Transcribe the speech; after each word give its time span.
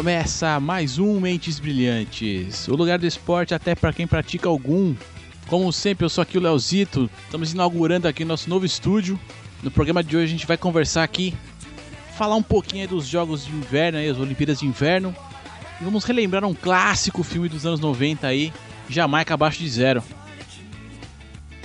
Começa 0.00 0.58
mais 0.58 0.98
um 0.98 1.20
Mentes 1.20 1.60
Brilhantes, 1.60 2.66
o 2.68 2.74
lugar 2.74 2.98
do 2.98 3.06
esporte 3.06 3.52
até 3.52 3.74
para 3.74 3.92
quem 3.92 4.06
pratica 4.06 4.48
algum. 4.48 4.94
Como 5.46 5.70
sempre, 5.74 6.06
eu 6.06 6.08
sou 6.08 6.22
aqui 6.22 6.38
o 6.38 6.40
Leozito, 6.40 7.10
estamos 7.26 7.52
inaugurando 7.52 8.08
aqui 8.08 8.24
nosso 8.24 8.48
novo 8.48 8.64
estúdio. 8.64 9.20
No 9.62 9.70
programa 9.70 10.02
de 10.02 10.16
hoje 10.16 10.24
a 10.24 10.28
gente 10.30 10.46
vai 10.46 10.56
conversar 10.56 11.02
aqui, 11.02 11.36
falar 12.16 12.34
um 12.34 12.42
pouquinho 12.42 12.88
dos 12.88 13.06
jogos 13.06 13.44
de 13.44 13.52
inverno, 13.52 13.98
aí, 13.98 14.08
as 14.08 14.16
Olimpíadas 14.16 14.60
de 14.60 14.66
Inverno. 14.66 15.14
E 15.78 15.84
vamos 15.84 16.02
relembrar 16.04 16.46
um 16.46 16.54
clássico 16.54 17.22
filme 17.22 17.50
dos 17.50 17.66
anos 17.66 17.78
90 17.78 18.26
aí, 18.26 18.54
Jamaica 18.88 19.34
Abaixo 19.34 19.58
de 19.58 19.68
Zero. 19.68 20.02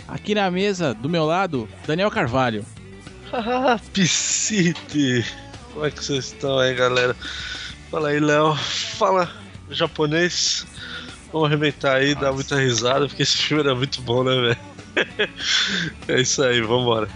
Aqui 0.10 0.36
na 0.36 0.52
mesa, 0.52 0.94
do 0.94 1.08
meu 1.08 1.24
lado, 1.24 1.70
Daniel 1.88 2.12
Carvalho. 2.12 2.66
Ah, 3.32 3.80
Piscite! 3.94 5.26
Como 5.72 5.86
é 5.86 5.92
que 5.92 6.04
vocês 6.04 6.26
estão 6.26 6.60
aí, 6.60 6.74
galera? 6.74 7.16
Fala 7.90 8.10
aí, 8.10 8.20
Léo. 8.20 8.56
Fala, 8.56 9.30
japonês. 9.70 10.66
Vamos 11.32 11.48
arrebentar 11.48 11.98
aí, 11.98 12.16
dar 12.16 12.32
muita 12.32 12.56
risada, 12.56 13.08
porque 13.08 13.24
esse 13.24 13.38
filme 13.38 13.64
era 13.64 13.76
muito 13.76 14.02
bom, 14.02 14.24
né, 14.24 14.32
velho? 14.36 15.30
é 16.08 16.22
isso 16.22 16.42
aí, 16.44 16.62
vambora. 16.62 17.10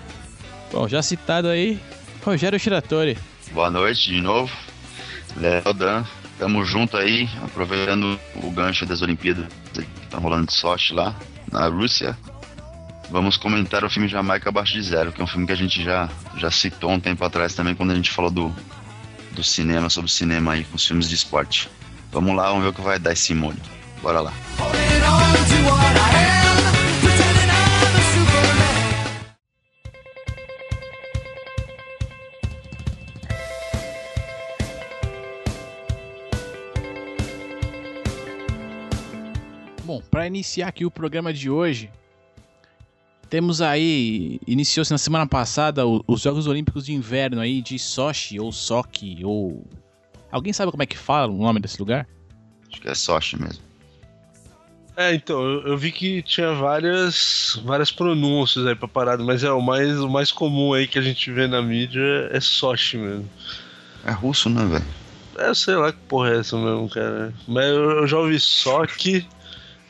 Bom, 0.71 0.87
já 0.87 1.01
citado 1.01 1.47
aí, 1.47 1.79
Rogério 2.23 2.59
Shiratori. 2.59 3.17
Boa 3.51 3.71
noite 3.71 4.11
de 4.11 4.21
novo. 4.21 4.51
Léo 5.37 5.73
Dan, 5.73 6.03
tamo 6.37 6.63
junto 6.65 6.97
aí, 6.97 7.29
aproveitando 7.43 8.19
o 8.43 8.51
gancho 8.51 8.85
das 8.85 9.01
Olimpíadas 9.01 9.45
que 9.73 10.07
tá 10.09 10.17
rolando 10.17 10.47
de 10.47 10.53
Sochi 10.53 10.93
lá, 10.93 11.15
na 11.51 11.67
Rússia. 11.67 12.17
Vamos 13.09 13.37
comentar 13.37 13.83
o 13.83 13.89
filme 13.89 14.07
Jamaica 14.07 14.49
Abaixo 14.49 14.73
de 14.73 14.83
Zero, 14.83 15.11
que 15.11 15.21
é 15.21 15.23
um 15.23 15.27
filme 15.27 15.47
que 15.47 15.53
a 15.53 15.55
gente 15.55 15.83
já, 15.83 16.09
já 16.37 16.51
citou 16.51 16.91
um 16.91 16.99
tempo 16.99 17.23
atrás 17.23 17.55
também, 17.55 17.73
quando 17.73 17.91
a 17.91 17.95
gente 17.95 18.11
falou 18.11 18.29
do, 18.29 18.55
do 19.39 19.43
cinema, 19.43 19.89
sobre 19.89 20.11
cinema 20.11 20.53
aí, 20.53 20.65
com 20.65 20.75
os 20.75 20.85
filmes 20.85 21.07
de 21.07 21.15
esporte. 21.15 21.69
Vamos 22.11 22.35
lá, 22.35 22.49
vamos 22.49 22.63
ver 22.63 22.69
o 22.69 22.73
que 22.73 22.81
vai 22.81 22.99
dar 22.99 23.13
esse 23.13 23.33
molho. 23.33 23.57
Bora 24.01 24.19
lá. 24.19 24.33
Bom, 39.85 40.01
para 40.11 40.27
iniciar 40.27 40.67
aqui 40.67 40.85
o 40.85 40.91
programa 40.91 41.31
de 41.33 41.49
hoje, 41.49 41.89
temos 43.29 43.61
aí, 43.61 44.39
iniciou-se 44.47 44.91
na 44.91 44.97
semana 44.97 45.27
passada 45.27 45.85
o- 45.85 46.03
os 46.07 46.21
Jogos 46.21 46.47
Olímpicos 46.47 46.85
de 46.85 46.93
Inverno 46.93 47.39
aí 47.41 47.61
de 47.61 47.77
Sochi 47.77 48.39
ou 48.39 48.51
Sochi 48.51 49.19
ou 49.23 49.65
alguém 50.31 50.51
sabe 50.53 50.71
como 50.71 50.83
é 50.83 50.85
que 50.85 50.97
fala 50.97 51.31
o 51.31 51.37
nome 51.37 51.59
desse 51.59 51.79
lugar? 51.79 52.07
Acho 52.71 52.81
que 52.81 52.89
é 52.89 52.95
Sochi 52.95 53.39
mesmo. 53.39 53.63
É, 54.97 55.13
então, 55.15 55.41
eu, 55.41 55.77
vi 55.77 55.93
que 55.93 56.21
tinha 56.21 56.51
várias, 56.53 57.57
várias 57.63 57.89
pronúncias 57.89 58.67
aí 58.67 58.75
pra 58.75 58.85
parada, 58.87 59.23
mas 59.23 59.45
é 59.45 59.51
o 59.51 59.61
mais, 59.61 59.97
o 60.01 60.09
mais 60.09 60.29
comum 60.29 60.73
aí 60.73 60.87
que 60.87 60.99
a 60.99 61.01
gente 61.01 61.31
vê 61.31 61.47
na 61.47 61.61
mídia 61.61 62.01
é 62.31 62.39
Sochi 62.41 62.97
mesmo. 62.97 63.29
É 64.03 64.11
russo, 64.11 64.49
né, 64.49 64.65
velho? 64.65 64.85
É, 65.37 65.53
sei 65.53 65.75
lá 65.75 65.93
que 65.93 65.99
porra 66.09 66.31
é 66.31 66.39
essa 66.39 66.57
mesmo, 66.57 66.89
cara. 66.89 67.33
Mas 67.47 67.65
eu, 67.67 67.91
eu 67.91 68.07
já 68.07 68.17
ouvi 68.17 68.37
Sochi 68.41 69.25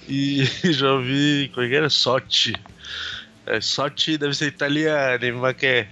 e 0.07 0.43
já 0.71 0.93
ouvi. 0.93 1.49
Como 1.55 1.65
é 1.65 1.69
que 1.69 1.75
era? 1.75 1.89
Sochi. 1.89 2.53
É, 3.49 3.59
Sochi 3.59 4.17
deve 4.17 4.33
ser 4.35 4.47
italiano, 4.47 5.39
mas 5.41 5.55
que 5.57 5.65
é. 5.65 5.87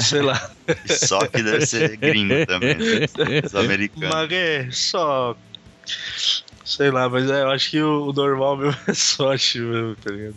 Sei 0.00 0.22
lá. 0.22 0.50
Só 0.88 1.18
que 1.26 1.42
deve 1.42 1.66
ser 1.66 1.96
gringo 1.98 2.46
também. 2.46 2.74
né? 2.76 3.06
Os 3.44 3.54
americanos. 3.54 4.08
Mas 4.14 4.32
é 4.32 4.68
só. 4.70 5.36
Sei 6.64 6.90
lá, 6.90 7.08
mas 7.08 7.30
é, 7.30 7.42
eu 7.42 7.50
acho 7.50 7.70
que 7.70 7.80
o, 7.80 8.08
o 8.08 8.12
normal 8.12 8.56
mesmo 8.56 8.80
é 8.88 8.94
Sochi 8.94 9.60
mesmo, 9.60 9.94
tá 9.96 10.10
ligado? 10.10 10.34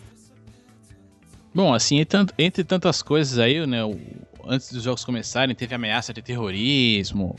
Bom, 1.55 1.73
assim, 1.73 1.99
entre 1.99 2.17
tant- 2.19 2.33
entre 2.37 2.63
tantas 2.63 3.01
coisas 3.01 3.39
aí, 3.39 3.65
né, 3.65 3.83
o- 3.83 3.99
antes 4.45 4.71
dos 4.71 4.83
jogos 4.83 5.03
começarem, 5.03 5.55
teve 5.55 5.73
ameaça 5.73 6.13
de 6.13 6.21
terrorismo, 6.21 7.35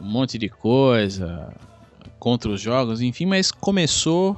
um 0.00 0.04
monte 0.04 0.36
de 0.38 0.48
coisa 0.48 1.54
contra 2.18 2.50
os 2.50 2.60
jogos, 2.60 3.00
enfim, 3.00 3.26
mas 3.26 3.52
começou, 3.52 4.36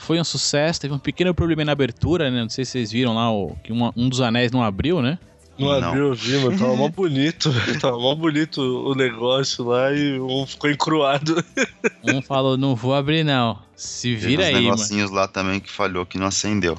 foi 0.00 0.20
um 0.20 0.24
sucesso, 0.24 0.80
teve 0.80 0.94
um 0.94 0.98
pequeno 0.98 1.34
problema 1.34 1.64
na 1.64 1.72
abertura, 1.72 2.30
né, 2.30 2.42
não 2.42 2.48
sei 2.48 2.64
se 2.64 2.72
vocês 2.72 2.90
viram 2.92 3.14
lá, 3.14 3.30
o, 3.32 3.56
que 3.62 3.72
uma- 3.72 3.92
um 3.96 4.08
dos 4.08 4.20
anéis 4.20 4.50
não 4.50 4.62
abriu, 4.62 5.00
né? 5.02 5.18
Não, 5.58 5.78
Não. 5.78 5.88
abriu, 5.90 6.06
eu 6.06 6.14
vi, 6.14 6.38
mano. 6.38 6.58
Tava 6.58 6.74
mó 6.74 6.88
bonito. 6.94 7.50
Tava 7.80 7.98
mó 7.98 8.14
bonito 8.14 8.62
o 8.62 8.94
negócio 8.94 9.62
lá 9.64 9.92
e 9.92 10.18
um 10.18 10.46
ficou 10.46 10.70
encruado. 10.70 11.44
Um 12.02 12.22
falou, 12.22 12.56
não 12.56 12.74
vou 12.74 12.94
abrir 12.94 13.22
não, 13.22 13.58
se 13.76 14.14
vira 14.16 14.40
uns 14.42 14.46
aí, 14.46 14.52
mano. 14.54 14.64
negocinhos 14.70 15.10
lá 15.10 15.28
também 15.28 15.60
que 15.60 15.70
falhou, 15.70 16.06
que 16.06 16.16
não 16.18 16.28
acendeu. 16.28 16.78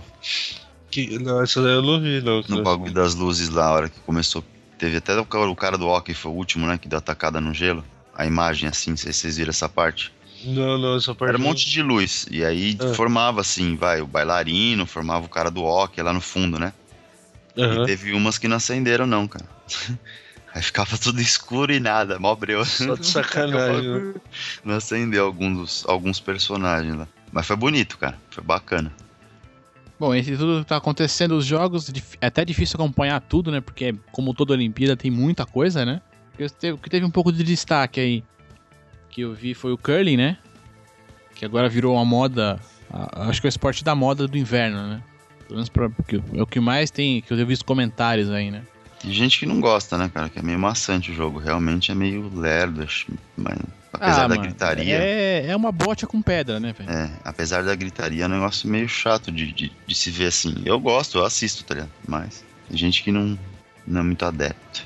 Que, 0.89 1.19
não, 1.19 1.41
essa 1.43 1.61
daí 1.61 1.73
eu 1.73 1.81
não 1.83 2.01
vi, 2.01 2.21
não. 2.21 2.41
No 2.49 2.63
bagulho 2.63 2.91
das 2.91 3.13
luzes 3.13 3.49
lá, 3.49 3.67
a 3.67 3.71
hora 3.71 3.89
que 3.89 3.99
começou. 3.99 4.43
Teve 4.79 4.97
até 4.97 5.15
o 5.19 5.55
cara, 5.55 5.77
do 5.77 5.87
hockey, 5.87 6.15
foi 6.15 6.31
o 6.31 6.35
último, 6.35 6.65
né? 6.65 6.77
Que 6.77 6.87
deu 6.87 6.97
a 6.97 7.01
tacada 7.01 7.39
no 7.39 7.53
gelo. 7.53 7.83
A 8.15 8.25
imagem, 8.25 8.67
assim, 8.67 8.89
não 8.89 8.97
sei 8.97 9.13
se 9.13 9.19
vocês 9.19 9.37
viram 9.37 9.51
essa 9.51 9.69
parte. 9.69 10.11
Não, 10.43 10.77
não, 10.77 10.95
essa 10.97 11.13
parte. 11.13 11.29
Era 11.29 11.37
um 11.37 11.41
monte 11.41 11.69
de 11.69 11.81
luz. 11.81 12.25
E 12.31 12.43
aí 12.43 12.77
Ah. 12.79 12.93
formava, 12.93 13.41
assim, 13.41 13.75
vai, 13.75 14.01
o 14.01 14.07
bailarino, 14.07 14.85
formava 14.85 15.25
o 15.25 15.29
cara 15.29 15.49
do 15.51 15.63
hockey 15.63 16.01
lá 16.01 16.11
no 16.13 16.21
fundo, 16.21 16.57
né? 16.59 16.73
Aham. 17.57 17.83
E 17.83 17.85
teve 17.85 18.13
umas 18.13 18.37
que 18.37 18.47
não 18.47 18.57
acenderam, 18.57 19.05
não, 19.05 19.27
cara. 19.27 19.45
Aí 20.53 20.61
ficava 20.61 20.97
tudo 20.97 21.21
escuro 21.21 21.71
e 21.71 21.79
nada, 21.79 22.19
mó 22.19 22.35
breu. 22.35 22.65
Só 22.65 22.95
de 22.95 23.07
sacanagem, 23.07 23.89
né? 23.89 24.13
Não 24.65 24.75
acendeu 24.75 25.25
alguns, 25.25 25.57
dos- 25.57 25.85
alguns 25.87 26.19
personagens 26.19 26.93
lá. 26.93 27.07
Mas 27.31 27.47
foi 27.47 27.55
bonito, 27.55 27.97
cara. 27.97 28.19
Foi 28.29 28.43
bacana. 28.43 28.91
Bom, 29.97 30.13
entre 30.13 30.35
tudo 30.35 30.61
que 30.63 30.67
tá 30.67 30.75
acontecendo, 30.75 31.37
os 31.37 31.45
jogos, 31.45 31.85
dif- 31.87 32.17
é 32.19 32.25
até 32.27 32.43
difícil 32.43 32.75
acompanhar 32.75 33.21
tudo, 33.21 33.49
né? 33.49 33.61
Porque, 33.61 33.95
como 34.11 34.33
toda 34.33 34.51
Olimpíada, 34.51 34.97
tem 34.97 35.09
muita 35.09 35.45
coisa, 35.45 35.85
né? 35.85 36.01
Teve- 36.59 36.73
O 36.73 36.77
que 36.77 36.89
teve 36.89 37.05
um 37.05 37.11
pouco 37.11 37.31
de 37.31 37.43
destaque 37.45 37.99
aí, 38.01 38.23
que 39.11 39.21
eu 39.21 39.33
vi, 39.33 39.53
foi 39.53 39.71
o 39.73 39.77
curling, 39.77 40.17
né? 40.17 40.37
Que 41.35 41.45
agora 41.45 41.67
virou 41.69 41.95
uma 41.95 42.05
moda, 42.05 42.59
a- 42.89 43.27
acho 43.29 43.41
que 43.41 43.47
é 43.47 43.49
o 43.49 43.49
esporte 43.49 43.83
da 43.83 43.93
moda 43.93 44.27
do 44.27 44.37
inverno, 44.37 44.87
né? 44.87 45.01
Pelo 45.47 45.55
menos 45.55 45.69
pra, 45.69 45.89
porque 45.89 46.21
é 46.33 46.41
o 46.41 46.47
que 46.47 46.59
mais 46.59 46.89
tem, 46.89 47.21
que 47.21 47.31
eu 47.31 47.37
tenho 47.37 47.47
visto 47.47 47.65
comentários 47.65 48.29
aí, 48.29 48.49
né? 48.49 48.63
Tem 49.01 49.11
gente 49.11 49.39
que 49.39 49.45
não 49.47 49.59
gosta, 49.59 49.97
né, 49.97 50.09
cara? 50.13 50.29
Que 50.29 50.39
é 50.39 50.41
meio 50.43 50.59
maçante 50.59 51.11
o 51.11 51.13
jogo. 51.13 51.39
Realmente 51.39 51.91
é 51.91 51.95
meio 51.95 52.31
lerdo, 52.33 52.85
mas 53.35 53.57
apesar 53.91 54.25
Ah, 54.25 54.27
da 54.27 54.35
mano, 54.35 54.41
gritaria. 54.43 54.95
É, 54.95 55.47
é 55.47 55.55
uma 55.55 55.71
bote 55.71 56.05
com 56.05 56.21
pedra, 56.21 56.59
né, 56.59 56.71
velho? 56.71 56.89
É, 56.89 57.09
apesar 57.25 57.63
da 57.63 57.73
gritaria, 57.75 58.23
é 58.23 58.27
um 58.27 58.29
negócio 58.29 58.69
meio 58.69 58.87
chato 58.87 59.31
de, 59.31 59.51
de, 59.51 59.71
de 59.87 59.95
se 59.95 60.11
ver 60.11 60.27
assim. 60.27 60.53
Eu 60.63 60.79
gosto, 60.79 61.17
eu 61.17 61.25
assisto, 61.25 61.63
tá 61.63 61.73
ligado? 61.73 61.89
Mas 62.07 62.45
tem 62.69 62.77
gente 62.77 63.01
que 63.01 63.11
não, 63.11 63.37
não 63.87 64.01
é 64.01 64.03
muito 64.03 64.23
adepto. 64.23 64.85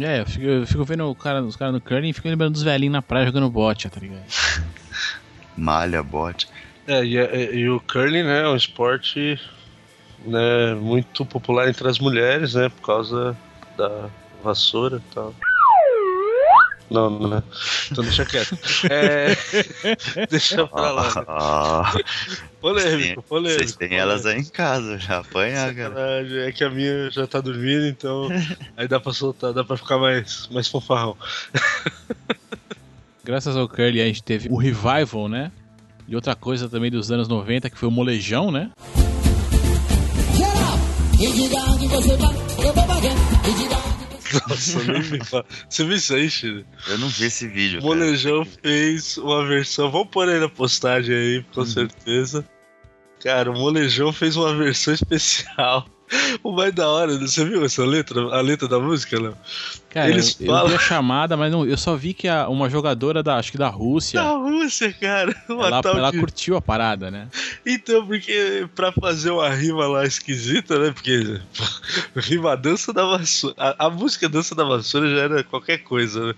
É, 0.00 0.20
eu 0.20 0.26
fico, 0.26 0.44
eu 0.44 0.66
fico 0.66 0.84
vendo 0.84 1.04
o 1.10 1.16
cara, 1.16 1.42
os 1.42 1.56
caras 1.56 1.74
no 1.74 1.80
curling 1.80 2.10
e 2.10 2.12
fico 2.12 2.28
lembrando 2.28 2.52
dos 2.52 2.62
velhinhos 2.62 2.92
na 2.92 3.02
praia 3.02 3.26
jogando 3.26 3.50
bote, 3.50 3.88
tá 3.90 4.00
ligado? 4.00 4.26
Malha, 5.56 6.02
bote. 6.02 6.46
É, 6.86 7.04
e, 7.04 7.16
e- 7.16 7.56
e 7.60 7.68
o 7.68 7.80
curling, 7.80 8.22
né, 8.22 8.42
é 8.42 8.48
um 8.48 8.56
esporte 8.56 9.38
né, 10.18 10.74
muito 10.74 11.26
popular 11.26 11.68
entre 11.68 11.88
as 11.88 11.98
mulheres, 11.98 12.54
né, 12.54 12.68
por 12.68 12.80
causa 12.82 13.38
da 13.76 14.10
vassoura 14.42 14.98
e 14.98 15.14
tal. 15.14 15.34
Não, 16.90 17.10
não, 17.10 17.38
é. 17.38 17.42
Então 17.90 18.02
deixa 18.04 18.24
quieto. 18.24 18.56
É, 18.90 19.36
deixa 20.30 20.66
pra 20.66 20.90
lá. 20.90 21.04
né? 21.14 21.24
Ah, 21.28 21.94
Polêmico, 22.60 23.22
polêmico. 23.22 23.58
vocês 23.60 23.76
têm 23.76 23.94
elas 23.96 24.24
aí 24.26 24.38
em 24.40 24.44
casa, 24.44 24.98
já 24.98 25.18
apanha, 25.18 25.72
cara. 25.74 26.26
É 26.46 26.52
que 26.52 26.64
a 26.64 26.70
minha 26.70 27.10
já 27.10 27.26
tá 27.26 27.40
dormindo, 27.40 27.86
então 27.86 28.28
aí 28.76 28.88
dá 28.88 28.98
pra 28.98 29.12
soltar, 29.12 29.52
dá 29.52 29.62
pra 29.62 29.76
ficar 29.76 29.98
mais, 29.98 30.48
mais 30.50 30.66
fanfarrão. 30.68 31.16
Graças 33.24 33.56
ao 33.56 33.68
curling 33.68 34.00
a 34.00 34.06
gente 34.06 34.22
teve 34.22 34.48
o 34.50 34.56
revival, 34.56 35.28
né? 35.28 35.52
E 36.06 36.14
outra 36.16 36.34
coisa 36.34 36.68
também 36.68 36.90
dos 36.90 37.12
anos 37.12 37.28
90, 37.28 37.68
que 37.68 37.76
foi 37.78 37.88
o 37.88 37.92
molejão, 37.92 38.50
né? 38.50 38.70
Nossa, 44.48 44.84
nem 44.84 45.02
me 45.02 45.24
fala. 45.24 45.44
Você 45.68 45.84
viu 45.84 45.96
isso 45.96 46.14
aí, 46.14 46.30
Chile? 46.30 46.66
Eu 46.88 46.98
não 46.98 47.08
vi 47.08 47.26
esse 47.26 47.48
vídeo. 47.48 47.80
O. 47.80 47.84
Molejão 47.84 48.44
fez 48.44 49.16
uma 49.18 49.46
versão. 49.46 49.90
Vamos 49.90 50.08
pôr 50.08 50.28
aí 50.28 50.38
na 50.38 50.48
postagem 50.48 51.14
aí, 51.14 51.44
com 51.54 51.64
certeza. 51.64 52.44
Cara, 53.22 53.50
o 53.50 53.54
Molejão 53.54 54.12
fez 54.12 54.36
uma 54.36 54.54
versão 54.54 54.94
especial. 54.94 55.86
O 56.42 56.52
mais 56.52 56.72
da 56.74 56.88
hora, 56.88 57.18
você 57.18 57.44
viu 57.44 57.64
essa 57.64 57.84
letra? 57.84 58.20
A 58.34 58.40
letra 58.40 58.66
da 58.66 58.78
música, 58.78 59.20
Léo? 59.20 59.36
Cara, 59.90 60.08
Eles 60.10 60.36
eu, 60.40 60.46
eu 60.46 60.52
falam- 60.52 60.68
vi 60.68 60.74
a 60.74 60.78
chamada, 60.78 61.36
mas 61.36 61.50
não, 61.52 61.66
eu 61.66 61.76
só 61.76 61.96
vi 61.96 62.14
que 62.14 62.26
a- 62.28 62.48
uma 62.48 62.68
jogadora 62.70 63.22
da, 63.22 63.36
acho 63.36 63.52
que 63.52 63.58
da 63.58 63.68
Rússia, 63.68 64.20
Da 64.22 64.30
Rússia, 64.30 64.92
cara. 64.92 65.34
Ela, 65.48 65.80
ela 65.84 66.10
de- 66.10 66.18
curtiu 66.18 66.56
a 66.56 66.62
parada, 66.62 67.10
né? 67.10 67.28
Então, 67.66 68.06
porque 68.06 68.68
pra 68.74 68.92
fazer 68.92 69.30
uma 69.30 69.48
rima 69.50 69.86
lá 69.86 70.04
esquisita, 70.06 70.78
né? 70.78 70.90
Porque 70.92 71.40
rima 72.16 72.56
dança 72.56 72.92
da 72.92 73.04
vassoura. 73.04 73.54
A, 73.58 73.86
a 73.86 73.90
música 73.90 74.28
dança 74.28 74.54
da 74.54 74.64
vassoura 74.64 75.08
já 75.10 75.22
era 75.22 75.44
qualquer 75.44 75.78
coisa, 75.78 76.28
né? 76.28 76.34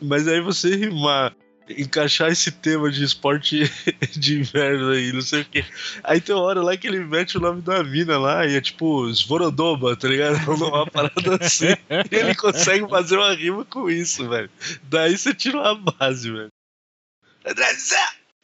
Mas 0.00 0.28
aí 0.28 0.40
você 0.40 0.76
rimar 0.76 1.32
encaixar 1.68 2.30
esse 2.30 2.50
tema 2.50 2.90
de 2.90 3.02
esporte 3.02 3.62
de 4.16 4.40
inverno 4.40 4.90
aí, 4.90 5.12
não 5.12 5.22
sei 5.22 5.42
o 5.42 5.44
que. 5.44 5.64
Aí 6.04 6.20
tem 6.20 6.34
uma 6.34 6.44
hora 6.44 6.62
lá 6.62 6.76
que 6.76 6.86
ele 6.86 7.00
mete 7.00 7.36
o 7.36 7.40
nome 7.40 7.62
da 7.62 7.82
mina 7.82 8.18
lá 8.18 8.46
e 8.46 8.56
é 8.56 8.60
tipo 8.60 9.08
Svorodoba, 9.12 9.96
tá 9.96 10.08
ligado? 10.08 10.36
Uma 10.54 10.86
parada 10.86 11.36
assim. 11.40 11.66
e 12.10 12.14
ele 12.14 12.34
consegue 12.34 12.88
fazer 12.88 13.16
uma 13.16 13.34
rima 13.34 13.64
com 13.64 13.90
isso, 13.90 14.28
velho. 14.28 14.50
Daí 14.84 15.16
você 15.16 15.34
tira 15.34 15.58
uma 15.58 15.74
base, 15.74 16.30
velho. 16.30 16.48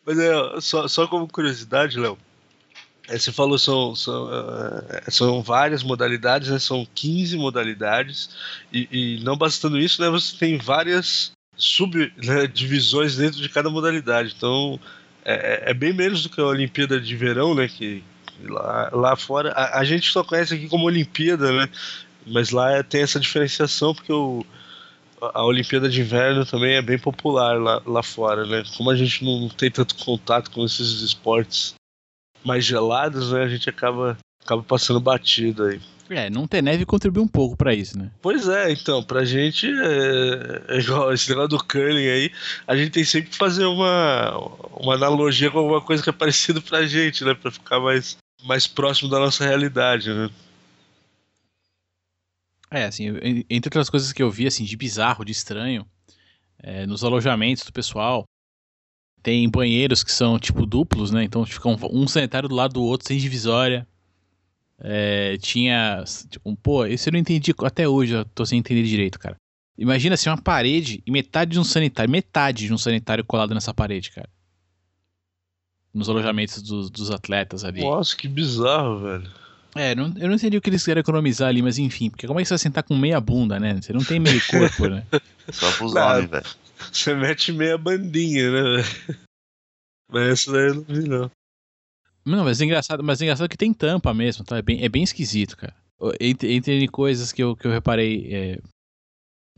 Mas 0.05 0.19
é, 0.19 0.61
só, 0.61 0.89
só 0.89 1.07
como 1.07 1.29
curiosidade, 1.29 1.99
Léo. 1.99 2.19
É, 3.09 3.19
você 3.19 3.33
falou 3.33 3.59
são, 3.59 3.95
são, 3.97 4.27
uh, 4.27 5.11
são 5.11 5.43
várias 5.43 5.83
modalidades, 5.83 6.49
né? 6.49 6.59
São 6.59 6.87
15 6.95 7.37
modalidades. 7.37 8.31
E, 8.73 8.89
e 8.91 9.25
não 9.25 9.37
bastando 9.37 9.79
isso, 9.79 10.01
né? 10.01 10.09
Você 10.09 10.37
tem 10.37 10.57
várias 10.57 11.33
subdivisões 11.63 13.17
né, 13.17 13.27
dentro 13.27 13.41
de 13.41 13.49
cada 13.49 13.71
modalidade. 13.71 14.35
Então, 14.37 14.81
é, 15.25 15.35
é, 15.35 15.71
é, 15.71 15.75
bem 15.75 15.93
menos 15.93 16.23
do 16.23 16.29
que 16.29 16.41
a 16.41 16.47
Olimpíada 16.47 17.01
de 17.01 17.17
Verão, 17.17 17.55
né? 17.55 17.69
Que 17.69 18.03
lá, 18.43 18.91
lá 18.93 19.17
fora 19.17 19.53
a, 19.53 19.79
a, 19.79 19.85
gente 19.85 20.11
só 20.11 20.25
conhece 20.25 20.55
aqui 20.55 20.69
como 20.69 20.87
Olimpíada, 20.87 21.53
né? 21.53 21.69
Mas 22.27 22.51
lá 22.51 22.73
é, 22.73 22.83
tem 22.83 23.03
essa 23.03 23.21
diferenciação 23.21 23.95
porque 23.95 24.13
o, 24.13 24.45
a 25.21 25.45
Olimpíada 25.45 25.89
de 25.89 26.01
Inverno 26.01 26.45
também 26.45 26.75
é 26.75 26.83
bem 26.83 26.99
popular 26.99 27.61
lá, 27.61 27.81
lá 27.87 28.03
fora, 28.03 28.45
né? 28.45 28.65
Como 28.77 28.91
a 28.91 28.97
gente 28.97 29.25
não 29.25 29.49
tem 29.49 29.71
tanto 29.71 29.95
contato 29.97 30.51
com 30.51 30.65
esses 30.65 31.01
esportes 31.03 31.75
mais 32.45 32.65
gelados, 32.65 33.31
né? 33.31 33.45
A 33.45 33.49
gente 33.49 33.71
acaba 33.71 34.19
acaba 34.45 34.63
passando 34.65 34.99
batido 34.99 35.65
aí. 35.65 35.81
É, 36.15 36.29
não 36.29 36.47
ter 36.47 36.63
neve 36.63 36.85
contribui 36.85 37.23
um 37.23 37.29
pouco 37.29 37.57
para 37.57 37.75
isso, 37.75 37.99
né? 37.99 38.11
Pois 38.21 38.49
é, 38.49 38.71
então, 38.71 39.03
pra 39.03 39.25
gente, 39.25 39.67
é, 39.67 40.77
é 40.77 40.79
igual 40.79 41.13
esse 41.13 41.29
negócio 41.29 41.49
do 41.49 41.65
curling 41.65 42.09
aí, 42.09 42.33
a 42.67 42.77
gente 42.77 42.91
tem 42.91 43.05
sempre 43.05 43.31
que 43.31 43.37
fazer 43.37 43.65
uma, 43.65 44.37
uma 44.79 44.95
analogia 44.95 45.51
com 45.51 45.59
alguma 45.59 45.81
coisa 45.81 46.03
que 46.03 46.11
é 46.11 46.13
parecido 46.13 46.61
pra 46.61 46.87
gente, 46.87 47.25
né? 47.25 47.35
Pra 47.35 47.51
ficar 47.51 47.81
mais, 47.81 48.17
mais 48.45 48.67
próximo 48.67 49.09
da 49.09 49.19
nossa 49.19 49.45
realidade, 49.45 50.13
né? 50.13 50.29
É, 52.71 52.85
assim, 52.85 53.09
entre 53.51 53.69
outras 53.69 53.91
coisas 53.91 54.13
que 54.13 54.23
eu 54.23 54.31
vi, 54.31 54.47
assim, 54.47 54.65
de 54.65 54.77
bizarro, 54.77 55.25
de 55.25 55.33
estranho, 55.33 55.87
é, 56.59 56.87
nos 56.87 57.05
alojamentos 57.05 57.65
do 57.65 57.73
pessoal, 57.73 58.25
tem 59.23 59.49
banheiros 59.49 60.03
que 60.03 60.11
são, 60.11 60.39
tipo, 60.39 60.67
duplos, 60.67 61.11
né? 61.11 61.23
Então 61.23 61.45
ficam 61.45 61.77
um 61.93 62.09
sanitário 62.09 62.49
do 62.49 62.55
lado 62.55 62.75
do 62.75 62.83
outro, 62.83 63.07
sem 63.07 63.19
divisória. 63.19 63.87
É, 64.85 65.37
tinha. 65.39 66.03
Tipo, 66.29 66.57
pô, 66.57 66.85
isso 66.87 67.09
eu 67.09 67.13
não 67.13 67.21
entendi 67.21 67.55
até 67.65 67.89
hoje, 67.89 68.15
eu 68.15 68.25
tô 68.25 68.45
sem 68.45 68.59
entender 68.59 68.83
direito, 68.83 69.19
cara. 69.19 69.37
Imagina 69.79 70.15
assim, 70.15 70.29
uma 70.29 70.41
parede 70.41 71.03
e 71.07 71.11
metade 71.11 71.53
de 71.53 71.59
um 71.59 71.65
sanitário, 71.65 72.11
metade 72.11 72.67
de 72.67 72.75
um 72.75 72.79
sanitário 72.79 73.25
colado 73.25 73.55
nessa 73.55 73.73
parede, 73.73 74.11
cara. 74.11 74.29
Nos 75.95 76.09
alojamentos 76.09 76.63
dos, 76.63 76.91
dos 76.91 77.11
atletas 77.11 77.65
ali. 77.65 77.81
Nossa, 77.81 78.17
que 78.17 78.27
bizarro, 78.27 79.01
velho. 79.01 79.31
É, 79.75 79.95
não, 79.95 80.13
eu 80.19 80.29
não 80.29 80.35
entendi 80.35 80.57
o 80.57 80.61
que 80.61 80.69
eles 80.69 80.85
querem 80.85 81.01
economizar 81.01 81.49
ali, 81.49 81.63
mas 81.63 81.79
enfim, 81.79 82.11
porque 82.11 82.27
como 82.27 82.39
é 82.39 82.43
que 82.43 82.49
você 82.49 82.55
vai 82.55 82.59
sentar 82.59 82.83
com 82.83 82.97
meia 82.97 83.21
bunda, 83.21 83.59
né? 83.59 83.81
Você 83.81 83.93
não 83.93 84.05
tem 84.05 84.21
meio 84.21 84.41
corpo, 84.47 84.87
né? 84.87 85.07
Só 85.51 85.71
pros 85.73 85.95
homens, 85.95 86.31
velho. 86.31 86.47
Você 86.93 87.15
mete 87.15 87.53
meia 87.53 87.79
bandinha, 87.79 88.51
né, 88.51 88.63
velho? 88.63 89.19
Mas 90.11 90.29
essa 90.29 90.53
daí 90.53 90.69
eu 90.69 90.75
não 90.75 90.83
vi, 90.83 91.09
não. 91.09 91.31
Não, 92.25 92.45
mas 92.45 92.61
é 92.61 92.65
engraçado, 92.65 93.03
mas 93.03 93.21
é 93.21 93.25
engraçado 93.25 93.49
que 93.49 93.57
tem 93.57 93.73
tampa 93.75 94.15
mesmo, 94.15 94.45
tá? 94.45 94.59
É 94.59 94.63
bem, 94.63 94.85
é 94.85 94.89
bem 94.89 95.03
esquisito, 95.03 95.57
cara. 95.57 95.75
Entre, 96.21 96.53
entre 96.53 96.89
coisas 96.89 97.33
que 97.33 97.43
eu, 97.43 97.57
que 97.57 97.67
eu 97.67 97.71
reparei, 97.71 98.29
é, 98.33 98.59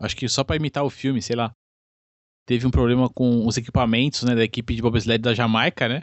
acho 0.00 0.16
que 0.16 0.28
só 0.28 0.44
para 0.44 0.56
imitar 0.56 0.84
o 0.84 0.90
filme, 0.90 1.22
sei 1.22 1.36
lá, 1.36 1.52
teve 2.46 2.66
um 2.66 2.70
problema 2.70 3.08
com 3.08 3.46
os 3.46 3.56
equipamentos, 3.56 4.22
né, 4.22 4.34
da 4.34 4.44
equipe 4.44 4.74
de 4.74 4.82
bobsled 4.82 5.22
da 5.22 5.34
Jamaica, 5.34 5.88
né? 5.88 6.02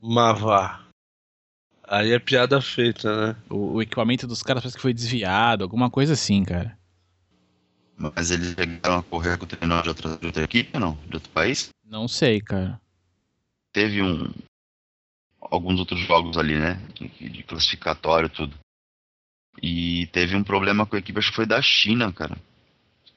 Mavá. 0.00 0.86
Aí 1.84 2.12
é 2.12 2.18
piada 2.18 2.60
feita, 2.60 3.28
né? 3.28 3.36
O, 3.48 3.74
o, 3.74 3.82
equipamento 3.82 4.26
dos 4.26 4.42
caras 4.42 4.62
parece 4.62 4.76
que 4.76 4.82
foi 4.82 4.92
desviado, 4.92 5.64
alguma 5.64 5.90
coisa 5.90 6.12
assim, 6.12 6.44
cara. 6.44 6.78
Mas 7.96 8.30
eles 8.30 8.54
chegaram 8.54 8.98
a 8.98 9.02
correr 9.02 9.38
com 9.38 9.44
o 9.44 9.48
treinador 9.48 9.82
de 9.82 9.88
outra, 9.88 10.18
de 10.18 10.26
outra 10.26 10.44
equipe 10.44 10.70
ou 10.74 10.80
não? 10.80 10.98
De 11.08 11.16
outro 11.16 11.30
país? 11.30 11.70
Não 11.84 12.06
sei, 12.06 12.40
cara. 12.40 12.78
Teve 13.72 14.02
um, 14.02 14.30
alguns 15.40 15.78
outros 15.78 16.00
jogos 16.00 16.36
ali, 16.36 16.58
né? 16.58 16.80
De, 16.94 17.42
classificatório 17.42 18.26
e 18.26 18.30
tudo. 18.30 18.54
E 19.62 20.06
teve 20.12 20.36
um 20.36 20.44
problema 20.44 20.86
com 20.86 20.96
a 20.96 20.98
equipe, 20.98 21.18
acho 21.18 21.30
que 21.30 21.36
foi 21.36 21.46
da 21.46 21.60
China, 21.60 22.12
cara. 22.12 22.36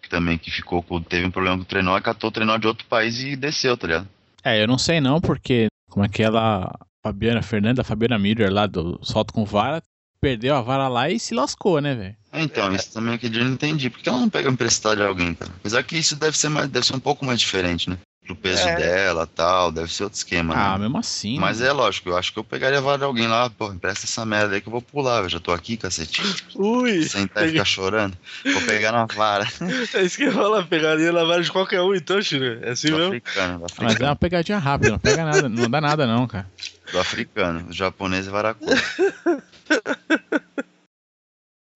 Que 0.01 0.09
também 0.09 0.37
que 0.37 0.49
ficou 0.49 0.81
com. 0.81 1.01
Teve 1.01 1.25
um 1.25 1.31
problema 1.31 1.57
com 1.57 1.63
o 1.63 1.65
trenó 1.65 1.97
e 1.97 2.01
catou 2.01 2.29
o 2.29 2.33
trenó 2.33 2.57
de 2.57 2.67
outro 2.67 2.85
país 2.87 3.19
e 3.19 3.35
desceu, 3.35 3.77
tá 3.77 3.87
ligado? 3.87 4.09
É, 4.43 4.61
eu 4.61 4.67
não 4.67 4.77
sei 4.77 4.99
não, 4.99 5.21
porque 5.21 5.67
como 5.89 6.03
aquela 6.03 6.73
Fabiana 7.03 7.41
Fernanda, 7.41 7.83
Fabiana 7.83 8.17
Miller 8.17 8.51
lá 8.51 8.65
do 8.65 8.99
Salto 9.03 9.33
com 9.33 9.45
Vara, 9.45 9.83
perdeu 10.21 10.55
a 10.55 10.61
vara 10.61 10.87
lá 10.87 11.09
e 11.09 11.19
se 11.19 11.33
lascou, 11.33 11.81
né, 11.81 11.95
velho? 11.95 12.15
É, 12.31 12.41
então, 12.41 12.73
isso 12.73 12.93
também 12.93 13.17
dia 13.17 13.41
eu 13.41 13.45
não 13.45 13.53
entendi. 13.53 13.89
Por 13.89 13.99
que 13.99 14.07
ela 14.07 14.19
não 14.19 14.29
pega 14.29 14.49
emprestado 14.49 14.97
de 14.97 15.03
alguém, 15.03 15.33
cara? 15.33 15.51
Apesar 15.59 15.83
que 15.83 15.97
isso 15.97 16.15
deve 16.15 16.37
ser, 16.37 16.49
mais, 16.49 16.69
deve 16.69 16.85
ser 16.85 16.95
um 16.95 16.99
pouco 16.99 17.25
mais 17.25 17.39
diferente, 17.39 17.89
né? 17.89 17.97
Pro 18.35 18.35
peso 18.35 18.67
é. 18.67 18.75
dela 18.75 19.27
tal, 19.27 19.71
deve 19.71 19.93
ser 19.93 20.03
outro 20.03 20.17
esquema. 20.17 20.53
Ah, 20.55 20.77
né? 20.77 20.83
mesmo 20.83 20.97
assim. 20.97 21.37
Mas 21.39 21.59
né? 21.59 21.67
é 21.67 21.71
lógico, 21.71 22.09
eu 22.09 22.17
acho 22.17 22.33
que 22.33 22.39
eu 22.39 22.43
pegaria 22.43 22.79
a 22.79 22.81
vara 22.81 22.99
de 22.99 23.03
alguém 23.03 23.27
lá, 23.27 23.49
pô, 23.49 23.71
empresta 23.71 24.05
essa 24.05 24.25
merda 24.25 24.55
aí 24.55 24.61
que 24.61 24.67
eu 24.67 24.71
vou 24.71 24.81
pular, 24.81 25.23
eu 25.23 25.29
já 25.29 25.39
tô 25.39 25.51
aqui, 25.51 25.77
cacete. 25.77 26.21
Ui! 26.55 27.03
Sentar 27.03 27.45
e 27.45 27.51
ficar 27.51 27.65
chorando. 27.65 28.17
Vou 28.43 28.61
pegar 28.63 28.91
na 28.91 29.05
vara. 29.05 29.47
É 29.93 30.03
isso 30.03 30.17
que 30.17 30.23
eu 30.23 30.31
falo, 30.31 30.63
pegaria 30.65 31.11
na 31.11 31.23
vara 31.23 31.41
de 31.41 31.51
qualquer 31.51 31.81
um, 31.81 31.93
então, 31.93 32.21
Chile. 32.21 32.59
É 32.61 32.71
assim 32.71 32.89
do 32.89 32.97
mesmo? 32.97 33.15
Africano, 33.15 33.59
do 33.59 33.65
africano. 33.65 33.89
Mas 33.91 34.01
é 34.01 34.05
uma 34.05 34.15
pegadinha 34.15 34.57
rápida, 34.57 34.91
não 34.91 34.99
pega 34.99 35.25
nada, 35.25 35.49
não 35.49 35.69
dá 35.69 35.81
nada 35.81 36.07
não, 36.07 36.27
cara. 36.27 36.49
Do 36.91 36.99
africano, 36.99 37.67
o 37.69 37.73
japonês 37.73 38.27
é 38.27 38.31
varacu. 38.31 38.65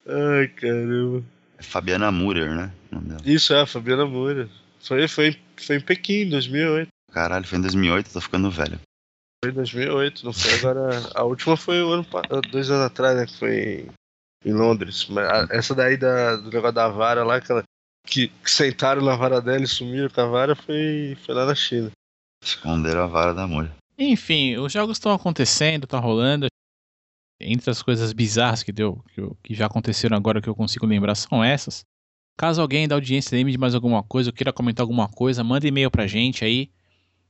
Ai, 0.07 0.47
caramba. 0.49 1.23
É 1.57 1.63
Fabiana 1.63 2.11
Murer, 2.11 2.49
né? 2.51 2.71
Isso, 3.25 3.53
é, 3.53 3.65
Fabiana 3.65 4.05
Murer. 4.05 4.47
Foi, 4.85 5.07
foi, 5.07 5.39
foi 5.57 5.77
em 5.77 5.81
Pequim, 5.81 6.29
2008. 6.29 6.89
Caralho, 7.11 7.47
foi 7.47 7.57
em 7.57 7.61
2008, 7.61 8.13
tô 8.13 8.21
ficando 8.21 8.51
velho. 8.51 8.79
Foi 9.43 9.51
em 9.51 9.55
2008, 9.55 10.25
não 10.25 10.33
foi 10.33 10.53
agora. 10.53 10.89
A 11.15 11.23
última 11.23 11.57
foi 11.57 11.83
um 11.83 11.91
ano, 11.91 12.05
dois 12.51 12.69
anos 12.69 12.85
atrás, 12.85 13.17
né? 13.17 13.25
Que 13.25 13.37
foi 13.37 13.89
em 14.45 14.53
Londres. 14.53 15.07
Mas 15.07 15.27
a, 15.27 15.47
essa 15.49 15.73
daí 15.73 15.97
da, 15.97 16.35
do 16.35 16.51
negócio 16.51 16.75
da 16.75 16.87
vara 16.87 17.23
lá, 17.23 17.37
aquela, 17.37 17.63
que, 18.05 18.27
que 18.27 18.51
sentaram 18.51 19.01
na 19.01 19.15
vara 19.15 19.41
dela 19.41 19.63
e 19.63 19.67
sumiram 19.67 20.09
com 20.09 20.21
a 20.21 20.27
vara, 20.27 20.55
foi, 20.55 21.17
foi 21.25 21.33
lá 21.33 21.45
na 21.45 21.55
China. 21.55 21.91
Esconderam 22.43 23.03
a 23.03 23.07
vara 23.07 23.33
da 23.33 23.47
mulher. 23.47 23.73
Enfim, 23.97 24.57
os 24.57 24.71
jogos 24.71 24.97
estão 24.97 25.11
acontecendo, 25.11 25.85
estão 25.85 25.99
rolando. 25.99 26.47
Entre 27.41 27.69
as 27.69 27.81
coisas 27.81 28.13
bizarras 28.13 28.61
que 28.61 28.71
deu, 28.71 29.03
que, 29.13 29.21
que 29.43 29.53
já 29.55 29.65
aconteceram 29.65 30.15
agora 30.15 30.41
que 30.41 30.47
eu 30.47 30.55
consigo 30.55 30.85
lembrar, 30.85 31.15
são 31.15 31.43
essas. 31.43 31.83
Caso 32.37 32.61
alguém 32.61 32.87
da 32.87 32.95
audiência 32.95 33.35
lembre 33.35 33.51
de 33.51 33.57
mais 33.57 33.73
alguma 33.73 34.03
coisa 34.03 34.29
ou 34.29 34.33
queira 34.33 34.51
comentar 34.51 34.83
alguma 34.83 35.07
coisa, 35.07 35.43
manda 35.43 35.67
e-mail 35.67 35.89
pra 35.89 36.05
gente 36.05 36.43
aí. 36.43 36.69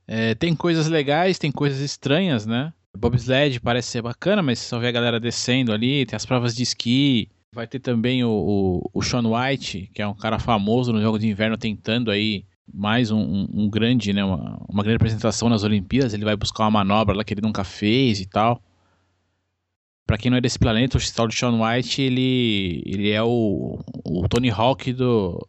É, 0.06 0.34
tem 0.34 0.54
coisas 0.54 0.88
legais, 0.88 1.38
tem 1.38 1.50
coisas 1.50 1.80
estranhas, 1.80 2.46
né? 2.46 2.72
Bobsled 2.96 3.60
parece 3.60 3.90
ser 3.90 4.02
bacana, 4.02 4.42
mas 4.42 4.58
só 4.58 4.78
vê 4.78 4.88
a 4.88 4.92
galera 4.92 5.20
descendo 5.20 5.72
ali, 5.72 6.06
tem 6.06 6.16
as 6.16 6.24
provas 6.24 6.54
de 6.54 6.62
esqui. 6.62 7.28
Vai 7.54 7.66
ter 7.66 7.78
também 7.78 8.24
o, 8.24 8.30
o, 8.30 8.90
o 8.92 9.02
Sean 9.02 9.22
White, 9.22 9.90
que 9.94 10.02
é 10.02 10.06
um 10.06 10.14
cara 10.14 10.38
famoso 10.38 10.92
no 10.92 11.00
jogo 11.00 11.18
de 11.18 11.28
inverno, 11.28 11.56
tentando 11.56 12.10
aí 12.10 12.44
mais 12.72 13.10
um, 13.10 13.18
um, 13.18 13.48
um 13.52 13.70
grande, 13.70 14.12
né? 14.12 14.24
Uma, 14.24 14.58
uma 14.68 14.82
grande 14.82 14.96
apresentação 14.96 15.48
nas 15.48 15.62
Olimpíadas. 15.62 16.14
Ele 16.14 16.24
vai 16.24 16.36
buscar 16.36 16.64
uma 16.64 16.70
manobra 16.70 17.16
lá 17.16 17.24
que 17.24 17.32
ele 17.32 17.42
nunca 17.42 17.64
fez 17.64 18.20
e 18.20 18.26
tal. 18.26 18.60
Pra 20.06 20.16
quem 20.16 20.30
não 20.30 20.38
é 20.38 20.40
desse 20.40 20.58
planeta, 20.58 20.96
o 20.96 21.00
tal 21.12 21.26
de 21.26 21.34
Sean 21.34 21.60
White, 21.60 22.00
ele, 22.00 22.82
ele 22.86 23.10
é 23.10 23.22
o, 23.22 23.80
o 24.04 24.28
Tony 24.28 24.50
Hawk 24.50 24.92
do, 24.92 25.44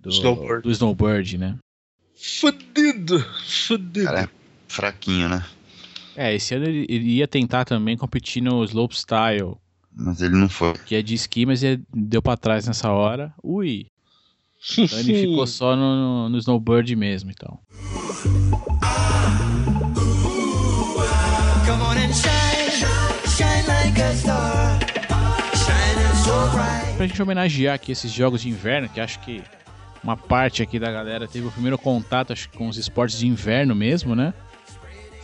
do, 0.00 0.10
snowboard. 0.10 0.62
do 0.62 0.70
snowboard, 0.72 1.38
né? 1.38 1.56
Fudido, 2.16 3.20
fudido. 3.46 4.04
Cara, 4.04 4.22
é 4.22 4.28
fraquinho, 4.66 5.28
né? 5.28 5.46
É, 6.16 6.34
esse 6.34 6.54
ano 6.54 6.66
ele, 6.66 6.86
ele 6.88 7.10
ia 7.10 7.28
tentar 7.28 7.64
também 7.64 7.96
competir 7.96 8.42
no 8.42 8.64
slopestyle. 8.64 9.56
Mas 9.96 10.20
ele 10.20 10.34
não 10.36 10.48
foi. 10.48 10.74
Que 10.86 10.96
é 10.96 11.02
de 11.02 11.14
esqui, 11.14 11.46
mas 11.46 11.62
ele 11.62 11.82
deu 11.92 12.20
pra 12.20 12.36
trás 12.36 12.66
nessa 12.66 12.90
hora. 12.90 13.32
Ui! 13.42 13.86
Então 14.76 14.98
ele 14.98 15.14
ficou 15.28 15.46
só 15.46 15.76
no, 15.76 16.28
no 16.28 16.38
snowboard 16.38 16.96
mesmo, 16.96 17.30
então. 17.30 17.58
Come 18.22 19.23
Pra 27.04 27.08
gente 27.08 27.20
homenagear 27.22 27.74
aqui 27.74 27.92
esses 27.92 28.10
jogos 28.10 28.40
de 28.40 28.48
inverno, 28.48 28.88
que 28.88 28.98
acho 28.98 29.20
que 29.20 29.42
uma 30.02 30.16
parte 30.16 30.62
aqui 30.62 30.78
da 30.78 30.90
galera 30.90 31.28
teve 31.28 31.46
o 31.46 31.50
primeiro 31.50 31.76
contato 31.76 32.32
acho, 32.32 32.48
com 32.48 32.66
os 32.66 32.78
esportes 32.78 33.18
de 33.18 33.26
inverno 33.26 33.74
mesmo, 33.74 34.16
né? 34.16 34.32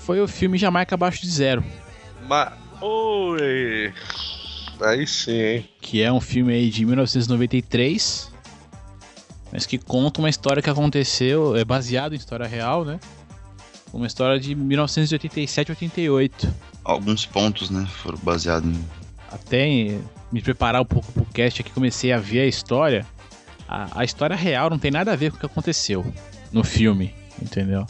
Foi 0.00 0.20
o 0.20 0.28
filme 0.28 0.58
Jamaica 0.58 0.94
Abaixo 0.94 1.22
de 1.22 1.30
Zero. 1.30 1.64
Mas. 2.28 2.52
Oi! 2.82 3.94
Aí 4.82 5.06
sim, 5.06 5.32
hein? 5.32 5.68
Que 5.80 6.02
é 6.02 6.12
um 6.12 6.20
filme 6.20 6.52
aí 6.52 6.68
de 6.68 6.84
1993. 6.84 8.30
mas 9.50 9.64
que 9.64 9.78
conta 9.78 10.20
uma 10.20 10.28
história 10.28 10.62
que 10.62 10.68
aconteceu, 10.68 11.56
é 11.56 11.64
baseado 11.64 12.12
em 12.12 12.16
história 12.16 12.46
real, 12.46 12.84
né? 12.84 13.00
Uma 13.90 14.06
história 14.06 14.38
de 14.38 14.54
1987-88. 14.54 16.46
Alguns 16.84 17.24
pontos, 17.24 17.70
né, 17.70 17.86
foram 18.02 18.18
baseados 18.18 18.68
em. 18.68 18.84
Até 19.32 19.64
em 19.64 20.02
me 20.32 20.40
preparar 20.40 20.80
um 20.80 20.84
pouco 20.84 21.10
pro 21.12 21.24
cast 21.26 21.60
aqui, 21.60 21.70
comecei 21.70 22.12
a 22.12 22.18
ver 22.18 22.40
a 22.40 22.46
história. 22.46 23.06
A, 23.68 24.00
a 24.00 24.04
história 24.04 24.36
real 24.36 24.70
não 24.70 24.78
tem 24.78 24.90
nada 24.90 25.12
a 25.12 25.16
ver 25.16 25.30
com 25.30 25.36
o 25.36 25.40
que 25.40 25.46
aconteceu 25.46 26.04
no 26.52 26.64
filme, 26.64 27.14
entendeu? 27.40 27.86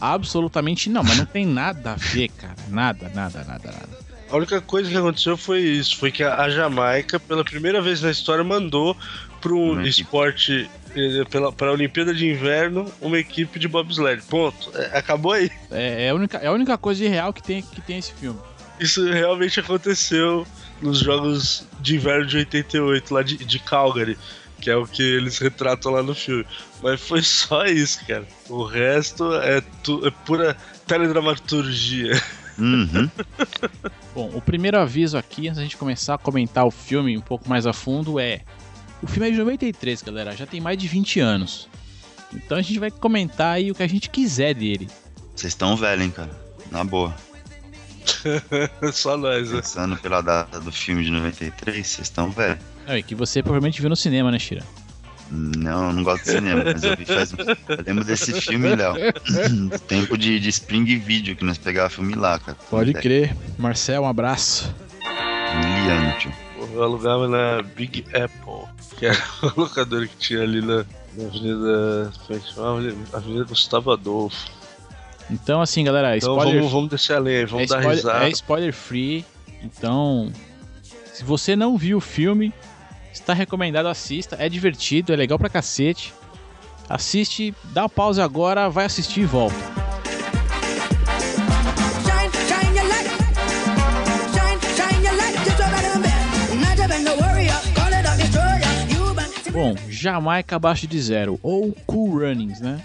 Absolutamente 0.00 0.90
não, 0.90 1.02
mas 1.02 1.18
não 1.18 1.26
tem 1.26 1.46
nada 1.46 1.92
a 1.92 1.96
ver, 1.96 2.28
cara. 2.28 2.56
Nada, 2.68 3.10
nada, 3.14 3.44
nada, 3.44 3.72
nada. 3.72 4.06
A 4.28 4.36
única 4.36 4.60
coisa 4.60 4.90
que 4.90 4.96
aconteceu 4.96 5.36
foi 5.36 5.60
isso, 5.60 5.96
foi 5.96 6.10
que 6.10 6.22
a 6.22 6.48
Jamaica, 6.50 7.18
pela 7.20 7.44
primeira 7.44 7.80
vez 7.80 8.02
na 8.02 8.10
história, 8.10 8.42
mandou 8.42 8.96
para 9.40 9.52
um 9.52 9.80
esporte, 9.82 10.68
eh, 10.96 11.24
pela, 11.30 11.52
para 11.52 11.68
a 11.68 11.72
Olimpíada 11.72 12.12
de 12.12 12.28
Inverno, 12.28 12.90
uma 13.00 13.18
equipe 13.18 13.58
de 13.58 13.68
bobsled. 13.68 14.22
Ponto. 14.22 14.72
É, 14.76 14.98
acabou 14.98 15.32
aí. 15.32 15.50
É, 15.70 16.06
é 16.06 16.10
a 16.10 16.14
única, 16.14 16.38
é 16.38 16.48
a 16.48 16.52
única 16.52 16.76
coisa 16.76 17.02
de 17.02 17.08
real 17.08 17.32
que 17.32 17.42
tem, 17.42 17.62
que 17.62 17.80
tem 17.80 17.98
esse 17.98 18.12
filme. 18.14 18.38
Isso 18.80 19.08
realmente 19.10 19.60
aconteceu 19.60 20.46
nos 20.80 20.98
Jogos 20.98 21.66
de 21.80 21.96
Inverno 21.96 22.26
de 22.26 22.38
88, 22.38 23.14
lá 23.14 23.22
de, 23.22 23.36
de 23.38 23.58
Calgary, 23.58 24.18
que 24.60 24.70
é 24.70 24.76
o 24.76 24.86
que 24.86 25.02
eles 25.02 25.38
retratam 25.38 25.92
lá 25.92 26.02
no 26.02 26.14
filme. 26.14 26.44
Mas 26.82 27.00
foi 27.00 27.22
só 27.22 27.64
isso, 27.64 28.04
cara. 28.06 28.26
O 28.48 28.64
resto 28.64 29.34
é, 29.34 29.60
tu, 29.82 30.06
é 30.06 30.10
pura 30.10 30.56
teledramaturgia. 30.86 32.20
Uhum. 32.58 33.10
Bom, 34.14 34.30
o 34.34 34.40
primeiro 34.40 34.78
aviso 34.78 35.18
aqui, 35.18 35.48
antes 35.48 35.58
da 35.58 35.62
gente 35.62 35.76
começar 35.76 36.14
a 36.14 36.18
comentar 36.18 36.66
o 36.66 36.70
filme 36.70 37.16
um 37.16 37.20
pouco 37.20 37.48
mais 37.48 37.66
a 37.66 37.72
fundo, 37.72 38.18
é. 38.18 38.42
O 39.02 39.06
filme 39.06 39.28
é 39.28 39.30
de 39.30 39.38
93, 39.38 40.02
galera, 40.02 40.34
já 40.34 40.46
tem 40.46 40.60
mais 40.60 40.78
de 40.78 40.88
20 40.88 41.20
anos. 41.20 41.68
Então 42.32 42.56
a 42.56 42.62
gente 42.62 42.78
vai 42.78 42.90
comentar 42.90 43.54
aí 43.54 43.70
o 43.70 43.74
que 43.74 43.82
a 43.82 43.86
gente 43.86 44.08
quiser 44.08 44.54
dele. 44.54 44.88
Vocês 45.34 45.52
estão 45.52 45.76
velhos, 45.76 46.04
hein, 46.04 46.10
cara. 46.10 46.30
Na 46.70 46.82
boa. 46.82 47.14
só 48.92 49.16
nós, 49.16 49.50
né? 49.50 49.60
Pensando 49.60 49.96
pela 49.96 50.20
data 50.20 50.60
do 50.60 50.72
filme 50.72 51.04
de 51.04 51.10
93, 51.10 51.86
vocês 51.86 52.06
estão 52.06 52.30
velhos. 52.30 52.58
É, 52.86 53.02
que 53.02 53.14
você 53.14 53.42
provavelmente 53.42 53.80
viu 53.80 53.90
no 53.90 53.96
cinema, 53.96 54.30
né, 54.30 54.38
Shira? 54.38 54.62
Não, 55.30 55.88
eu 55.88 55.92
não 55.92 56.04
gosto 56.04 56.24
de 56.24 56.30
cinema, 56.30 56.62
mas 56.64 56.84
eu 56.84 56.96
vi 56.96 57.04
faz. 57.04 57.32
Eu 57.68 57.84
lembro 57.84 58.04
desse 58.04 58.40
filme, 58.40 58.74
Léo. 58.76 58.94
Do 59.68 59.78
tempo 59.80 60.16
de, 60.16 60.38
de 60.38 60.48
Spring 60.50 60.84
Video, 60.98 61.34
que 61.34 61.44
nós 61.44 61.58
pegava 61.58 61.90
filme 61.90 62.14
lá, 62.14 62.38
cara. 62.38 62.56
Pode 62.70 62.92
crer. 62.94 63.36
Marcel, 63.58 64.02
um 64.02 64.08
abraço. 64.08 64.72
Miliano, 65.56 66.16
tio. 66.18 66.32
Eu 66.72 66.82
alugava 66.82 67.26
na 67.26 67.62
Big 67.62 68.04
Apple, 68.14 68.68
que 68.98 69.06
era 69.06 69.18
uma 69.42 69.52
locadora 69.56 70.06
que 70.06 70.16
tinha 70.16 70.42
ali 70.42 70.60
na, 70.60 70.84
na 71.16 71.24
Avenida. 71.26 72.12
Como 72.26 72.38
é 72.38 72.42
que 72.42 72.54
chamava? 72.54 72.78
Avenida 73.12 73.44
Gustavo 73.44 73.92
Adolfo. 73.92 74.55
Então, 75.30 75.60
assim, 75.60 75.82
galera, 75.84 76.16
Então 76.16 76.34
spoiler, 76.34 76.56
vamos, 76.56 76.72
vamos 76.72 76.90
descer 76.90 77.16
a 77.16 77.18
lenha, 77.18 77.46
vamos 77.46 77.64
é, 77.64 77.66
dar 77.66 77.78
spoiler, 77.80 77.96
risada. 77.96 78.24
é 78.26 78.30
spoiler 78.30 78.72
free. 78.72 79.24
Então, 79.62 80.32
se 81.12 81.24
você 81.24 81.56
não 81.56 81.76
viu 81.76 81.98
o 81.98 82.00
filme, 82.00 82.52
está 83.12 83.32
recomendado, 83.32 83.86
assista. 83.86 84.36
É 84.38 84.48
divertido, 84.48 85.12
é 85.12 85.16
legal 85.16 85.38
pra 85.38 85.48
cacete. 85.48 86.14
Assiste, 86.88 87.52
dá 87.64 87.82
uma 87.82 87.88
pausa 87.88 88.22
agora, 88.22 88.68
vai 88.68 88.84
assistir 88.84 89.22
e 89.22 89.24
volta. 89.24 89.56
Bom, 99.50 99.74
Jamaica 99.88 100.56
abaixo 100.56 100.86
de 100.86 101.00
zero, 101.00 101.40
ou 101.42 101.74
Cool 101.86 102.18
Runnings, 102.18 102.60
né? 102.60 102.78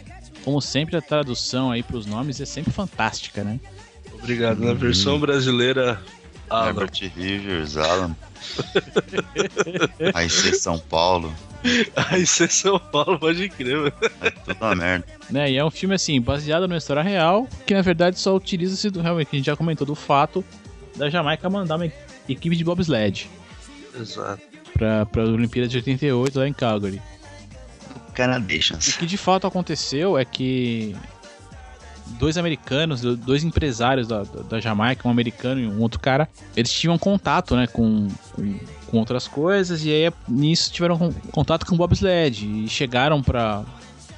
Como 0.44 0.62
sempre, 0.62 0.96
a 0.98 1.02
tradução 1.02 1.72
aí 1.72 1.84
pros 1.84 2.06
nomes 2.06 2.40
é 2.42 2.46
sempre 2.46 2.72
fantástica, 2.72 3.44
né? 3.44 3.60
Obrigado. 4.14 4.60
Na 4.64 4.74
versão 4.74 5.20
brasileira, 5.20 6.02
Alan. 6.50 6.68
Herbert 6.70 7.12
Rivers, 7.16 7.78
Alan. 7.78 8.16
Aí 10.14 10.30
ser 10.30 10.54
São 10.56 10.78
Paulo. 10.80 11.34
Aí 11.96 12.24
é 12.24 12.26
São 12.26 12.80
Paulo, 12.80 13.20
pode 13.20 13.48
crer, 13.50 13.78
mano. 13.78 13.94
É 14.22 14.32
tudo 14.32 14.58
uma 14.60 14.74
merda. 14.74 15.06
né? 15.30 15.52
E 15.52 15.58
é 15.58 15.64
um 15.64 15.70
filme, 15.70 15.94
assim, 15.94 16.20
baseado 16.20 16.64
numa 16.68 16.78
história 16.78 17.04
real, 17.04 17.48
que 17.68 17.74
na 17.76 17.84
verdade 17.84 18.20
só 18.20 18.36
utiliza-se, 18.36 18.90
do- 18.90 19.00
realmente, 19.00 19.28
que 19.30 19.36
a 19.36 19.40
gente 19.40 19.46
já 19.46 19.56
comentou, 19.56 19.86
do 19.86 19.94
fato 19.94 20.44
da 20.96 21.08
Jamaica 21.08 21.48
mandar 21.52 21.76
uma 21.76 21.86
equipe 22.28 22.56
de 22.56 22.64
bobsled 22.64 23.30
Exato. 23.96 24.42
pra, 24.74 25.06
pra 25.06 25.24
Olimpíada 25.24 25.68
de 25.68 25.78
88 25.78 26.40
lá 26.40 26.48
em 26.48 26.54
Calgary. 26.54 27.00
O 28.96 29.00
que 29.00 29.06
de 29.06 29.18
fato 29.18 29.48
aconteceu 29.48 30.18
é 30.18 30.26
que 30.26 30.96
dois 32.20 32.38
americanos, 32.38 33.02
dois 33.02 33.44
empresários 33.44 34.08
da, 34.08 34.24
da, 34.24 34.60
Jamaica, 34.60 35.08
um 35.08 35.12
americano 35.12 35.62
e 35.62 35.68
um 35.68 35.80
outro 35.80 36.00
cara, 36.00 36.28
eles 36.56 36.72
tinham 36.72 36.98
contato, 36.98 37.56
né, 37.56 37.68
com, 37.68 38.08
com, 38.34 38.60
com 38.88 38.98
outras 38.98 39.28
coisas, 39.28 39.86
e 39.86 39.92
aí 39.92 40.12
nisso 40.28 40.72
tiveram 40.72 40.98
con- 40.98 41.14
contato 41.32 41.66
com 41.66 41.76
o 41.76 41.78
bobsled 41.78 42.46
e 42.46 42.68
chegaram 42.68 43.22
para 43.22 43.64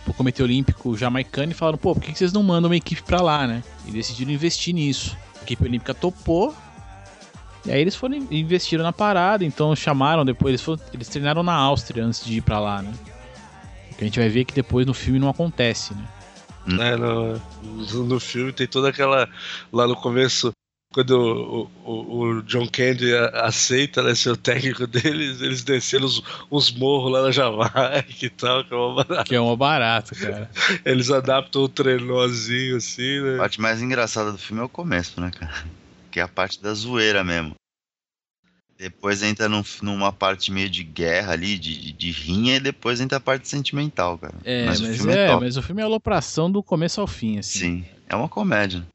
o 0.07 0.13
Comitê 0.13 0.41
Olímpico 0.43 0.97
jamaicano 0.97 1.51
e 1.51 1.55
falaram, 1.55 1.77
pô, 1.77 1.93
por 1.93 2.01
que 2.01 2.17
vocês 2.17 2.33
não 2.33 2.43
mandam 2.43 2.69
uma 2.69 2.75
equipe 2.75 3.03
pra 3.03 3.21
lá, 3.21 3.45
né? 3.47 3.63
E 3.85 3.91
decidiram 3.91 4.31
investir 4.31 4.73
nisso. 4.73 5.15
A 5.39 5.43
equipe 5.43 5.63
olímpica 5.63 5.93
topou, 5.93 6.55
e 7.65 7.71
aí 7.71 7.79
eles 7.79 7.95
foram 7.95 8.15
investiram 8.31 8.83
na 8.83 8.91
parada, 8.91 9.45
então 9.45 9.75
chamaram 9.75 10.25
depois, 10.25 10.51
eles, 10.51 10.61
foram, 10.61 10.81
eles 10.93 11.07
treinaram 11.07 11.43
na 11.43 11.53
Áustria 11.53 12.03
antes 12.03 12.25
de 12.25 12.37
ir 12.37 12.41
pra 12.41 12.59
lá, 12.59 12.81
né? 12.81 12.91
Que 13.97 14.03
a 14.03 14.07
gente 14.07 14.19
vai 14.19 14.29
ver 14.29 14.45
que 14.45 14.53
depois 14.53 14.85
no 14.85 14.93
filme 14.93 15.19
não 15.19 15.29
acontece, 15.29 15.93
né? 15.93 16.03
É, 16.79 16.95
no, 16.95 18.05
no- 18.05 18.19
filme 18.19 18.53
tem 18.53 18.65
toda 18.65 18.87
aquela. 18.89 19.27
Lá 19.71 19.85
no 19.85 19.97
começo, 19.97 20.51
quando 20.93 21.11
o, 21.11 21.69
o, 21.83 22.19
o 22.37 22.41
John 22.43 22.65
Candy 22.67 23.13
a- 23.13 23.45
aceita 23.47 24.01
né, 24.01 24.15
ser 24.15 24.29
o 24.29 24.37
técnico 24.37 24.87
deles, 24.87 25.41
eles 25.41 25.61
desceram 25.61 26.05
os, 26.05 26.23
os 26.49 26.71
morros 26.71 27.11
lá 27.11 27.21
na 27.23 27.31
Jamaica 27.31 28.25
e 28.25 28.29
tal, 28.29 28.63
que 28.63 28.73
é 28.73 28.77
uma 28.77 29.03
barata. 29.03 29.23
Que 29.25 29.35
é 29.35 29.39
uma 29.41 29.57
barata, 29.57 30.15
cara. 30.15 30.49
Eles 30.85 31.11
adaptam 31.11 31.63
o 31.63 31.67
trenózinho 31.67 32.77
assim, 32.77 33.19
A 33.19 33.23
né? 33.23 33.37
parte 33.39 33.59
mais 33.59 33.81
engraçada 33.81 34.31
do 34.31 34.37
filme 34.37 34.61
é 34.61 34.65
o 34.65 34.69
começo, 34.69 35.19
né, 35.19 35.31
cara? 35.37 35.65
Que 36.11 36.21
é 36.21 36.23
a 36.23 36.27
parte 36.29 36.61
da 36.63 36.73
zoeira 36.73 37.23
mesmo. 37.25 37.55
Depois 38.77 39.21
entra 39.21 39.47
num- 39.47 39.63
numa 39.81 40.11
parte 40.11 40.51
meio 40.51 40.69
de 40.69 40.83
guerra 40.83 41.33
ali, 41.33 41.57
de, 41.57 41.79
de, 41.79 41.91
de 41.93 42.11
rinha, 42.11 42.55
e 42.55 42.59
depois 42.59 42.99
entra 42.99 43.17
a 43.17 43.21
parte 43.21 43.47
sentimental, 43.47 44.17
cara. 44.17 44.35
É, 44.43 44.65
mas, 44.65 44.81
mas, 44.81 44.89
o 44.89 44.93
filme 44.97 45.13
é, 45.13 45.15
é, 45.15 45.27
top. 45.27 45.43
mas 45.43 45.57
o 45.57 45.61
filme 45.61 45.81
é 45.81 45.85
alopração 45.85 46.51
do 46.51 46.63
começo 46.63 46.99
ao 46.99 47.07
fim, 47.07 47.37
assim. 47.37 47.59
Sim, 47.59 47.85
é 48.09 48.15
uma 48.15 48.27
comédia. 48.27 48.85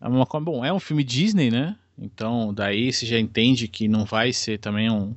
É 0.00 0.06
uma, 0.06 0.26
bom, 0.40 0.64
é 0.64 0.72
um 0.72 0.80
filme 0.80 1.02
Disney, 1.02 1.50
né? 1.50 1.76
Então, 1.98 2.52
daí 2.52 2.92
você 2.92 3.06
já 3.06 3.18
entende 3.18 3.66
que 3.66 3.88
não 3.88 4.04
vai 4.04 4.32
ser 4.32 4.58
também 4.58 4.90
um, 4.90 5.14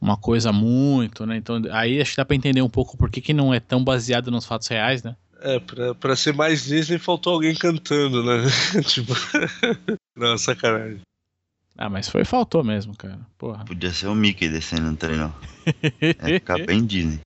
uma 0.00 0.16
coisa 0.16 0.52
muito, 0.52 1.24
né? 1.24 1.36
Então, 1.36 1.60
aí 1.72 2.00
acho 2.00 2.10
que 2.10 2.16
dá 2.18 2.24
pra 2.24 2.36
entender 2.36 2.60
um 2.60 2.68
pouco 2.68 2.96
por 2.96 3.10
que, 3.10 3.20
que 3.20 3.32
não 3.32 3.52
é 3.52 3.58
tão 3.60 3.82
baseado 3.82 4.30
nos 4.30 4.44
fatos 4.44 4.68
reais, 4.68 5.02
né? 5.02 5.16
É, 5.40 5.58
pra, 5.58 5.94
pra 5.94 6.16
ser 6.16 6.34
mais 6.34 6.64
Disney 6.64 6.98
faltou 6.98 7.34
alguém 7.34 7.54
cantando, 7.54 8.22
né? 8.22 8.42
tipo. 8.86 9.12
Não, 10.16 10.36
sacanagem. 10.38 11.00
Ah, 11.78 11.90
mas 11.90 12.08
foi 12.08 12.24
faltou 12.24 12.64
mesmo, 12.64 12.96
cara. 12.96 13.20
Porra. 13.36 13.64
Podia 13.64 13.90
ser 13.92 14.06
o 14.06 14.14
Mickey 14.14 14.48
descendo 14.48 14.90
no 14.90 14.96
trenó. 14.96 15.30
É 16.00 16.38
ficar 16.38 16.64
bem 16.64 16.84
Disney. 16.86 17.20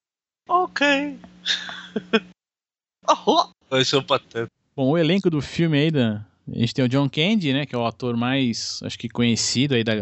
Ok. 0.49 1.17
Vai 3.71 3.85
ser 3.85 3.97
o 3.97 4.03
pateta. 4.03 4.49
Bom, 4.75 4.91
o 4.91 4.99
elenco 4.99 5.31
do 5.31 5.41
filme 5.41 5.79
aí, 5.79 5.91
da, 5.91 6.25
a 6.49 6.59
gente 6.59 6.75
tem 6.75 6.85
o 6.85 6.89
John 6.89 7.09
Candy, 7.09 7.53
né? 7.53 7.67
Que 7.67 7.75
é 7.75 7.79
o 7.79 7.87
ator 7.87 8.17
mais, 8.17 8.81
acho 8.83 8.99
que 8.99 9.09
conhecido 9.09 9.75
aí 9.75 9.85
da, 9.85 9.93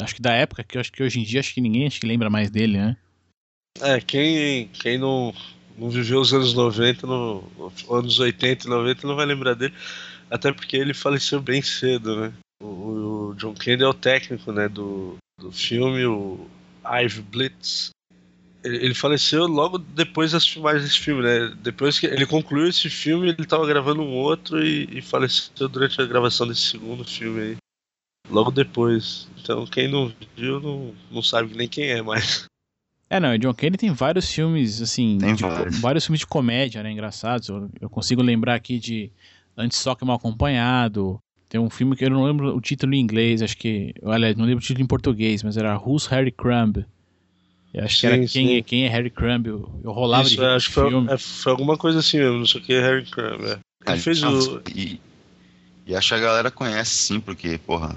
acho 0.00 0.14
que 0.14 0.22
da 0.22 0.32
época, 0.32 0.64
que 0.64 0.76
eu 0.76 0.80
acho 0.80 0.90
que 0.90 1.02
hoje 1.02 1.20
em 1.20 1.24
dia 1.24 1.40
acho 1.40 1.54
que 1.54 1.60
ninguém 1.60 1.86
acho 1.86 2.00
que 2.00 2.06
lembra 2.06 2.28
mais 2.28 2.50
dele, 2.50 2.78
né? 2.78 2.96
É, 3.80 4.00
quem, 4.00 4.68
quem 4.68 4.98
não, 4.98 5.32
não 5.76 5.88
viveu 5.88 6.20
os 6.20 6.32
anos 6.32 6.54
90, 6.54 7.06
no, 7.06 7.72
anos 7.90 8.18
80 8.18 8.66
e 8.66 8.70
90 8.70 9.06
não 9.06 9.14
vai 9.14 9.26
lembrar 9.26 9.54
dele. 9.54 9.74
Até 10.30 10.52
porque 10.52 10.76
ele 10.76 10.92
faleceu 10.92 11.40
bem 11.40 11.62
cedo, 11.62 12.20
né? 12.20 12.32
O, 12.62 12.66
o 13.30 13.34
John 13.34 13.54
Candy 13.54 13.82
é 13.82 13.88
o 13.88 13.94
técnico, 13.94 14.52
né, 14.52 14.68
do, 14.68 15.16
do 15.38 15.52
filme, 15.52 16.04
o 16.04 16.46
Ive 16.84 17.22
Blitz. 17.22 17.90
Ele, 18.64 18.92
faleceu 18.94 19.46
logo 19.46 19.78
depois 19.78 20.32
das 20.32 20.46
filmagens 20.46 20.82
desse 20.82 20.98
filme, 20.98 21.22
né? 21.22 21.54
Depois 21.62 21.98
que 21.98 22.06
ele 22.06 22.26
concluiu 22.26 22.68
esse 22.68 22.90
filme, 22.90 23.28
ele 23.28 23.46
tava 23.46 23.64
gravando 23.66 24.02
um 24.02 24.12
outro 24.16 24.62
e, 24.62 24.98
e 24.98 25.00
faleceu 25.00 25.68
durante 25.68 26.00
a 26.02 26.06
gravação 26.06 26.46
desse 26.46 26.62
segundo 26.62 27.04
filme 27.04 27.40
aí. 27.40 27.56
Logo 28.28 28.50
depois. 28.50 29.28
Então 29.38 29.64
quem 29.64 29.88
não 29.88 30.12
viu 30.36 30.60
não, 30.60 30.92
não 31.10 31.22
sabe 31.22 31.56
nem 31.56 31.68
quem 31.68 31.90
é 31.90 32.02
mais. 32.02 32.46
É, 33.10 33.18
não, 33.18 33.32
o 33.32 33.38
John 33.38 33.54
Candy 33.54 33.78
tem 33.78 33.90
vários 33.90 34.30
filmes, 34.30 34.82
assim, 34.82 35.16
Tem 35.16 35.34
de 35.34 35.42
vários. 35.42 35.80
vários 35.80 36.04
filmes 36.04 36.20
de 36.20 36.26
comédia, 36.26 36.82
né, 36.82 36.90
engraçados. 36.92 37.48
Eu, 37.48 37.70
eu 37.80 37.88
consigo 37.88 38.20
lembrar 38.20 38.54
aqui 38.54 38.78
de 38.78 39.10
Antes 39.56 39.78
Só 39.78 39.94
Que 39.94 40.04
Mal 40.04 40.16
Acompanhado. 40.16 41.18
Tem 41.48 41.60
um 41.60 41.70
filme 41.70 41.96
que 41.96 42.04
eu 42.04 42.10
não 42.10 42.24
lembro 42.24 42.54
o 42.54 42.60
título 42.60 42.94
em 42.94 43.00
inglês, 43.00 43.40
acho 43.42 43.56
que. 43.56 43.94
Olha, 44.02 44.34
não 44.34 44.44
lembro 44.44 44.58
o 44.62 44.66
título 44.66 44.84
em 44.84 44.86
português, 44.88 45.42
mas 45.42 45.56
era 45.56 45.78
Who's 45.78 46.06
Harry 46.06 46.30
Crumb. 46.30 46.84
Eu 47.72 47.84
acho 47.84 47.96
Sim, 47.96 48.00
que 48.00 48.06
era 48.06 48.16
quem, 48.18 48.28
sim. 48.28 48.62
quem 48.62 48.84
é 48.84 48.88
Harry 48.88 49.10
Crumb. 49.10 49.46
Eu, 49.46 49.80
eu 49.84 49.92
rolava 49.92 50.24
Isso, 50.26 50.36
de 50.36 50.42
é, 50.44 50.54
acho 50.54 50.68
que 50.68 50.74
com 50.74 50.80
foi, 50.82 50.90
filme. 50.90 51.12
é, 51.12 51.18
foi 51.18 51.52
alguma 51.52 51.76
coisa 51.76 51.98
assim 52.00 52.18
mesmo, 52.18 52.38
não 52.38 52.46
sei 52.46 52.60
o 52.60 52.64
que, 52.64 52.78
Harry 52.80 53.04
Crumb. 53.06 53.44
É. 53.44 53.58
Ele 53.92 54.00
fez 54.00 54.22
o. 54.22 54.60
E, 54.74 55.00
e 55.86 55.94
acho 55.96 56.08
que 56.08 56.14
a 56.14 56.18
galera 56.18 56.50
conhece 56.50 56.90
sim, 56.96 57.20
porque, 57.20 57.58
porra, 57.58 57.96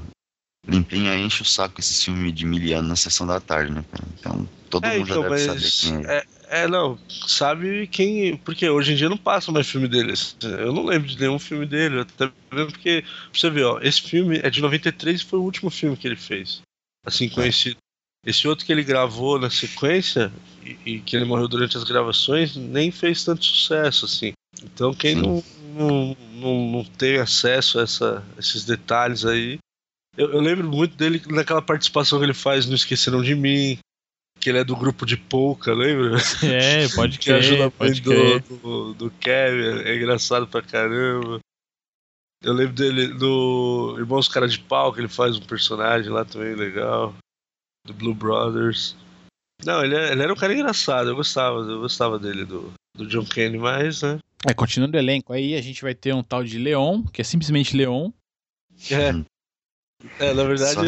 Limpinha 0.67 1.17
enche 1.17 1.41
o 1.41 1.45
saco 1.45 1.79
esse 1.79 2.05
filme 2.05 2.31
de 2.31 2.45
miliano 2.45 2.87
na 2.87 2.95
sessão 2.95 3.25
da 3.27 3.39
tarde, 3.39 3.71
né, 3.71 3.83
cara? 3.91 4.03
Então, 4.19 4.47
todo 4.69 4.85
É, 4.85 4.97
mundo 4.97 5.07
já 5.07 5.15
então, 5.15 5.29
deve 5.29 5.47
mas. 5.47 5.63
saber 5.63 6.01
quem 6.01 6.05
é. 6.09 6.23
É, 6.51 6.67
não, 6.67 6.99
sabe 7.07 7.87
quem. 7.87 8.35
Porque 8.35 8.69
hoje 8.69 8.91
em 8.91 8.95
dia 8.97 9.07
não 9.07 9.17
passa 9.17 9.53
mais 9.53 9.69
filme 9.69 9.87
deles. 9.87 10.35
Eu 10.43 10.73
não 10.73 10.85
lembro 10.85 11.07
de 11.07 11.17
nenhum 11.17 11.39
filme 11.39 11.65
dele, 11.65 12.01
até 12.01 12.29
mesmo 12.51 12.73
porque. 12.73 13.03
Pra 13.03 13.39
você 13.39 13.49
ver, 13.49 13.63
ó, 13.63 13.79
esse 13.81 14.01
filme 14.01 14.37
é 14.43 14.49
de 14.49 14.61
93 14.61 15.21
e 15.21 15.25
foi 15.25 15.39
o 15.39 15.43
último 15.43 15.69
filme 15.69 15.95
que 15.95 16.05
ele 16.05 16.17
fez. 16.17 16.61
Assim, 17.05 17.29
conhecido. 17.29 17.77
Esse 18.25 18.49
outro 18.49 18.65
que 18.65 18.71
ele 18.71 18.83
gravou 18.83 19.39
na 19.39 19.49
sequência, 19.49 20.31
e, 20.61 20.77
e 20.85 20.99
que 20.99 21.15
ele 21.15 21.23
morreu 21.23 21.47
durante 21.47 21.77
as 21.77 21.85
gravações, 21.85 22.53
nem 22.57 22.91
fez 22.91 23.23
tanto 23.23 23.45
sucesso, 23.45 24.03
assim. 24.03 24.33
Então 24.61 24.93
quem 24.93 25.15
não, 25.15 25.41
não, 25.73 26.17
não, 26.33 26.71
não 26.71 26.83
tem 26.83 27.17
acesso 27.17 27.79
a 27.79 27.83
essa, 27.83 28.25
esses 28.37 28.65
detalhes 28.65 29.25
aí. 29.25 29.57
Eu, 30.17 30.33
eu 30.33 30.41
lembro 30.41 30.67
muito 30.67 30.97
dele 30.97 31.21
naquela 31.29 31.61
participação 31.61 32.19
que 32.19 32.25
ele 32.25 32.33
faz 32.33 32.65
no 32.65 32.75
Esqueceram 32.75 33.23
de 33.23 33.33
Mim, 33.33 33.79
que 34.41 34.49
ele 34.49 34.57
é 34.59 34.63
do 34.63 34.75
grupo 34.75 35.05
de 35.05 35.15
polka, 35.15 35.73
lembra? 35.73 36.17
É, 36.43 36.87
pode 36.95 37.19
que 37.19 37.31
ajuda 37.31 37.55
crer, 37.55 37.61
a 37.61 37.65
mãe 37.65 37.71
pode 37.77 38.01
do, 38.01 38.39
do, 38.39 38.93
do 38.95 39.11
Kevin, 39.11 39.83
é 39.87 39.95
engraçado 39.95 40.47
pra 40.47 40.61
caramba. 40.61 41.39
Eu 42.43 42.53
lembro 42.53 42.73
dele 42.73 43.07
no 43.09 43.95
Irmãos 43.99 44.27
Cara 44.27 44.47
de 44.47 44.59
Pau, 44.59 44.91
que 44.91 44.99
ele 44.99 45.07
faz 45.07 45.37
um 45.37 45.41
personagem 45.45 46.09
lá 46.11 46.25
também 46.25 46.55
legal. 46.55 47.13
Do 47.85 47.93
Blue 47.93 48.13
Brothers. 48.15 48.95
Não, 49.63 49.83
ele, 49.83 49.95
é- 49.95 50.11
ele 50.11 50.23
era 50.23 50.33
um 50.33 50.35
cara 50.35 50.53
engraçado, 50.53 51.09
eu 51.09 51.15
gostava, 51.15 51.59
eu 51.59 51.79
gostava 51.81 52.17
dele, 52.17 52.45
do, 52.45 52.71
do 52.95 53.07
John 53.07 53.25
Candy, 53.25 53.57
mas, 53.59 54.01
né? 54.01 54.19
É, 54.47 54.53
continuando 54.55 54.97
o 54.97 54.99
elenco 54.99 55.33
aí, 55.33 55.55
a 55.55 55.61
gente 55.61 55.83
vai 55.83 55.93
ter 55.93 56.13
um 56.15 56.23
tal 56.23 56.43
de 56.43 56.57
Leon, 56.57 57.03
que 57.13 57.21
é 57.21 57.23
simplesmente 57.23 57.77
Leon. 57.77 58.09
É, 58.89 59.11
Hum. 59.13 59.25
é 60.17 60.33
na 60.33 60.43
verdade, 60.43 60.81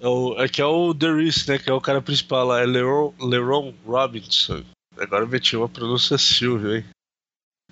é, 0.00 0.04
é 0.04 0.08
o, 0.08 0.40
é 0.40 0.48
que 0.48 0.60
é 0.60 0.66
o 0.66 0.94
The 0.94 1.12
Reese, 1.12 1.48
né? 1.48 1.58
Que 1.58 1.70
é 1.70 1.72
o 1.72 1.80
cara 1.80 2.00
principal 2.02 2.46
lá, 2.46 2.60
é 2.60 2.66
Leron, 2.66 3.12
Leron 3.20 3.74
Robinson. 3.86 4.62
Agora 4.98 5.26
meti 5.26 5.56
uma 5.56 5.68
pronúncia 5.68 6.18
Silvio, 6.18 6.76
hein? 6.76 6.84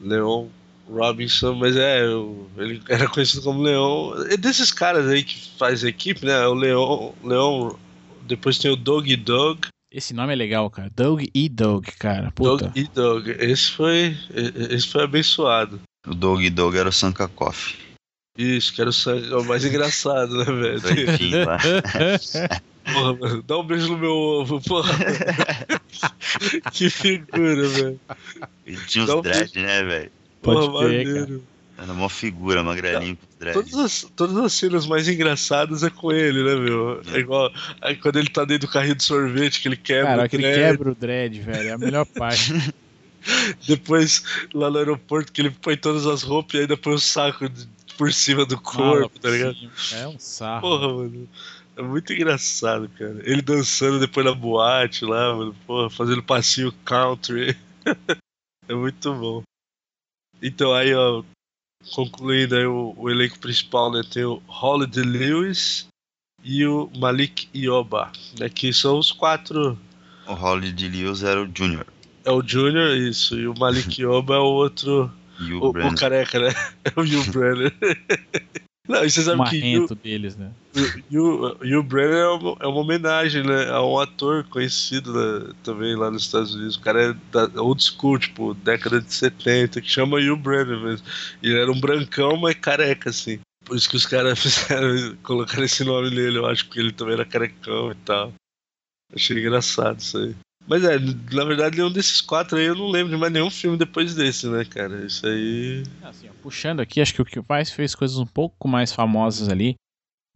Leon 0.01 0.49
Robinson, 0.89 1.55
mas 1.55 1.77
é, 1.77 2.03
ele 2.57 2.83
era 2.89 3.09
conhecido 3.09 3.43
como 3.43 3.63
Leon. 3.63 4.15
É 4.31 4.37
desses 4.37 4.73
caras 4.73 5.07
aí 5.09 5.23
que 5.23 5.51
faz 5.59 5.85
a 5.85 5.89
equipe, 5.89 6.25
né? 6.25 6.47
O 6.47 6.55
Leon, 6.55 7.13
Leon 7.23 7.73
depois 8.23 8.59
tem 8.59 8.71
o 8.71 8.77
Dog 8.77 9.15
Dog, 9.17 9.69
Esse 9.91 10.15
nome 10.15 10.33
é 10.33 10.37
legal, 10.37 10.71
cara. 10.71 10.91
Doug 10.95 11.25
e 11.35 11.49
Doug, 11.49 11.87
cara. 11.99 12.31
Puta. 12.31 12.67
Dog 12.67 12.81
e 12.81 12.85
Dog. 12.89 13.31
Esse 13.31 13.71
foi, 13.73 14.17
esse 14.71 14.87
foi 14.87 15.05
abençoado. 15.05 15.81
O 16.07 16.15
Dog 16.15 16.49
Dog 16.51 16.77
era 16.77 16.89
o 16.89 16.93
Sankakoff. 16.93 17.77
Isso, 18.39 18.73
que 18.73 18.81
era 18.81 18.89
o, 18.91 18.93
sangue- 18.93 19.33
é 19.33 19.37
o 19.37 19.45
mais 19.45 19.65
engraçado, 19.65 20.37
né, 20.39 20.45
velho? 20.45 20.81
Doidinho 20.81 21.45
lá. 21.45 21.59
Porra, 22.93 23.15
mano, 23.17 23.43
dá 23.43 23.59
um 23.59 23.65
beijo 23.65 23.89
no 23.89 23.99
meu 23.99 24.13
ovo, 24.13 24.61
porra. 24.63 24.95
que 26.73 26.89
figura, 26.89 27.69
velho. 27.69 28.01
Ele 28.67 28.79
tinha 28.87 29.05
Dá 29.05 29.17
um 29.17 29.19
uns 29.19 29.23
dread, 29.25 29.55
né, 29.59 29.83
velho? 29.83 30.11
Pode 30.41 30.67
Porra, 30.71 30.85
crer, 30.87 31.07
maneiro. 31.07 31.45
Era 31.77 31.93
uma 31.93 32.09
figura, 32.09 32.63
magrelinho 32.63 33.17
com 33.17 33.27
os 33.29 33.37
dread. 33.39 33.55
Todas 33.55 33.75
as, 33.75 34.07
todas 34.17 34.37
as 34.39 34.53
cenas 34.53 34.87
mais 34.87 35.07
engraçadas 35.09 35.83
é 35.83 35.91
com 35.91 36.11
ele, 36.13 36.43
né, 36.43 36.55
meu? 36.57 37.03
É 37.13 37.19
igual 37.19 37.53
aí 37.83 37.95
quando 37.97 38.17
ele 38.19 38.29
tá 38.31 38.45
dentro 38.45 38.67
do 38.69 38.73
carrinho 38.73 38.95
de 38.95 39.05
sorvete, 39.05 39.61
que 39.61 39.69
ele 39.69 39.77
quebra 39.77 40.07
Cara, 40.11 40.23
o 40.23 40.25
aquele 40.25 40.43
dread. 40.45 40.59
quebra 40.77 40.91
o 40.91 40.95
dread, 40.95 41.41
velho. 41.41 41.69
É 41.69 41.73
a 41.73 41.79
melhor 41.79 42.07
parte. 42.17 42.53
Depois, 43.67 44.23
lá 44.55 44.71
no 44.71 44.79
aeroporto, 44.79 45.31
que 45.33 45.41
ele 45.43 45.51
põe 45.51 45.77
todas 45.77 46.07
as 46.07 46.23
roupas 46.23 46.55
e 46.55 46.63
ainda 46.63 46.77
põe 46.77 46.95
o 46.95 46.99
saco 46.99 47.49
de- 47.49 47.69
por 47.99 48.13
cima 48.13 48.47
do 48.47 48.59
corpo, 48.59 49.19
tá 49.19 49.29
ligado? 49.29 49.57
É 49.93 50.07
um 50.07 50.19
sarro. 50.19 50.63
Porra, 50.63 50.89
mano. 50.95 51.29
É 51.77 51.83
muito 51.83 52.13
engraçado, 52.13 52.89
cara. 52.91 53.21
Ele 53.25 53.43
dançando 53.43 54.01
depois 54.01 54.25
na 54.25 54.33
boate 54.33 55.05
lá, 55.05 55.35
mano. 55.35 55.55
Porra, 55.67 55.91
fazendo 55.91 56.23
passinho 56.23 56.73
country. 56.85 57.59
é 58.69 58.75
muito 58.75 59.13
bom. 59.13 59.43
Então 60.41 60.73
aí, 60.73 60.95
ó, 60.95 61.23
concluindo 61.93 62.57
aí 62.57 62.67
o, 62.67 62.95
o 62.97 63.11
elenco 63.11 63.39
principal, 63.39 63.93
né? 63.93 64.03
Tem 64.09 64.25
o 64.25 64.41
Holiday 64.49 65.05
Lewis 65.05 65.89
e 66.45 66.65
o 66.65 66.91
Malik 66.97 67.49
Ioba, 67.53 68.13
né? 68.39 68.49
Que 68.49 68.73
são 68.73 68.99
os 68.99 69.11
quatro. 69.11 69.79
O 70.27 70.35
Holly 70.35 70.73
de 70.73 70.89
Lewis 70.89 71.23
era 71.23 71.43
o 71.43 71.51
Junior. 71.53 71.87
É 72.25 72.31
o 72.31 72.47
Junior, 72.47 72.97
isso, 72.97 73.39
e 73.39 73.49
o 73.49 73.59
Malik 73.59 73.99
Ioba 74.03 74.35
é 74.35 74.39
o 74.39 74.45
outro. 74.45 75.11
O, 75.41 75.69
O, 75.69 75.95
careca, 75.95 76.39
né? 76.39 76.49
É 76.85 76.91
o 76.99 77.03
Hugh 77.03 77.31
Brenner. 77.33 77.75
Não, 78.89 79.05
e 79.05 79.11
você 79.11 79.21
O 79.21 79.25
sabe 79.25 79.51
que 79.51 79.59
Hugh, 79.59 79.61
marrento 79.61 79.95
deles, 79.95 80.35
né? 80.35 80.51
O 81.13 81.83
Brenner 81.83 82.17
é 82.17 82.29
uma, 82.29 82.57
é 82.61 82.67
uma 82.67 82.81
homenagem, 82.81 83.43
né? 83.43 83.69
A 83.69 83.85
um 83.85 83.99
ator 83.99 84.45
conhecido 84.45 85.13
né, 85.13 85.53
também 85.63 85.95
lá 85.95 86.11
nos 86.11 86.23
Estados 86.23 86.55
Unidos. 86.55 86.77
O 86.77 86.81
cara 86.81 87.11
é 87.11 87.15
da 87.31 87.63
old 87.63 87.83
school, 87.83 88.19
tipo, 88.19 88.55
década 88.55 88.99
de 89.03 89.13
70, 89.13 89.83
que 89.83 89.91
chama 89.91 90.17
Hugh 90.17 90.39
Brenner 90.39 90.81
mesmo. 90.81 91.07
E 91.43 91.49
ele 91.49 91.61
era 91.61 91.71
um 91.71 91.79
brancão, 91.79 92.39
mas 92.39 92.55
careca, 92.55 93.11
assim. 93.11 93.41
Por 93.63 93.77
isso 93.77 93.91
que 93.91 93.97
os 93.97 94.07
caras 94.07 94.39
fizeram, 94.41 95.15
colocaram 95.23 95.65
esse 95.65 95.85
nome 95.85 96.09
nele, 96.09 96.39
eu 96.39 96.47
acho, 96.47 96.65
porque 96.65 96.81
ele 96.81 96.93
também 96.93 97.13
era 97.13 97.27
carecão 97.27 97.93
e 97.93 97.95
tal. 97.97 98.33
Achei 99.15 99.39
engraçado 99.39 100.01
isso 100.01 100.17
aí. 100.17 100.35
Mas 100.69 100.85
é, 100.85 100.99
na 100.99 101.45
verdade, 101.45 101.79
nenhum 101.79 101.91
desses 101.91 102.21
quatro 102.21 102.59
aí 102.59 102.67
eu 102.67 102.75
não 102.75 102.89
lembro 102.89 103.11
de 103.11 103.17
mais 103.19 103.33
nenhum 103.33 103.51
filme 103.51 103.79
depois 103.79 104.15
desse, 104.15 104.47
né, 104.49 104.67
cara? 104.67 105.07
Isso 105.07 105.27
aí. 105.27 105.83
Assim, 106.03 106.29
ó, 106.29 106.33
puxando 106.43 106.81
aqui, 106.81 107.01
acho 107.01 107.15
que 107.15 107.23
o 107.23 107.25
que 107.25 107.41
mais 107.49 107.71
fez 107.71 107.95
coisas 107.95 108.19
um 108.19 108.27
pouco 108.27 108.69
mais 108.69 108.93
famosas 108.93 109.49
ali 109.49 109.77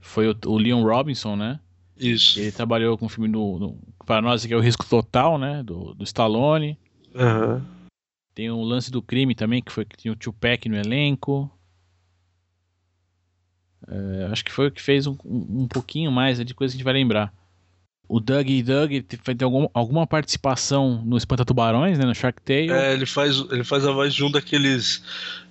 foi 0.00 0.28
o, 0.30 0.36
o 0.46 0.56
Leon 0.56 0.82
Robinson, 0.82 1.36
né? 1.36 1.60
Isso. 1.98 2.40
Ele 2.40 2.50
trabalhou 2.50 2.96
com 2.96 3.04
o 3.04 3.08
filme 3.10 3.28
do, 3.28 3.58
do 3.58 3.78
para 4.06 4.22
nós 4.22 4.42
aqui 4.42 4.54
é 4.54 4.56
o 4.56 4.60
Risco 4.60 4.88
Total, 4.88 5.36
né? 5.38 5.62
Do, 5.62 5.92
do 5.92 6.02
Stallone. 6.04 6.78
Aham. 7.14 7.62
Tem 8.34 8.50
o 8.50 8.62
lance 8.62 8.90
do 8.90 9.02
crime 9.02 9.34
também, 9.34 9.62
que 9.62 9.70
foi 9.70 9.84
que 9.84 9.98
tinha 9.98 10.12
o 10.12 10.16
Tupac 10.16 10.66
no 10.66 10.76
elenco. 10.76 11.50
É, 13.86 14.28
acho 14.32 14.42
que 14.42 14.50
foi 14.50 14.68
o 14.68 14.70
que 14.72 14.80
fez 14.80 15.06
um, 15.06 15.14
um 15.22 15.62
um 15.64 15.68
pouquinho 15.68 16.10
mais 16.10 16.38
né, 16.38 16.44
de 16.44 16.54
coisa 16.54 16.72
que 16.72 16.76
a 16.76 16.78
gente 16.78 16.84
vai 16.84 16.94
lembrar. 16.94 17.34
O 18.08 18.20
Doug 18.20 18.48
e 18.50 18.62
Doug 18.62 18.90
vai 19.24 19.34
ter 19.34 19.44
algum, 19.44 19.68
alguma 19.72 20.06
participação 20.06 21.02
no 21.04 21.16
Espanta 21.16 21.44
Tubarões, 21.44 21.98
né? 21.98 22.04
No 22.04 22.14
Shark 22.14 22.42
Tale. 22.42 22.70
É, 22.70 22.92
ele 22.92 23.06
faz, 23.06 23.38
ele 23.50 23.64
faz 23.64 23.86
a 23.86 23.92
voz 23.92 24.12
de 24.14 24.24
um 24.24 24.30
daqueles. 24.30 25.02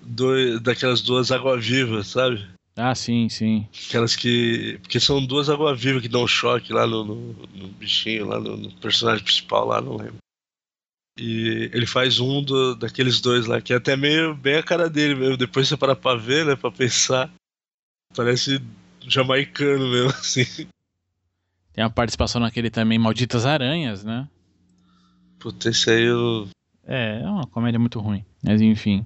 Dois, 0.04 0.60
daquelas 0.62 1.02
duas 1.02 1.32
água-vivas, 1.32 2.08
sabe? 2.08 2.46
Ah, 2.76 2.96
sim, 2.96 3.30
sim. 3.30 3.68
Aquelas 3.88 4.16
que. 4.16 4.80
Porque 4.82 5.00
são 5.00 5.24
duas 5.26 5.50
água-vivas 5.50 6.02
que 6.02 6.08
dão 6.08 6.28
choque 6.28 6.72
lá 6.72 6.88
no, 6.88 7.04
no, 7.04 7.34
no 7.54 7.68
bichinho, 7.70 8.28
lá 8.28 8.40
no, 8.40 8.58
no 8.58 8.72
personagem 8.74 9.24
principal, 9.24 9.68
lá, 9.68 9.82
não 9.82 9.98
lembro. 9.98 10.18
E 11.20 11.70
ele 11.74 11.86
faz 11.86 12.20
um 12.20 12.42
do, 12.42 12.76
daqueles 12.76 13.20
dois 13.20 13.46
lá, 13.46 13.62
que 13.62 13.74
é 13.74 13.76
até 13.76 13.96
meio 13.96 14.34
bem 14.34 14.56
a 14.56 14.64
cara 14.64 14.90
dele 14.90 15.16
mesmo. 15.16 15.38
Depois 15.38 15.68
você 15.68 15.76
para 15.76 15.96
pra 15.96 16.16
ver, 16.16 16.46
né? 16.46 16.56
Pra 16.56 16.72
pensar. 16.72 17.32
Parece 18.16 18.62
jamaicano 19.02 19.88
mesmo, 19.90 20.10
assim. 20.18 20.68
Tem 21.74 21.84
uma 21.84 21.90
participação 21.90 22.42
naquele 22.42 22.70
também 22.70 23.00
Malditas 23.00 23.46
Aranhas, 23.46 24.04
né? 24.04 24.28
Puta, 25.40 25.70
esse 25.70 25.90
aí 25.90 26.04
eu. 26.04 26.48
É, 26.86 27.22
é 27.24 27.30
uma 27.30 27.48
comédia 27.48 27.80
muito 27.80 28.00
ruim. 28.00 28.26
Mas 28.44 28.62
enfim. 28.62 29.06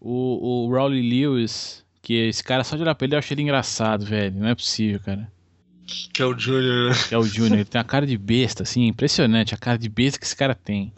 O, 0.00 0.66
o 0.66 0.70
Rowley 0.70 1.02
Lewis, 1.02 1.84
que 2.02 2.14
esse 2.14 2.42
cara, 2.42 2.64
só 2.64 2.76
de 2.76 2.82
olhar 2.82 2.94
pra 2.94 3.04
ele, 3.04 3.14
eu 3.14 3.18
achei 3.18 3.34
ele 3.34 3.42
engraçado, 3.42 4.04
velho. 4.04 4.34
Não 4.34 4.48
é 4.48 4.54
possível, 4.54 5.00
cara. 5.00 5.30
Que 6.12 6.20
é 6.20 6.26
o 6.26 6.38
Junior, 6.38 6.90
né? 6.90 6.96
Que 7.08 7.14
é 7.14 7.18
o 7.18 7.22
Junior. 7.22 7.54
Ele 7.54 7.64
tem 7.64 7.78
uma 7.78 7.84
cara 7.84 8.06
de 8.06 8.18
besta, 8.18 8.62
assim, 8.62 8.86
impressionante 8.86 9.54
a 9.54 9.58
cara 9.58 9.78
de 9.78 9.88
besta 9.88 10.18
que 10.18 10.26
esse 10.26 10.36
cara 10.36 10.54
tem. 10.54 10.92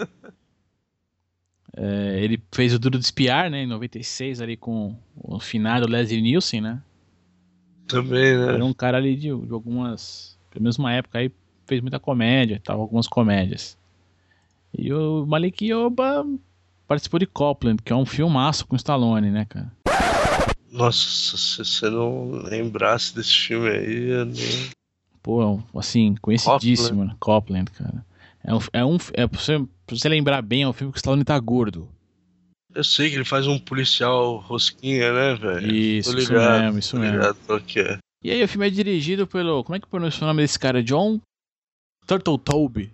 É, 1.77 2.19
ele 2.21 2.43
fez 2.51 2.75
o 2.75 2.79
Duro 2.79 2.99
de 2.99 3.05
Espiar, 3.05 3.49
né, 3.49 3.63
em 3.63 3.67
96, 3.67 4.41
ali 4.41 4.57
com 4.57 4.97
o 5.17 5.39
finado 5.39 5.89
Leslie 5.89 6.21
Nielsen, 6.21 6.61
né? 6.61 6.83
Também, 7.87 8.37
né? 8.37 8.55
Era 8.55 8.65
um 8.65 8.73
cara 8.73 8.99
ali 8.99 9.15
de, 9.15 9.29
de 9.29 9.53
algumas. 9.53 10.39
Pelo 10.51 10.63
menos 10.63 10.79
uma 10.79 10.93
época 10.93 11.19
aí, 11.19 11.31
fez 11.67 11.81
muita 11.81 12.01
comédia 12.01 12.57
e 12.57 12.59
tal, 12.59 12.81
algumas 12.81 13.07
comédias. 13.07 13.79
E 14.77 14.93
o 14.93 15.25
Malik 15.27 15.65
Yoba 15.65 16.27
participou 16.87 17.21
de 17.21 17.27
Copland, 17.27 17.81
que 17.83 17.93
é 17.93 17.97
um 17.97 18.07
filmaço 18.07 18.67
com 18.67 18.77
Stallone, 18.77 19.31
né, 19.31 19.47
cara? 19.49 19.73
Nossa, 20.71 21.37
se 21.37 21.59
você 21.65 21.91
não 21.91 22.31
lembrasse 22.31 23.15
desse 23.15 23.35
filme 23.35 23.69
aí, 23.69 24.11
eu 24.11 24.25
nem... 24.25 24.71
Pô, 25.23 25.61
assim, 25.75 26.15
conhecidíssimo, 26.21 27.05
né? 27.05 27.15
Copland, 27.19 27.71
cara. 27.73 28.05
É 28.43 28.55
um, 28.55 28.59
é 28.73 28.85
um 28.85 28.97
é, 29.13 29.27
pra, 29.27 29.39
você, 29.39 29.59
pra 29.87 29.97
você 29.97 30.09
lembrar 30.09 30.41
bem, 30.43 30.63
é 30.63 30.69
um 30.69 30.73
filme 30.73 30.93
que 30.93 30.97
o 30.97 31.01
Stallone 31.01 31.25
tá 31.25 31.39
gordo. 31.39 31.89
Eu 32.75 32.85
sei 32.85 33.11
que 33.11 33.17
ele 33.17 33.25
faz 33.25 33.47
um 33.47 33.59
policial 33.59 34.37
rosquinha, 34.37 35.13
né, 35.13 35.35
velho? 35.35 35.75
Isso, 35.75 36.17
isso 36.17 36.33
mesmo, 36.33 36.79
isso 36.79 36.99
mesmo. 36.99 37.17
ligado 37.17 37.61
que 37.67 37.81
é. 37.81 37.99
E 38.23 38.31
aí 38.31 38.43
o 38.43 38.49
filme 38.49 38.67
é 38.67 38.71
dirigido 38.71 39.27
pelo. 39.27 39.65
Como 39.65 39.77
é 39.77 39.81
que 39.81 39.87
pronuncia 39.87 40.23
o 40.25 40.27
nome 40.27 40.43
desse 40.43 40.59
cara? 40.59 40.83
John 40.83 41.21
Turtletobe. 42.07 42.93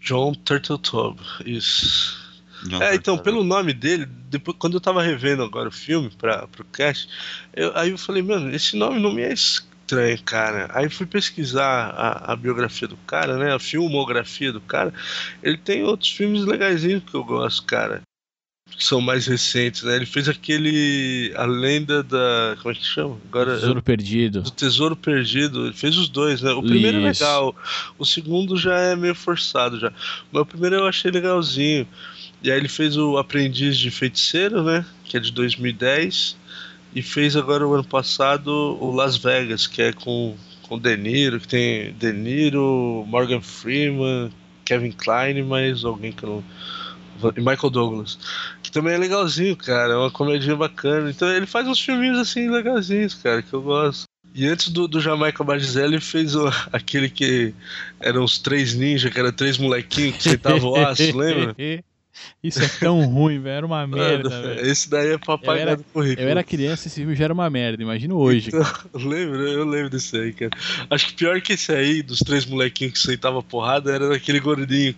John 0.00 0.34
Turtletaube, 0.34 1.20
isso. 1.46 2.20
John 2.68 2.82
É, 2.82 2.94
então, 2.94 3.16
pelo 3.18 3.42
nome 3.44 3.72
dele, 3.72 4.04
depois, 4.04 4.56
quando 4.58 4.74
eu 4.74 4.80
tava 4.80 5.02
revendo 5.02 5.42
agora 5.42 5.68
o 5.68 5.72
filme 5.72 6.10
pra, 6.10 6.46
pro 6.48 6.64
cast, 6.64 7.08
eu- 7.54 7.76
aí 7.76 7.90
eu 7.90 7.98
falei, 7.98 8.22
mano, 8.22 8.50
esse 8.54 8.76
nome 8.76 9.00
não 9.00 9.12
me 9.12 9.22
é 9.22 9.32
estranho, 9.32 10.20
cara. 10.22 10.68
Aí 10.72 10.88
fui 10.90 11.06
pesquisar 11.06 11.90
a, 11.90 12.32
a 12.32 12.36
biografia 12.36 12.86
do 12.88 12.96
cara, 12.98 13.36
né? 13.36 13.54
A 13.54 13.58
filmografia 13.58 14.52
do 14.52 14.60
cara. 14.60 14.92
Ele 15.42 15.56
tem 15.56 15.82
outros 15.84 16.10
filmes 16.10 16.44
legaisinhos 16.44 17.02
que 17.04 17.14
eu 17.14 17.24
gosto, 17.24 17.64
cara. 17.64 18.02
São 18.82 19.00
mais 19.00 19.26
recentes, 19.26 19.82
né? 19.84 19.96
Ele 19.96 20.06
fez 20.06 20.28
aquele. 20.28 21.32
A 21.36 21.44
lenda 21.44 22.02
da. 22.02 22.56
Como 22.60 22.72
é 22.72 22.74
que 22.74 22.84
chama? 22.84 23.16
Agora. 23.28 23.54
Tesouro 23.54 23.82
Perdido. 23.82 24.42
Do 24.42 24.50
Tesouro 24.50 24.96
Perdido, 24.96 25.66
ele 25.66 25.74
fez 25.74 25.96
os 25.96 26.08
dois, 26.08 26.42
né? 26.42 26.52
O 26.52 26.62
primeiro 26.62 26.98
Isso. 26.98 27.22
é 27.22 27.26
legal, 27.26 27.54
o 27.96 28.04
segundo 28.04 28.56
já 28.56 28.76
é 28.76 28.96
meio 28.96 29.14
forçado 29.14 29.78
já. 29.78 29.92
Mas 30.32 30.42
o 30.42 30.46
primeiro 30.46 30.76
eu 30.76 30.86
achei 30.86 31.10
legalzinho. 31.10 31.86
E 32.42 32.50
aí 32.50 32.58
ele 32.58 32.68
fez 32.68 32.96
o 32.96 33.18
Aprendiz 33.18 33.78
de 33.78 33.90
Feiticeiro, 33.90 34.64
né? 34.64 34.84
Que 35.04 35.16
é 35.16 35.20
de 35.20 35.30
2010. 35.30 36.36
E 36.94 37.00
fez 37.00 37.36
agora 37.36 37.66
o 37.66 37.72
ano 37.72 37.84
passado 37.84 38.50
o 38.50 38.90
Las 38.90 39.16
Vegas, 39.16 39.66
que 39.66 39.80
é 39.80 39.92
com, 39.92 40.36
com 40.62 40.78
De 40.78 40.96
Niro, 40.96 41.40
que 41.40 41.48
tem 41.48 41.94
De 41.94 42.12
Niro, 42.12 43.04
Morgan 43.06 43.40
Freeman, 43.40 44.30
Kevin 44.64 44.92
Kline, 44.92 45.40
e 45.40 45.42
mais 45.42 45.84
alguém 45.84 46.12
que 46.12 46.24
eu 46.24 46.42
não. 47.22 47.32
E 47.36 47.40
Michael 47.40 47.70
Douglas. 47.70 48.18
Também 48.72 48.94
é 48.94 48.98
legalzinho, 48.98 49.54
cara. 49.56 49.92
É 49.92 49.96
uma 49.96 50.10
comédia 50.10 50.56
bacana. 50.56 51.10
Então 51.10 51.28
ele 51.30 51.46
faz 51.46 51.68
uns 51.68 51.80
filminhos 51.80 52.18
assim 52.18 52.48
legalzinhos, 52.50 53.14
cara, 53.14 53.42
que 53.42 53.52
eu 53.52 53.62
gosto. 53.62 54.04
E 54.34 54.46
antes 54.46 54.68
do, 54.68 54.88
do 54.88 54.98
Jamaica 55.00 55.44
Badizelli, 55.44 55.94
ele 55.94 56.00
fez 56.00 56.34
o- 56.34 56.48
aquele 56.72 57.10
que 57.10 57.52
eram 58.00 58.24
os 58.24 58.38
três 58.38 58.74
ninjas, 58.74 59.12
que 59.12 59.20
eram 59.20 59.30
três 59.32 59.58
molequinhos 59.58 60.16
que 60.16 60.22
sentavam 60.22 60.70
o 60.70 60.76
aço, 60.76 61.02
lembra? 61.16 61.54
Isso 62.42 62.62
é 62.62 62.68
tão 62.68 63.04
ruim, 63.06 63.40
velho. 63.40 63.56
Era 63.56 63.66
uma 63.66 63.84
merda, 63.88 64.28
velho. 64.28 64.60
esse 64.66 64.88
daí 64.88 65.10
é 65.12 65.18
pra 65.18 65.38
Eu 65.42 65.52
era- 65.52 65.76
do 65.76 65.84
currículo. 65.84 66.26
Eu 66.26 66.30
era 66.30 66.42
criança 66.44 66.86
e 66.86 66.88
esse 66.88 67.00
filme 67.00 67.14
já 67.14 67.24
era 67.24 67.32
uma 67.34 67.48
merda. 67.50 67.82
Imagina 67.82 68.14
hoje. 68.14 68.48
Então, 68.48 68.64
lembro, 68.94 69.46
eu 69.48 69.64
lembro 69.66 69.90
desse 69.90 70.16
aí, 70.16 70.32
cara. 70.32 70.50
Acho 70.90 71.06
que 71.08 71.14
pior 71.14 71.40
que 71.42 71.52
esse 71.54 71.72
aí, 71.72 72.02
dos 72.02 72.20
três 72.20 72.46
molequinhos 72.46 72.94
que 72.94 72.98
sentavam 73.00 73.42
porrada, 73.42 73.92
era 73.92 74.08
daquele 74.08 74.40
gordinho 74.40 74.94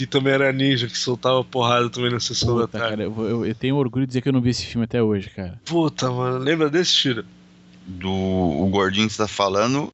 que 0.00 0.06
também 0.06 0.32
era 0.32 0.52
ninja, 0.52 0.86
que 0.86 0.96
soltava 0.96 1.42
porrada 1.44 1.88
também 1.90 2.10
na 2.10 2.20
sessão 2.20 2.54
Puta, 2.54 2.60
da 2.66 2.68
tarde. 2.68 2.88
cara, 2.96 3.02
eu, 3.04 3.28
eu- 3.28 3.46
eu 3.46 3.54
tenho 3.54 3.76
orgulho 3.76 4.06
de 4.06 4.08
dizer 4.10 4.22
que 4.22 4.28
eu 4.28 4.32
não 4.32 4.40
vi 4.40 4.50
esse 4.50 4.64
filme 4.66 4.84
até 4.84 5.02
hoje, 5.02 5.28
cara. 5.30 5.60
Puta, 5.64 6.10
mano, 6.10 6.38
lembra 6.38 6.70
desse 6.70 6.94
tiro? 6.94 7.24
Do 7.86 8.10
o 8.10 8.68
gordinho 8.70 9.06
que 9.08 9.12
você 9.14 9.22
tá 9.22 9.28
falando, 9.28 9.88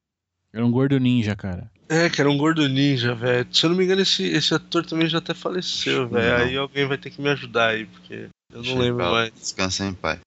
Era 0.52 0.64
um 0.64 0.70
gordo 0.70 0.98
ninja, 0.98 1.34
cara. 1.36 1.70
É, 1.88 2.08
que 2.10 2.20
era 2.20 2.28
um 2.30 2.36
gordo 2.36 2.68
ninja, 2.68 3.14
velho. 3.14 3.46
Se 3.52 3.64
eu 3.64 3.70
não 3.70 3.76
me 3.76 3.84
engano, 3.84 4.00
esse, 4.02 4.24
esse 4.24 4.52
ator 4.54 4.84
também 4.84 5.08
já 5.08 5.18
até 5.18 5.34
faleceu, 5.34 6.08
velho. 6.08 6.38
Não. 6.38 6.44
Aí 6.46 6.56
alguém 6.56 6.86
vai 6.86 6.98
ter 6.98 7.10
que 7.10 7.20
me 7.20 7.28
ajudar 7.30 7.68
aí, 7.68 7.86
porque 7.86 8.14
eu 8.52 8.56
não 8.56 8.62
Deixa 8.62 8.78
lembro 8.78 8.96
pra- 8.96 9.10
mais. 9.10 9.32
descansa 9.34 9.84
em 9.86 9.94
paz. 9.94 10.18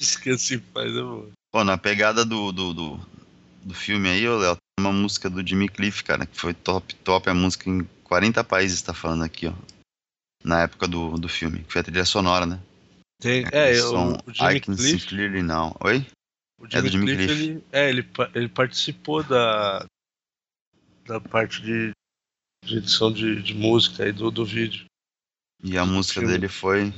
Esqueci, 0.00 0.58
pai, 0.58 0.86
né, 0.90 1.02
mano? 1.02 1.32
Pô, 1.52 1.62
na 1.64 1.76
pegada 1.78 2.24
do, 2.24 2.50
do, 2.52 2.72
do, 2.74 3.00
do 3.62 3.74
filme 3.74 4.08
aí, 4.08 4.26
ô 4.28 4.36
Léo, 4.38 4.56
uma 4.78 4.92
música 4.92 5.30
do 5.30 5.46
Jimmy 5.46 5.68
Cliff, 5.68 6.02
cara, 6.04 6.26
que 6.26 6.36
foi 6.36 6.52
top, 6.52 6.94
top 6.96 7.30
a 7.30 7.34
música 7.34 7.70
em 7.70 7.84
40 8.04 8.42
países, 8.44 8.82
tá 8.82 8.92
falando 8.92 9.24
aqui, 9.24 9.46
ó. 9.46 9.54
Na 10.42 10.62
época 10.62 10.86
do, 10.86 11.16
do 11.16 11.28
filme, 11.28 11.64
que 11.64 11.72
foi 11.72 11.80
a 11.80 11.84
trilha 11.84 12.04
sonora, 12.04 12.44
né? 12.44 12.60
Tem, 13.20 13.46
é, 13.50 13.74
som, 13.76 14.12
o, 14.12 14.30
o 14.30 14.34
Jimmy 14.34 14.56
I 14.56 14.60
Can 14.60 14.76
See 14.76 14.90
Cliff, 14.90 15.06
Clearly 15.08 15.42
Now. 15.42 15.74
Oi? 15.80 16.06
o 16.60 16.66
é 16.66 16.82
do 16.82 16.88
Jimmy 16.88 17.06
Jimmy 17.06 17.16
Cliff, 17.16 17.34
Cliff. 17.34 17.42
ele, 17.42 17.64
é, 17.72 17.88
ele, 17.88 18.08
ele 18.34 18.48
participou 18.48 19.22
da, 19.22 19.86
da 21.06 21.20
parte 21.20 21.62
de, 21.62 21.92
de 22.64 22.76
edição 22.76 23.12
de, 23.12 23.42
de 23.42 23.54
música 23.54 24.04
aí 24.04 24.12
do, 24.12 24.30
do 24.30 24.44
vídeo. 24.44 24.84
E 25.62 25.78
a 25.78 25.86
música 25.86 26.20
filme. 26.20 26.34
dele 26.34 26.48
foi 26.48 26.92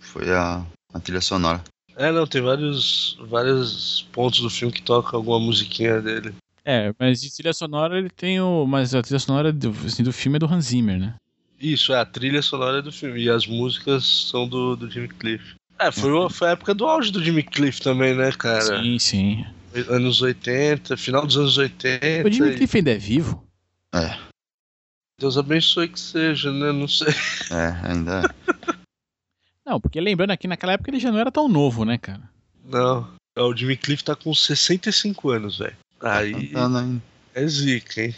foi 0.00 0.30
a, 0.32 0.66
a 0.92 1.00
trilha 1.00 1.20
sonora. 1.20 1.62
É, 1.96 2.10
não, 2.10 2.26
tem 2.26 2.40
vários, 2.40 3.18
vários 3.20 4.02
pontos 4.12 4.40
do 4.40 4.50
filme 4.50 4.72
que 4.72 4.82
tocam 4.82 5.18
alguma 5.18 5.38
musiquinha 5.38 6.00
dele. 6.00 6.34
É, 6.70 6.94
mas 7.00 7.20
de 7.20 7.34
trilha 7.34 7.52
sonora 7.52 7.98
ele 7.98 8.08
tem 8.10 8.40
o. 8.40 8.64
Mas 8.64 8.94
a 8.94 9.02
trilha 9.02 9.18
sonora 9.18 9.52
do, 9.52 9.70
assim, 9.84 10.02
do 10.04 10.12
filme 10.12 10.36
é 10.36 10.38
do 10.38 10.46
Hans 10.46 10.66
Zimmer, 10.66 10.98
né? 11.00 11.14
Isso, 11.58 11.92
é 11.92 11.98
a 11.98 12.06
trilha 12.06 12.40
sonora 12.42 12.80
do 12.80 12.92
filme. 12.92 13.22
E 13.22 13.28
as 13.28 13.46
músicas 13.46 14.06
são 14.30 14.46
do, 14.48 14.76
do 14.76 14.88
Jimmy 14.90 15.08
Cliff. 15.08 15.54
É, 15.78 15.90
foi, 15.90 16.12
o- 16.12 16.30
foi 16.30 16.48
a 16.48 16.52
época 16.52 16.72
do 16.74 16.86
auge 16.86 17.10
do 17.10 17.22
Jimmy 17.22 17.42
Cliff 17.42 17.80
também, 17.82 18.14
né, 18.14 18.30
cara? 18.32 18.80
Sim, 18.82 18.98
sim. 18.98 19.44
Anos 19.88 20.22
80, 20.22 20.96
final 20.96 21.26
dos 21.26 21.36
anos 21.36 21.58
80. 21.58 22.28
O 22.28 22.30
Jimmy 22.30 22.50
e 22.50 22.56
Cliff 22.56 22.76
ainda 22.76 22.90
é 22.92 22.98
vivo? 22.98 23.44
É, 23.94 24.16
Deus 25.18 25.36
abençoe 25.36 25.88
que 25.88 25.98
seja, 25.98 26.52
né? 26.52 26.70
Não 26.72 26.86
sei. 26.88 27.08
é, 27.50 27.88
ainda 27.90 28.22
é. 28.22 28.50
Não, 29.66 29.80
porque 29.80 30.00
lembrando 30.00 30.30
aqui, 30.30 30.46
naquela 30.48 30.72
época 30.72 30.90
ele 30.90 30.98
já 31.00 31.10
não 31.12 31.18
era 31.18 31.30
tão 31.32 31.48
novo, 31.48 31.84
né, 31.84 31.98
cara? 31.98 32.22
Não. 32.64 33.12
Ó, 33.38 33.48
O 33.48 33.56
Jimmy 33.56 33.76
Cliff 33.76 34.02
tá 34.04 34.14
com 34.16 34.32
65 34.34 35.30
anos, 35.30 35.58
velho. 35.58 35.76
Tá 36.00 36.16
Aí 36.18 36.32
cantando 36.32 36.78
ainda. 36.78 37.02
é 37.34 37.46
zica, 37.46 38.02
hein? 38.02 38.14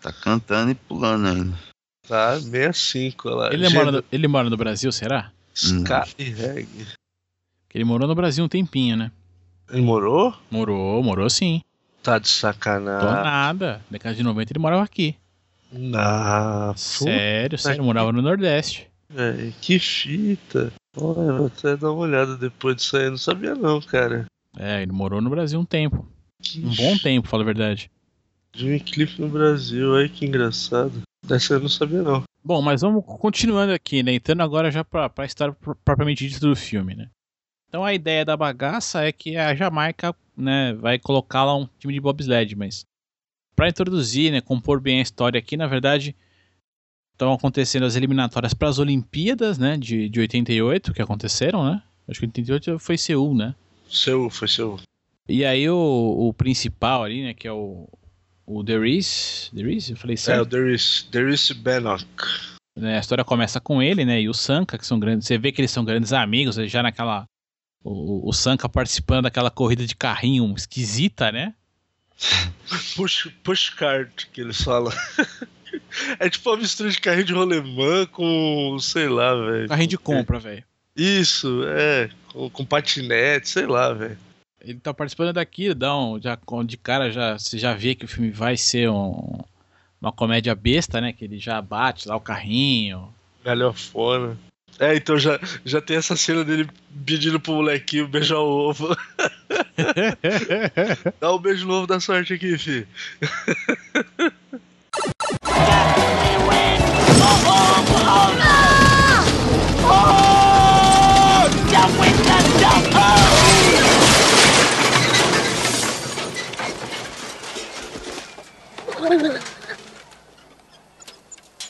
Tá 0.00 0.12
cantando 0.12 0.70
e 0.70 0.74
pulando 0.74 1.26
ainda. 1.26 1.58
Tá 2.06 2.38
65, 2.40 3.28
olha 3.28 3.36
lá. 3.36 3.52
Ele 3.52 3.68
mora, 3.68 3.92
no, 3.92 4.04
ele 4.10 4.28
mora 4.28 4.48
no 4.48 4.56
Brasil, 4.56 4.90
será? 4.92 5.30
Ska 5.54 6.06
e 6.18 6.24
reggae. 6.24 6.86
Ele 7.74 7.84
morou 7.84 8.08
no 8.08 8.14
Brasil 8.14 8.44
um 8.44 8.48
tempinho, 8.48 8.96
né? 8.96 9.10
Ele 9.70 9.82
morou? 9.82 10.34
Morou, 10.50 11.02
morou 11.02 11.28
sim. 11.28 11.60
Tá 12.02 12.18
de 12.18 12.24
Tô 12.28 12.30
sacanagem. 12.34 13.08
nada. 13.08 13.82
Década 13.90 14.14
de 14.14 14.22
90 14.22 14.52
ele 14.52 14.58
morava 14.60 14.82
aqui. 14.84 15.16
Na 15.70 16.72
Sério, 16.76 17.58
sério, 17.58 17.84
morava 17.84 18.10
no 18.12 18.22
Nordeste. 18.22 18.88
Véi, 19.10 19.52
que 19.60 19.78
fita. 19.78 20.72
Olha, 20.96 21.20
eu 21.20 21.36
vou 21.36 21.46
até 21.48 21.76
dar 21.76 21.90
uma 21.92 22.00
olhada 22.02 22.36
depois 22.36 22.76
disso 22.76 22.96
aí. 22.96 23.04
Eu 23.04 23.10
não 23.10 23.18
sabia 23.18 23.54
não, 23.54 23.80
cara. 23.80 24.24
É, 24.56 24.80
ele 24.82 24.92
morou 24.92 25.20
no 25.20 25.28
Brasil 25.28 25.60
um 25.60 25.64
tempo. 25.64 26.06
Um 26.56 26.74
bom 26.74 26.96
tempo, 26.98 27.28
fala 27.28 27.42
a 27.42 27.46
verdade. 27.46 27.90
Jimmy 28.54 28.80
Cliff 28.80 29.20
no 29.20 29.28
Brasil, 29.28 29.94
aí 29.96 30.08
que 30.08 30.24
engraçado. 30.24 31.02
Dessa 31.26 31.54
eu 31.54 31.60
não 31.60 31.68
sabia 31.68 32.02
não. 32.02 32.22
Bom, 32.42 32.62
mas 32.62 32.80
vamos 32.80 33.04
continuando 33.04 33.72
aqui, 33.72 34.02
né? 34.02 34.12
Entrando 34.14 34.42
agora 34.42 34.70
já 34.70 34.84
pra, 34.84 35.08
pra 35.08 35.24
história 35.26 35.52
pro- 35.52 35.74
propriamente 35.76 36.26
dita 36.26 36.46
do 36.46 36.54
filme, 36.56 36.94
né? 36.94 37.10
Então 37.68 37.84
a 37.84 37.92
ideia 37.92 38.24
da 38.24 38.36
bagaça 38.36 39.02
é 39.04 39.12
que 39.12 39.36
a 39.36 39.54
Jamaica, 39.54 40.14
né, 40.36 40.72
vai 40.74 40.98
colocar 40.98 41.44
lá 41.44 41.54
um 41.56 41.68
time 41.78 41.92
de 41.92 42.00
bobsled, 42.00 42.56
mas 42.56 42.84
pra 43.54 43.68
introduzir, 43.68 44.32
né, 44.32 44.40
compor 44.40 44.80
bem 44.80 45.00
a 45.00 45.02
história 45.02 45.38
aqui, 45.38 45.56
na 45.56 45.66
verdade, 45.66 46.16
estão 47.12 47.32
acontecendo 47.32 47.84
as 47.84 47.96
eliminatórias 47.96 48.54
para 48.54 48.68
as 48.68 48.78
Olimpíadas, 48.78 49.58
né, 49.58 49.76
de, 49.76 50.08
de 50.08 50.20
88, 50.20 50.94
que 50.94 51.02
aconteceram, 51.02 51.64
né? 51.68 51.82
Acho 52.08 52.20
que 52.20 52.26
88 52.26 52.78
foi 52.78 52.96
Seul, 52.96 53.34
né? 53.34 53.54
Seu, 53.90 54.30
foi 54.30 54.48
seu. 54.48 54.80
E 55.28 55.44
aí 55.44 55.68
o, 55.68 55.76
o 56.28 56.32
principal 56.32 57.04
ali, 57.04 57.22
né, 57.22 57.34
que 57.34 57.46
é 57.46 57.52
o, 57.52 57.88
o 58.46 58.62
Derice, 58.62 59.54
Derice, 59.54 59.92
eu 59.92 59.96
falei 59.96 60.14
É, 60.14 60.16
certo? 60.16 60.42
o 60.42 60.46
Darius, 60.46 61.06
Darius 61.10 61.52
Bannock. 61.52 62.04
né, 62.76 62.96
a 62.96 63.00
história 63.00 63.24
começa 63.24 63.60
com 63.60 63.82
ele, 63.82 64.04
né, 64.04 64.20
e 64.22 64.28
o 64.28 64.34
Sanka, 64.34 64.78
que 64.78 64.86
são 64.86 64.98
grandes, 64.98 65.26
você 65.26 65.36
vê 65.36 65.52
que 65.52 65.60
eles 65.60 65.70
são 65.70 65.84
grandes 65.84 66.12
amigos, 66.12 66.56
né, 66.56 66.66
já 66.66 66.82
naquela 66.82 67.26
o, 67.84 68.28
o 68.28 68.32
Sanka 68.32 68.68
participando 68.68 69.24
daquela 69.24 69.50
corrida 69.50 69.86
de 69.86 69.94
carrinho 69.94 70.52
esquisita, 70.56 71.30
né? 71.30 71.54
Push, 72.96 73.28
push 73.44 73.70
cart, 73.70 74.26
que 74.32 74.40
eles 74.40 74.60
falam. 74.60 74.92
é 76.18 76.28
tipo 76.28 76.50
uma 76.50 76.56
mistura 76.58 76.90
de 76.90 77.00
carrinho 77.00 77.24
de 77.26 77.32
rolemã 77.32 78.04
com, 78.06 78.76
sei 78.80 79.08
lá, 79.08 79.34
velho. 79.34 79.68
Carrinho 79.68 79.88
de 79.88 79.96
compra, 79.98 80.38
velho. 80.38 80.64
Isso, 80.96 81.62
é. 81.66 82.10
Com, 82.32 82.50
com 82.50 82.64
patinete, 82.64 83.48
sei 83.48 83.66
lá, 83.66 83.94
velho. 83.94 84.18
Ele 84.60 84.78
tá 84.80 84.92
participando 84.92 85.32
daquilo, 85.32 85.74
dá 85.74 85.96
um, 85.96 86.20
já 86.20 86.36
de 86.66 86.76
cara 86.76 87.10
já 87.12 87.38
você 87.38 87.58
já 87.58 87.74
vê 87.74 87.94
que 87.94 88.04
o 88.04 88.08
filme 88.08 88.30
vai 88.30 88.56
ser 88.56 88.90
um- 88.90 89.38
uma 90.00 90.12
comédia 90.12 90.54
besta, 90.54 91.00
né, 91.00 91.12
que 91.12 91.24
ele 91.24 91.38
já 91.38 91.60
bate 91.62 92.08
lá 92.08 92.16
o 92.16 92.20
carrinho. 92.20 93.12
Galhofona. 93.44 94.36
É, 94.78 94.94
então 94.94 95.18
já, 95.18 95.40
já 95.64 95.80
tem 95.80 95.96
essa 95.96 96.14
cena 96.14 96.44
dele 96.44 96.68
pedindo 97.04 97.40
pro 97.40 97.54
molequinho 97.54 98.06
beijar 98.06 98.38
o 98.38 98.68
ovo. 98.68 98.96
Dá 101.20 101.34
um 101.34 101.38
beijo 101.38 101.66
novo 101.66 101.86
da 101.86 101.98
sorte 101.98 102.34
aqui, 102.34 102.56
fi. 102.58 102.86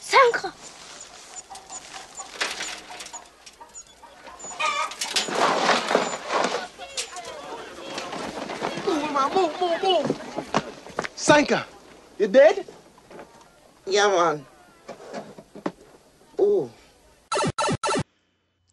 Cinq. 0.01 0.53
Sanka, 11.15 11.67
You 12.19 12.27
dead? 12.27 12.67
Yeah, 13.87 14.09
man. 14.09 14.45
Oh. 16.37 16.69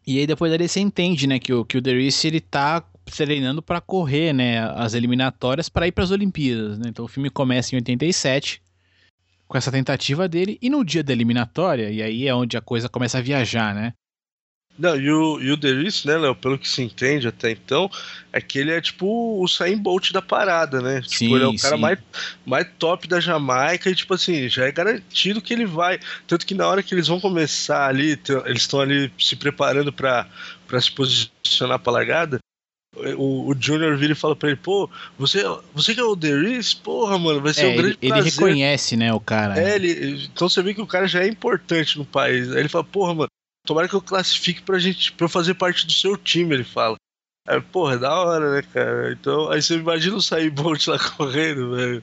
E 0.04 0.18
aí 0.18 0.26
depois 0.26 0.50
dali 0.50 0.68
você 0.68 0.80
entende, 0.80 1.28
né, 1.28 1.38
que 1.38 1.52
o, 1.52 1.64
que 1.64 1.78
o 1.78 1.80
Derice, 1.80 2.26
ele 2.26 2.40
tá 2.40 2.82
treinando 3.12 3.62
pra 3.62 3.80
correr, 3.80 4.32
né, 4.32 4.60
as 4.74 4.94
eliminatórias 4.94 5.68
pra 5.68 5.86
ir 5.86 5.92
pras 5.92 6.10
Olimpíadas, 6.10 6.78
né? 6.78 6.86
Então 6.88 7.04
o 7.04 7.08
filme 7.08 7.30
começa 7.30 7.74
em 7.74 7.78
87 7.78 8.62
com 9.46 9.56
essa 9.56 9.70
tentativa 9.70 10.28
dele 10.28 10.58
e 10.60 10.68
no 10.68 10.84
dia 10.84 11.02
da 11.02 11.12
eliminatória, 11.12 11.90
e 11.90 12.02
aí 12.02 12.26
é 12.26 12.34
onde 12.34 12.56
a 12.56 12.60
coisa 12.60 12.88
começa 12.88 13.18
a 13.18 13.22
viajar, 13.22 13.74
né? 13.74 13.92
Não, 14.78 14.94
e 14.94 15.10
o, 15.10 15.40
e 15.40 15.50
o 15.50 15.56
Deris, 15.56 16.04
né, 16.04 16.18
Léo, 16.18 16.34
pelo 16.34 16.58
que 16.58 16.68
se 16.68 16.82
entende 16.82 17.26
até 17.26 17.50
então, 17.50 17.90
é 18.30 18.40
que 18.42 18.58
ele 18.58 18.70
é 18.70 18.80
tipo 18.80 19.42
o 19.42 19.48
Sain 19.48 19.78
Bolt 19.78 20.12
da 20.12 20.20
parada, 20.20 20.82
né? 20.82 21.00
Sim, 21.02 21.24
tipo, 21.24 21.36
ele 21.36 21.44
é 21.44 21.48
o 21.48 21.56
cara 21.56 21.76
sim. 21.76 21.80
mais, 21.80 21.98
mais 22.44 22.66
top 22.78 23.08
da 23.08 23.18
Jamaica 23.18 23.88
e, 23.88 23.94
tipo 23.94 24.12
assim, 24.12 24.48
já 24.50 24.66
é 24.66 24.72
garantido 24.72 25.40
que 25.40 25.54
ele 25.54 25.64
vai. 25.64 25.98
Tanto 26.26 26.44
que 26.44 26.54
na 26.54 26.66
hora 26.66 26.82
que 26.82 26.94
eles 26.94 27.08
vão 27.08 27.18
começar 27.18 27.88
ali, 27.88 28.20
eles 28.44 28.62
estão 28.62 28.80
ali 28.80 29.10
se 29.18 29.34
preparando 29.34 29.92
pra 29.92 30.28
se 30.78 30.92
posicionar 30.92 31.78
pra 31.78 31.92
largada. 31.92 32.38
O, 33.18 33.50
o 33.50 33.54
Junior 33.58 33.96
vira 33.96 34.12
e 34.12 34.16
fala 34.16 34.34
pra 34.34 34.48
ele, 34.48 34.56
pô, 34.56 34.88
você, 35.18 35.42
você 35.74 35.94
que 35.94 36.00
é 36.00 36.04
o 36.04 36.16
Deris? 36.16 36.72
Porra, 36.72 37.18
mano, 37.18 37.40
vai 37.42 37.52
ser 37.52 37.66
É, 37.66 37.68
um 37.68 37.76
grande 37.76 37.88
ele, 37.90 37.98
ele 38.00 38.12
prazer. 38.12 38.32
reconhece, 38.32 38.96
né, 38.96 39.12
o 39.12 39.20
cara. 39.20 39.60
É, 39.60 39.74
ele, 39.74 40.24
então 40.24 40.48
você 40.48 40.62
vê 40.62 40.72
que 40.72 40.80
o 40.80 40.86
cara 40.86 41.06
já 41.06 41.22
é 41.22 41.28
importante 41.28 41.98
no 41.98 42.04
país. 42.06 42.50
Aí 42.52 42.60
ele 42.60 42.68
fala, 42.68 42.84
porra, 42.84 43.14
mano, 43.14 43.28
tomara 43.66 43.88
que 43.88 43.94
eu 43.94 44.00
classifique 44.00 44.62
pra 44.62 44.78
gente, 44.78 45.12
pra 45.12 45.26
eu 45.26 45.28
fazer 45.28 45.54
parte 45.54 45.86
do 45.86 45.92
seu 45.92 46.16
time, 46.16 46.54
ele 46.54 46.64
fala. 46.64 46.96
Aí, 47.46 47.60
porra, 47.60 47.94
é 47.94 47.98
da 47.98 48.14
hora, 48.18 48.52
né, 48.54 48.62
cara? 48.62 49.12
Então, 49.12 49.50
aí 49.50 49.60
você 49.62 49.76
imagina 49.76 50.16
o 50.16 50.22
Sair 50.22 50.50
Bolt 50.50 50.86
lá 50.88 50.98
correndo, 51.16 51.76
velho. 51.76 52.02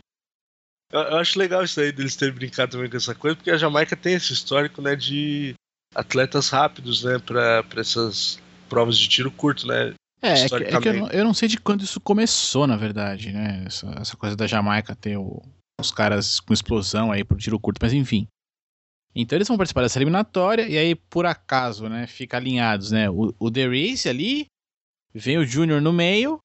Eu, 0.92 1.02
eu 1.02 1.18
acho 1.18 1.40
legal 1.40 1.64
isso 1.64 1.80
aí 1.80 1.92
deles 1.92 2.16
terem 2.16 2.34
brincado 2.36 2.72
também 2.74 2.90
com 2.90 2.98
essa 2.98 3.16
coisa, 3.16 3.36
porque 3.36 3.52
a 3.52 3.58
Jamaica 3.58 3.96
tem 3.96 4.14
esse 4.14 4.32
histórico, 4.32 4.82
né, 4.82 4.96
de 4.96 5.56
atletas 5.96 6.50
rápidos, 6.50 7.04
né, 7.04 7.18
pra, 7.20 7.64
pra 7.64 7.82
essas 7.82 8.40
provas 8.70 8.98
de 8.98 9.08
tiro 9.10 9.32
curto, 9.32 9.68
né? 9.68 9.94
É, 10.24 10.46
é 10.46 10.48
que, 10.50 10.56
é 10.56 10.80
que 10.80 10.88
eu, 10.90 10.94
não, 10.94 11.08
eu 11.10 11.24
não 11.26 11.34
sei 11.34 11.48
de 11.50 11.60
quando 11.60 11.84
isso 11.84 12.00
começou, 12.00 12.66
na 12.66 12.78
verdade, 12.78 13.32
né? 13.34 13.64
Essa, 13.66 13.88
essa 14.00 14.16
coisa 14.18 14.36
da 14.36 14.48
Jamaica 14.48 14.96
ter 14.96 15.18
o- 15.18 15.42
os 15.82 15.92
caras 15.92 16.40
com 16.40 16.54
explosão 16.54 17.12
aí 17.12 17.24
pro 17.26 17.38
tiro 17.38 17.60
curto, 17.60 17.80
mas 17.82 17.92
enfim. 17.94 18.26
Então 19.14 19.38
eles 19.38 19.48
vão 19.48 19.58
participar 19.58 19.82
dessa 19.82 19.98
eliminatória 20.00 20.68
e 20.68 20.78
aí, 20.78 20.96
por 20.96 21.26
acaso, 21.26 21.88
né, 21.90 22.08
fica 22.08 22.38
alinhados, 22.38 22.92
né? 22.92 23.10
O, 23.10 23.34
o 23.38 23.52
The 23.52 23.68
Race 23.68 24.08
ali, 24.08 24.46
vem 25.14 25.38
o 25.38 25.46
Junior 25.46 25.82
no 25.82 25.92
meio 25.92 26.40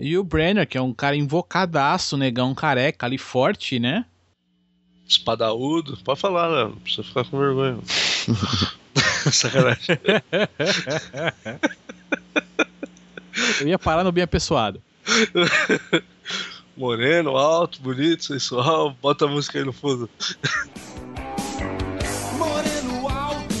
e 0.00 0.16
o 0.18 0.24
Brenner, 0.24 0.66
que 0.66 0.78
é 0.78 0.80
um 0.82 0.92
cara 0.94 1.14
invocadaço, 1.16 2.16
negão 2.16 2.54
careca 2.54 3.04
ali 3.06 3.18
forte, 3.18 3.78
né? 3.78 4.06
Espadaúdo. 5.06 5.96
Pode 6.02 6.18
falar, 6.18 6.48
né? 6.50 6.64
Não 6.72 6.80
precisa 6.80 7.04
ficar 7.04 7.24
com 7.24 7.38
vergonha. 7.38 7.78
Sacanagem. 9.30 9.98
Eu 13.60 13.68
ia 13.68 13.78
parar 13.78 14.04
no 14.04 14.12
bem 14.12 14.24
apessoado. 14.24 14.82
Moreno, 16.76 17.36
alto, 17.36 17.80
bonito, 17.80 18.24
sensual. 18.24 18.94
Bota 19.00 19.24
a 19.24 19.28
música 19.28 19.58
aí 19.58 19.64
no 19.64 19.72
fundo. 19.72 20.10
Moreno 22.36 23.08
alto, 23.08 23.54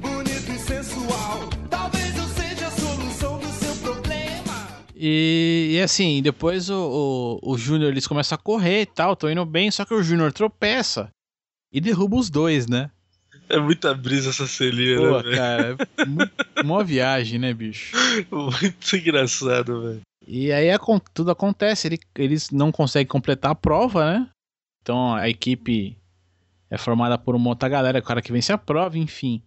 bonito 0.00 0.50
e 0.50 0.58
sensual. 0.58 1.48
Talvez 1.70 2.16
eu 2.16 2.24
seja 2.24 2.66
a 2.66 2.70
solução 2.70 3.38
do 3.38 3.46
seu 3.52 3.74
problema. 3.76 4.68
E, 4.96 5.80
assim, 5.84 6.20
depois 6.20 6.68
o, 6.68 7.38
o, 7.42 7.52
o 7.52 7.58
Júnior 7.58 7.92
eles 7.92 8.06
começam 8.06 8.34
a 8.34 8.38
correr 8.38 8.82
e 8.82 8.86
tal, 8.86 9.14
tão 9.14 9.30
indo 9.30 9.46
bem, 9.46 9.70
só 9.70 9.84
que 9.84 9.94
o 9.94 10.02
Júnior 10.02 10.32
tropeça 10.32 11.08
e 11.72 11.80
derruba 11.80 12.16
os 12.16 12.28
dois, 12.30 12.66
né? 12.66 12.90
É 13.48 13.58
muita 13.58 13.94
brisa 13.94 14.30
essa 14.30 14.46
celinha, 14.46 14.98
Pô, 14.98 15.16
né, 15.18 15.22
velho? 15.22 15.36
cara, 15.36 15.78
é 16.58 16.64
mó 16.64 16.82
viagem, 16.82 17.38
né, 17.38 17.52
bicho? 17.54 17.96
Muito 18.30 18.96
engraçado, 18.96 19.82
velho. 19.82 20.00
E 20.26 20.50
aí 20.52 20.68
tudo 21.14 21.30
acontece, 21.30 21.86
ele- 21.86 22.00
eles 22.16 22.50
não 22.50 22.72
conseguem 22.72 23.06
completar 23.06 23.52
a 23.52 23.54
prova, 23.54 24.04
né? 24.12 24.28
Então 24.82 25.14
a 25.14 25.28
equipe 25.28 25.96
é 26.70 26.76
formada 26.76 27.16
por 27.16 27.34
uma 27.36 27.48
outra 27.50 27.68
galera, 27.68 27.98
o 28.00 28.02
cara 28.02 28.20
que 28.22 28.32
vence 28.32 28.52
a 28.52 28.58
prova, 28.58 28.98
enfim. 28.98 29.40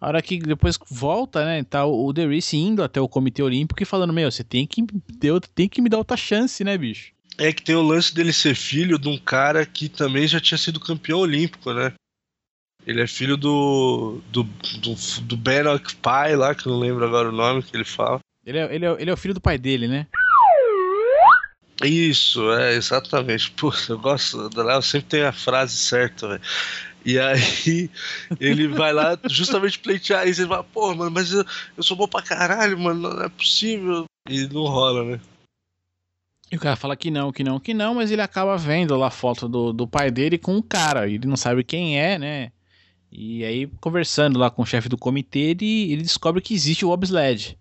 A 0.00 0.06
hora 0.08 0.22
que 0.22 0.38
depois 0.38 0.78
volta, 0.88 1.44
né, 1.44 1.62
tá 1.62 1.84
o, 1.84 2.10
Derice 2.12 2.56
indo 2.56 2.82
até 2.82 3.00
o 3.00 3.08
Comitê 3.08 3.42
Olímpico 3.42 3.82
e 3.82 3.86
falando, 3.86 4.12
meu, 4.12 4.30
você 4.30 4.42
tem 4.42 4.66
que, 4.66 4.82
ter 5.18 5.38
tem 5.54 5.68
que 5.68 5.82
me 5.82 5.88
dar 5.90 5.98
outra 5.98 6.16
chance, 6.16 6.64
né, 6.64 6.78
bicho? 6.78 7.12
É 7.36 7.52
que 7.52 7.62
tem 7.62 7.74
o 7.74 7.82
lance 7.82 8.14
dele 8.14 8.32
ser 8.32 8.54
filho 8.54 8.98
de 8.98 9.08
um 9.08 9.18
cara 9.18 9.64
que 9.66 9.88
também 9.88 10.26
já 10.26 10.40
tinha 10.40 10.58
sido 10.58 10.80
campeão 10.80 11.18
olímpico, 11.18 11.72
né? 11.72 11.92
Ele 12.86 13.02
é 13.02 13.06
filho 13.06 13.36
do. 13.36 14.20
do, 14.30 14.42
do, 14.42 14.94
do 15.22 15.36
Bannock 15.36 15.94
Pai 15.96 16.34
lá, 16.34 16.54
que 16.54 16.66
eu 16.66 16.72
não 16.72 16.78
lembro 16.78 17.04
agora 17.04 17.28
o 17.28 17.32
nome 17.32 17.62
que 17.62 17.76
ele 17.76 17.84
fala. 17.84 18.20
Ele 18.44 18.58
é, 18.58 18.74
ele, 18.74 18.86
é, 18.86 18.96
ele 18.98 19.10
é 19.10 19.12
o 19.12 19.16
filho 19.16 19.34
do 19.34 19.40
pai 19.40 19.58
dele, 19.58 19.86
né? 19.86 20.06
Isso, 21.82 22.50
é, 22.52 22.74
exatamente. 22.74 23.50
Pô, 23.56 23.72
eu 23.88 23.98
gosto 23.98 24.50
Léo, 24.54 24.82
sempre 24.82 25.08
tem 25.08 25.22
a 25.22 25.32
frase 25.32 25.76
certa, 25.76 26.28
velho. 26.28 26.42
E 27.04 27.18
aí 27.18 27.90
ele 28.38 28.68
vai 28.68 28.92
lá 28.92 29.18
justamente 29.28 29.78
pleitear 29.78 30.26
isso. 30.26 30.42
Ele 30.42 30.48
fala, 30.48 30.64
pô, 30.64 30.94
mano, 30.94 31.10
mas 31.10 31.32
eu, 31.32 31.44
eu 31.76 31.82
sou 31.82 31.96
bom 31.96 32.08
pra 32.08 32.22
caralho, 32.22 32.78
mano, 32.78 33.14
não 33.14 33.22
é 33.24 33.28
possível. 33.28 34.04
E 34.28 34.46
não 34.48 34.62
rola, 34.62 35.04
né? 35.04 35.20
E 36.52 36.56
o 36.56 36.60
cara 36.60 36.76
fala 36.76 36.96
que 36.96 37.10
não, 37.10 37.30
que 37.30 37.44
não, 37.44 37.60
que 37.60 37.72
não, 37.72 37.94
mas 37.94 38.10
ele 38.10 38.20
acaba 38.20 38.56
vendo 38.56 38.96
lá 38.96 39.06
a 39.06 39.10
foto 39.10 39.48
do, 39.48 39.72
do 39.72 39.86
pai 39.86 40.10
dele 40.10 40.36
com 40.36 40.56
um 40.56 40.62
cara. 40.62 41.06
e 41.06 41.14
Ele 41.14 41.28
não 41.28 41.36
sabe 41.36 41.62
quem 41.62 41.98
é, 41.98 42.18
né? 42.18 42.52
E 43.12 43.44
aí, 43.44 43.66
conversando 43.80 44.38
lá 44.38 44.50
com 44.50 44.62
o 44.62 44.66
chefe 44.66 44.88
do 44.88 44.96
comitê, 44.96 45.38
ele, 45.50 45.92
ele 45.92 46.02
descobre 46.02 46.40
que 46.40 46.54
existe 46.54 46.84
o 46.84 46.88
bobsled. 46.88 47.58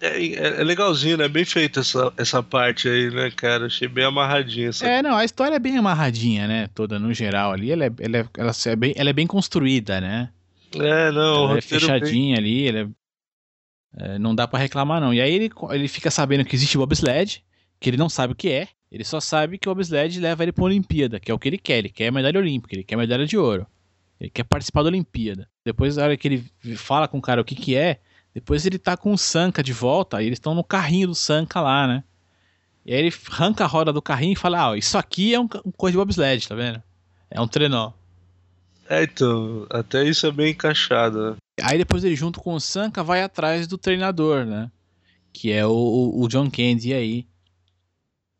É, 0.00 0.16
é, 0.26 0.60
é 0.60 0.64
legalzinho, 0.64 1.16
né? 1.18 1.28
Bem 1.28 1.44
feita 1.44 1.80
essa, 1.80 2.12
essa 2.16 2.42
parte 2.42 2.88
aí, 2.88 3.10
né, 3.10 3.30
cara? 3.30 3.66
Achei 3.66 3.86
bem 3.86 4.04
amarradinha 4.04 4.70
essa. 4.70 4.86
É, 4.86 5.02
não, 5.02 5.14
a 5.16 5.24
história 5.24 5.54
é 5.56 5.58
bem 5.58 5.76
amarradinha, 5.76 6.48
né? 6.48 6.68
Toda 6.74 6.98
no 6.98 7.12
geral 7.12 7.52
ali. 7.52 7.70
Ela 7.70 7.84
é, 7.84 7.90
ela 8.00 8.16
é, 8.18 8.28
ela 8.38 8.52
é, 8.66 8.76
bem, 8.76 8.94
ela 8.96 9.10
é 9.10 9.12
bem 9.12 9.26
construída, 9.26 10.00
né? 10.00 10.30
É, 10.74 11.10
não, 11.12 11.42
o 11.42 11.44
ela 11.44 11.52
é 11.52 11.54
roteiro 11.56 11.86
bem- 11.86 11.98
fechadinha 12.00 12.36
ali. 12.38 12.66
Ela 12.68 12.78
é- 12.78 12.88
é, 14.14 14.18
não 14.18 14.34
dá 14.34 14.48
pra 14.48 14.58
reclamar, 14.58 15.00
não. 15.00 15.12
E 15.12 15.20
aí 15.20 15.32
ele, 15.34 15.50
ele 15.70 15.86
fica 15.88 16.10
sabendo 16.10 16.44
que 16.44 16.56
existe 16.56 16.78
bobsled, 16.78 17.44
que 17.78 17.90
ele 17.90 17.96
não 17.96 18.08
sabe 18.08 18.32
o 18.32 18.36
que 18.36 18.48
é. 18.48 18.68
Ele 18.90 19.04
só 19.04 19.20
sabe 19.20 19.58
que 19.58 19.68
o 19.68 19.74
bobsled 19.74 20.18
leva 20.18 20.42
ele 20.42 20.52
pra 20.52 20.64
Olimpíada, 20.64 21.20
que 21.20 21.30
é 21.30 21.34
o 21.34 21.38
que 21.38 21.48
ele 21.48 21.58
quer. 21.58 21.78
Ele 21.78 21.88
quer 21.90 22.08
a 22.08 22.12
medalha 22.12 22.40
olímpica, 22.40 22.74
ele 22.74 22.84
quer 22.84 22.94
a 22.94 22.98
medalha 22.98 23.26
de 23.26 23.36
ouro. 23.36 23.66
Ele 24.20 24.30
quer 24.30 24.44
participar 24.44 24.82
da 24.82 24.88
Olimpíada. 24.88 25.48
Depois, 25.64 25.96
na 25.96 26.04
hora 26.04 26.16
que 26.16 26.28
ele 26.28 26.76
fala 26.76 27.08
com 27.08 27.18
o 27.18 27.22
cara 27.22 27.40
o 27.40 27.44
que 27.44 27.54
que 27.54 27.74
é, 27.74 28.00
depois 28.34 28.66
ele 28.66 28.78
tá 28.78 28.96
com 28.96 29.12
o 29.12 29.18
Sanka 29.18 29.62
de 29.62 29.72
volta, 29.72 30.22
e 30.22 30.26
eles 30.26 30.36
estão 30.36 30.54
no 30.54 30.62
carrinho 30.62 31.08
do 31.08 31.14
Sanka 31.14 31.60
lá, 31.60 31.86
né? 31.86 32.04
E 32.84 32.92
aí 32.92 33.00
ele 33.00 33.14
arranca 33.30 33.64
a 33.64 33.66
roda 33.66 33.92
do 33.92 34.02
carrinho 34.02 34.32
e 34.32 34.36
fala, 34.36 34.70
ah, 34.70 34.76
isso 34.76 34.96
aqui 34.96 35.34
é 35.34 35.40
um, 35.40 35.48
um 35.64 35.72
coisa 35.72 35.92
de 35.92 35.98
bobsled, 35.98 36.46
tá 36.46 36.54
vendo? 36.54 36.82
É 37.30 37.40
um 37.40 37.48
trenó. 37.48 37.92
É, 38.88 39.04
então, 39.04 39.66
até 39.70 40.04
isso 40.04 40.26
é 40.26 40.32
bem 40.32 40.50
encaixado, 40.50 41.30
né? 41.30 41.36
Aí 41.62 41.78
depois 41.78 42.02
ele 42.04 42.16
junto 42.16 42.40
com 42.40 42.54
o 42.54 42.60
Sanka 42.60 43.02
vai 43.02 43.22
atrás 43.22 43.66
do 43.66 43.78
treinador, 43.78 44.44
né? 44.44 44.70
Que 45.32 45.52
é 45.52 45.64
o, 45.64 45.70
o, 45.70 46.22
o 46.22 46.28
John 46.28 46.50
Candy 46.50 46.92
aí. 46.92 47.26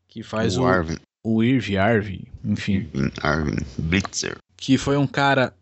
Que 0.08 0.22
faz 0.22 0.56
o 0.56 0.62
o, 0.62 0.66
Arvin, 0.66 0.96
o 1.22 1.44
Irv 1.44 1.76
Arvin, 1.76 2.24
enfim. 2.44 2.90
Arvin 3.22 3.58
Blitzer. 3.78 4.38
Que 4.56 4.76
foi 4.76 4.96
um 4.96 5.06
cara 5.06 5.54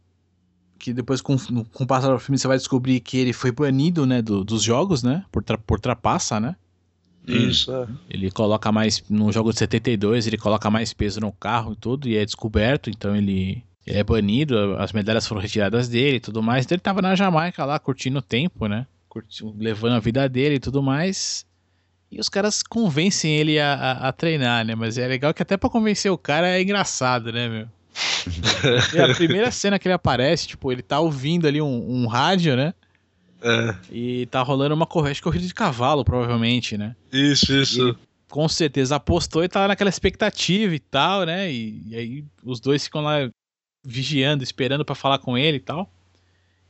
que 0.78 0.92
depois 0.92 1.20
com, 1.20 1.36
com 1.36 1.84
o 1.84 1.86
passar 1.86 2.12
do 2.12 2.18
filme 2.18 2.38
você 2.38 2.46
vai 2.48 2.56
descobrir 2.56 3.00
que 3.00 3.18
ele 3.18 3.32
foi 3.32 3.50
banido, 3.52 4.06
né, 4.06 4.22
do- 4.22 4.44
dos 4.44 4.62
jogos, 4.62 5.02
né? 5.02 5.24
Por, 5.32 5.42
tra, 5.42 5.58
por 5.58 5.80
trapaça, 5.80 6.38
né? 6.38 6.54
Isso, 7.26 7.70
é. 7.72 7.86
Ele 8.08 8.30
coloca 8.30 8.70
mais, 8.72 9.02
no 9.10 9.30
jogo 9.32 9.52
de 9.52 9.58
72, 9.58 10.26
ele 10.26 10.38
coloca 10.38 10.70
mais 10.70 10.94
peso 10.94 11.20
no 11.20 11.30
carro 11.32 11.72
e 11.72 11.76
tudo, 11.76 12.08
e 12.08 12.16
é 12.16 12.24
descoberto, 12.24 12.88
então 12.88 13.14
ele, 13.14 13.62
ele 13.86 13.98
é 13.98 14.04
banido, 14.04 14.76
as 14.78 14.92
medalhas 14.92 15.26
foram 15.26 15.40
retiradas 15.42 15.88
dele 15.88 16.16
e 16.16 16.20
tudo 16.20 16.42
mais. 16.42 16.64
Então 16.64 16.74
ele 16.76 16.80
tava 16.80 17.02
na 17.02 17.14
Jamaica 17.14 17.64
lá, 17.64 17.78
curtindo 17.78 18.18
o 18.20 18.22
tempo, 18.22 18.66
né? 18.66 18.86
Curti- 19.08 19.44
levando 19.58 19.92
a 19.94 20.00
vida 20.00 20.26
dele 20.28 20.54
e 20.54 20.60
tudo 20.60 20.82
mais. 20.82 21.44
E 22.10 22.18
os 22.18 22.28
caras 22.30 22.62
convencem 22.62 23.36
ele 23.36 23.58
a, 23.58 23.74
a- 23.74 24.08
a 24.08 24.12
treinar, 24.12 24.64
né? 24.64 24.74
Mas 24.74 24.96
é 24.96 25.06
legal 25.06 25.34
que 25.34 25.42
até 25.42 25.58
pra 25.58 25.68
convencer 25.68 26.10
o 26.10 26.16
cara 26.16 26.48
é 26.48 26.62
engraçado, 26.62 27.30
né, 27.30 27.46
meu? 27.48 27.68
E 28.94 29.00
a 29.00 29.14
primeira 29.14 29.50
cena 29.50 29.78
que 29.78 29.88
ele 29.88 29.94
aparece, 29.94 30.48
tipo, 30.48 30.70
ele 30.70 30.82
tá 30.82 31.00
ouvindo 31.00 31.46
ali 31.46 31.60
um, 31.60 32.02
um 32.02 32.06
rádio, 32.06 32.56
né? 32.56 32.74
É, 33.40 33.74
E 33.90 34.26
tá 34.26 34.42
rolando 34.42 34.74
uma 34.74 34.86
corrida, 34.86 35.14
que 35.14 35.22
corrida 35.22 35.46
de 35.46 35.54
cavalo, 35.54 36.04
provavelmente, 36.04 36.76
né? 36.76 36.96
isso, 37.12 37.52
isso. 37.52 37.80
Ele 37.80 37.96
com 38.28 38.46
certeza 38.48 38.96
apostou 38.96 39.42
e 39.42 39.48
tava 39.48 39.68
naquela 39.68 39.88
expectativa 39.90 40.74
e 40.74 40.78
tal, 40.78 41.24
né? 41.24 41.50
E, 41.50 41.82
e 41.86 41.96
aí 41.96 42.24
os 42.44 42.60
dois 42.60 42.84
ficam 42.84 43.00
lá 43.00 43.28
vigiando, 43.84 44.44
esperando 44.44 44.84
pra 44.84 44.94
falar 44.94 45.18
com 45.18 45.36
ele 45.36 45.56
e 45.56 45.60
tal. 45.60 45.90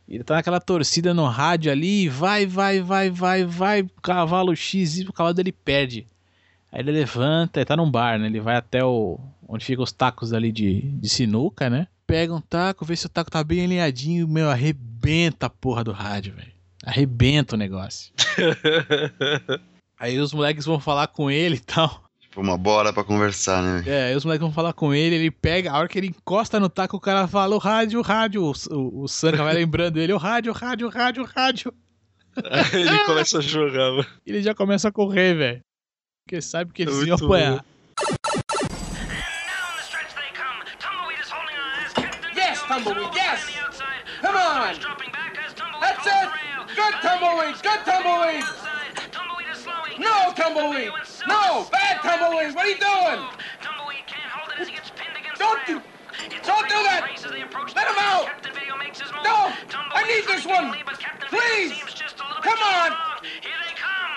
E 0.07 0.14
ele 0.14 0.25
tá 0.25 0.35
naquela 0.37 0.61
torcida 0.61 1.12
no 1.12 1.27
rádio 1.27 1.71
ali, 1.71 2.09
vai, 2.09 2.47
vai, 2.47 2.81
vai, 2.81 3.11
vai, 3.11 3.45
vai, 3.45 3.87
cavalo 4.03 4.55
X, 4.55 4.99
e 4.99 5.03
o 5.03 5.12
cavalo 5.12 5.35
dele 5.35 5.53
perde. 5.53 6.07
Aí 6.73 6.81
ele 6.81 6.93
levanta, 6.93 7.59
ele 7.61 7.67
tá 7.67 7.77
num 7.77 7.91
bar, 7.91 8.19
né? 8.19 8.27
Ele 8.27 8.41
vai 8.41 8.57
até 8.57 8.85
o. 8.85 9.19
onde 9.49 9.65
ficam 9.65 9.83
os 9.83 9.91
tacos 9.91 10.35
ali 10.35 10.53
de, 10.53 10.83
de 10.83 11.09
sinuca, 11.09 11.71
né? 11.71 11.89
Pega 12.07 12.35
um 12.35 12.41
taco, 12.41 12.85
vê 12.85 12.95
se 12.95 13.07
o 13.07 13.09
taco 13.09 13.31
tá 13.31 13.43
bem 13.43 13.65
alinhadinho, 13.65 14.29
meu, 14.29 14.51
arrebenta 14.51 15.47
a 15.47 15.51
porra 15.51 15.83
do 15.83 15.93
rádio, 15.93 16.35
velho. 16.35 16.53
Arrebenta 16.85 17.55
o 17.55 17.59
negócio. 17.59 18.13
Aí 19.99 20.19
os 20.21 20.33
moleques 20.33 20.65
vão 20.65 20.79
falar 20.79 21.09
com 21.09 21.31
ele 21.31 21.57
e 21.57 21.61
tal. 21.61 22.05
Tipo, 22.21 22.41
uma 22.41 22.57
bola 22.57 22.93
pra 22.93 23.03
conversar, 23.03 23.63
né? 23.63 23.83
É, 23.85 24.05
aí 24.05 24.15
os 24.15 24.25
moleques 24.25 24.43
vão 24.43 24.53
falar 24.53 24.73
com 24.73 24.95
ele, 24.95 25.17
ele 25.17 25.31
pega, 25.31 25.73
a 25.73 25.79
hora 25.79 25.89
que 25.89 25.99
ele 25.99 26.07
encosta 26.07 26.61
no 26.61 26.69
taco, 26.69 26.97
o 26.97 27.01
cara 27.01 27.27
fala, 27.27 27.57
o 27.57 27.59
rádio, 27.59 27.99
o 27.99 28.03
rádio. 28.03 28.45
O, 28.45 28.53
o, 28.71 29.03
o 29.03 29.09
Sanka 29.09 29.43
vai 29.43 29.55
lembrando 29.55 29.99
ele, 29.99 30.13
o 30.13 30.19
rádio, 30.19 30.53
o 30.53 30.55
rádio, 30.55 30.87
o 30.87 30.91
rádio, 30.91 31.23
o 31.25 31.27
rádio. 31.27 31.75
Aí 32.37 32.83
ele 32.83 33.05
começa 33.07 33.39
a 33.39 33.41
jogar, 33.41 33.91
mano. 33.91 34.07
E 34.25 34.31
ele 34.31 34.43
já 34.43 34.55
começa 34.55 34.89
a 34.89 34.93
correr, 34.93 35.35
velho. 35.35 35.61
Porque 36.25 36.41
sabe 36.41 36.73
que 36.73 36.83
eles 36.83 36.95
Muito 36.95 37.09
iam 37.09 37.17
apanhar. 37.17 37.55
Down 37.55 37.65
on. 44.69 44.75
Is 44.75 44.79
dropping 44.85 45.13
back 45.13 45.33
as 45.41 45.55
Tumbleweed 45.55 45.81
That's 45.81 46.05
it. 46.07 46.29
Good 46.77 46.95
Tumbleweed, 47.01 47.57
good 47.65 47.81
Tumbleweed. 47.89 48.45
Outside. 48.45 49.13
Tumbleweed 49.13 49.57
slowing. 49.57 49.97
No, 49.97 50.33
Tumbleweed. 50.37 50.93
No, 51.27 51.65
bad 51.73 52.05
Tumbleweed. 52.05 52.53
What 52.55 52.69
are 52.69 52.73
you 52.73 52.77
doing? 52.77 53.21
Tumbleweed 53.65 54.05
can't 54.05 54.29
hold 54.29 54.53
it 54.53 54.61
as 54.61 54.69
he 54.69 54.75
gets 54.77 54.93
pinned 54.93 55.17
against 55.17 55.41
Don't 55.41 55.65
do- 55.65 55.81
don't 56.45 56.69
do 56.69 56.79
that. 56.85 57.05
race 57.09 57.25
as 57.25 57.33
they 57.33 57.43
approach 57.43 57.75
Let 57.77 57.89
him 57.89 57.97
out. 57.97 58.27
Captain 58.27 58.53
Video 58.53 58.77
makes 58.77 59.01
his 59.01 59.09
move. 59.13 59.25
No, 59.25 59.53
I 59.97 60.05
need 60.05 60.27
this 60.29 60.45
one. 60.45 60.71
lead, 60.73 60.85
but 60.85 60.99
Captain 61.01 61.29
Please. 61.33 61.73
Video 61.73 61.87
seems 61.89 61.95
just 61.97 62.21
a 62.21 62.25
little 62.29 62.43
Come 62.43 62.59
on. 62.61 62.93
Here 63.41 63.57
they 63.65 63.73
come. 63.73 64.13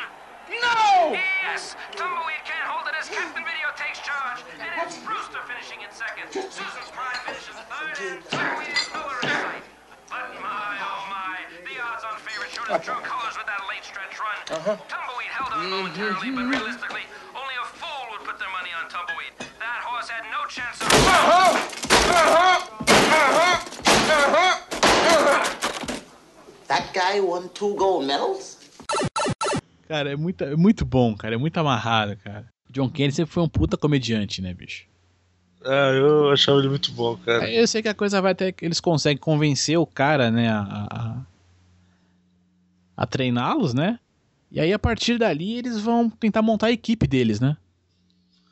No. 0.51 1.15
Yes! 1.15 1.75
Tumbleweed 1.95 2.43
can't 2.43 2.67
hold 2.67 2.87
it 2.91 2.95
as 2.99 3.07
Captain 3.07 3.43
Video 3.47 3.71
takes 3.79 4.03
charge. 4.03 4.43
And 4.59 4.67
it's 4.83 4.99
Brewster 5.07 5.39
finishing 5.47 5.79
in 5.79 5.91
second. 5.95 6.27
Susan's 6.51 6.91
Pride 6.91 7.21
finishes 7.23 7.55
third, 7.71 7.95
and 8.03 8.19
Tumbleweed 8.27 8.75
is 8.75 8.89
nowhere 8.91 9.19
in 9.23 9.29
sight. 9.29 9.70
But 10.11 10.27
my, 10.43 10.75
oh 10.75 11.07
my, 11.07 11.39
the 11.63 11.79
odds-on 11.79 12.19
favorite 12.19 12.51
showed 12.51 12.67
his 12.67 12.83
true 12.83 12.99
colors 12.99 13.35
with 13.39 13.47
that 13.47 13.63
late 13.71 13.79
stretch 13.87 14.19
run. 14.19 14.35
Tumbleweed 14.91 15.31
held 15.31 15.53
on 15.55 15.69
momentarily, 15.71 16.35
but 16.35 16.51
realistically, 16.51 17.07
only 17.31 17.55
a 17.55 17.65
fool 17.79 18.11
would 18.11 18.27
put 18.27 18.37
their 18.37 18.51
money 18.51 18.75
on 18.75 18.91
Tumbleweed. 18.91 19.31
That 19.39 19.79
horse 19.87 20.09
had 20.11 20.27
no 20.27 20.43
chance 20.51 20.83
of... 20.83 20.91
Uh-huh. 20.91 21.55
Uh-huh. 22.11 22.59
Uh-huh. 22.91 23.55
Uh-huh. 24.11 24.51
Uh-huh. 24.75 25.99
That 26.67 26.93
guy 26.93 27.21
won 27.21 27.47
two 27.53 27.73
gold 27.75 28.05
medals? 28.05 28.57
Cara, 29.87 30.11
é 30.11 30.17
muito, 30.17 30.43
é 30.43 30.57
muito 30.57 30.83
bom, 30.83 31.15
cara. 31.15 31.35
É 31.35 31.37
muito 31.37 31.57
amarrado, 31.57 32.17
cara. 32.17 32.51
John 32.69 32.89
Kennedy 32.89 33.15
sempre 33.15 33.33
foi 33.33 33.43
um 33.43 33.49
puta 33.49 33.77
comediante, 33.77 34.41
né, 34.41 34.53
bicho? 34.53 34.90
Ah, 35.63 35.91
eu 35.91 36.31
achava 36.31 36.59
ele 36.59 36.69
muito 36.69 36.91
bom, 36.91 37.15
cara. 37.17 37.43
Aí 37.45 37.55
eu 37.55 37.67
sei 37.67 37.81
que 37.81 37.87
a 37.87 37.93
coisa 37.93 38.21
vai 38.21 38.31
até 38.31 38.51
que 38.51 38.65
eles 38.65 38.79
conseguem 38.79 39.17
convencer 39.17 39.77
o 39.77 39.85
cara, 39.85 40.31
né, 40.31 40.49
a, 40.49 40.87
a, 40.89 41.17
a 42.97 43.05
treiná-los, 43.05 43.73
né? 43.73 43.99
E 44.51 44.59
aí 44.59 44.73
a 44.73 44.79
partir 44.79 45.17
dali 45.17 45.57
eles 45.57 45.79
vão 45.79 46.09
tentar 46.09 46.41
montar 46.41 46.67
a 46.67 46.71
equipe 46.71 47.07
deles, 47.07 47.39
né? 47.39 47.55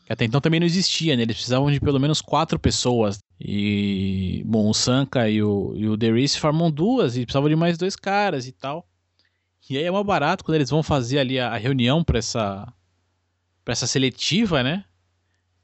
Que 0.06 0.14
até 0.14 0.26
então 0.26 0.40
também 0.40 0.60
não 0.60 0.68
existia, 0.68 1.16
né? 1.16 1.24
Eles 1.24 1.36
precisavam 1.36 1.72
de 1.72 1.80
pelo 1.80 2.00
menos 2.00 2.22
quatro 2.22 2.58
pessoas. 2.58 3.20
E, 3.40 4.44
bom, 4.46 4.70
o 4.70 4.74
Sanka 4.74 5.30
e 5.30 5.42
o, 5.42 5.74
e 5.76 5.88
o 5.88 5.96
Derice 5.96 6.40
formam 6.40 6.72
duas 6.72 7.16
e 7.16 7.26
precisavam 7.26 7.50
de 7.50 7.56
mais 7.56 7.78
dois 7.78 7.96
caras 7.96 8.48
e 8.48 8.52
tal. 8.52 8.88
E 9.70 9.78
aí 9.78 9.84
é 9.84 9.92
mais 9.92 10.06
barato 10.06 10.44
quando 10.44 10.56
eles 10.56 10.70
vão 10.70 10.82
fazer 10.82 11.20
ali 11.20 11.40
a, 11.40 11.50
a 11.50 11.58
reunião 11.58 12.04
pra 12.04 12.18
essa, 12.18 12.68
pra 13.64 13.72
essa 13.72 13.86
seletiva, 13.86 14.64
né? 14.64 14.84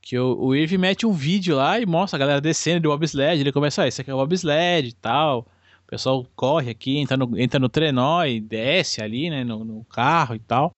Que 0.05 0.19
o, 0.19 0.37
o 0.37 0.55
Irv 0.55 0.77
mete 0.77 1.03
um 1.05 1.11
vídeo 1.11 1.55
lá 1.55 1.79
e 1.79 1.85
mostra 1.85 2.15
a 2.15 2.19
galera 2.19 2.39
descendo 2.39 2.81
do 2.81 2.89
bobsled. 2.89 3.41
Ele 3.41 3.51
começa, 3.51 3.81
ah, 3.81 3.87
esse 3.87 4.01
aqui 4.01 4.11
é 4.11 4.13
o 4.13 4.17
bobsled 4.17 4.87
e 4.89 4.93
tal. 4.93 5.39
O 5.83 5.87
pessoal 5.87 6.23
corre 6.35 6.69
aqui, 6.69 6.97
entra 6.99 7.17
no, 7.17 7.37
entra 7.39 7.59
no 7.59 7.67
trenó 7.67 8.23
e 8.23 8.39
desce 8.39 9.01
ali, 9.01 9.31
né, 9.31 9.43
no, 9.43 9.65
no 9.65 9.83
carro 9.85 10.35
e 10.35 10.39
tal. 10.39 10.69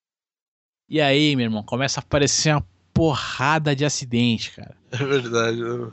E 0.89 1.01
aí, 1.01 1.35
meu 1.35 1.43
irmão, 1.43 1.61
começa 1.61 1.99
a 1.99 2.03
aparecer 2.03 2.53
uma 2.53 2.65
porrada 2.93 3.75
de 3.75 3.83
acidente, 3.83 4.51
cara. 4.51 4.77
É 4.91 4.97
verdade. 4.97 5.59
Eu, 5.59 5.91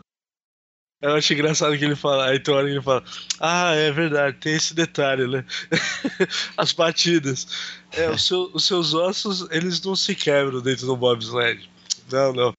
eu 1.02 1.14
acho 1.16 1.32
engraçado 1.32 1.76
que 1.76 1.84
ele 1.84 1.96
fala. 1.96 2.26
Aí 2.28 2.38
tem 2.38 2.54
hora 2.54 2.66
que 2.68 2.72
ele 2.74 2.82
fala: 2.82 3.02
Ah, 3.40 3.74
é 3.74 3.90
verdade, 3.90 4.38
tem 4.38 4.54
esse 4.54 4.72
detalhe, 4.74 5.26
né? 5.26 5.44
As 6.56 6.72
batidas. 6.72 7.48
É, 7.92 8.16
seu- 8.16 8.50
os 8.54 8.64
seus 8.64 8.94
ossos, 8.94 9.48
eles 9.50 9.82
não 9.82 9.96
se 9.96 10.14
quebram 10.14 10.60
dentro 10.62 10.86
do 10.86 10.96
bobsled. 10.96 11.68
Não, 12.12 12.32
não. 12.32 12.52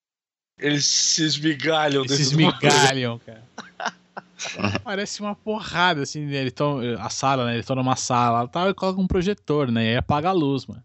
Eles 0.58 0.86
se 0.86 1.24
esmigalham 1.24 2.02
dentro 2.04 2.16
Esses 2.16 2.32
do 2.32 2.38
bobsled. 2.38 2.74
migalham, 2.74 3.20
cara. 3.20 3.44
Parece 4.84 5.22
uma 5.22 5.36
porrada, 5.36 6.04
assim, 6.04 6.26
né? 6.26 6.38
Eles 6.38 6.54
tão, 6.54 6.80
a 7.00 7.10
sala, 7.10 7.46
né? 7.46 7.54
Eles 7.54 7.64
estão 7.64 7.76
numa 7.76 7.96
sala 7.96 8.48
tal, 8.48 8.70
e 8.70 8.74
colocam 8.74 9.04
um 9.04 9.08
projetor, 9.08 9.72
né? 9.72 9.86
E 9.86 9.90
aí 9.90 9.98
apaga 9.98 10.30
a 10.30 10.34
luz, 10.34 10.66
mano. 10.66 10.84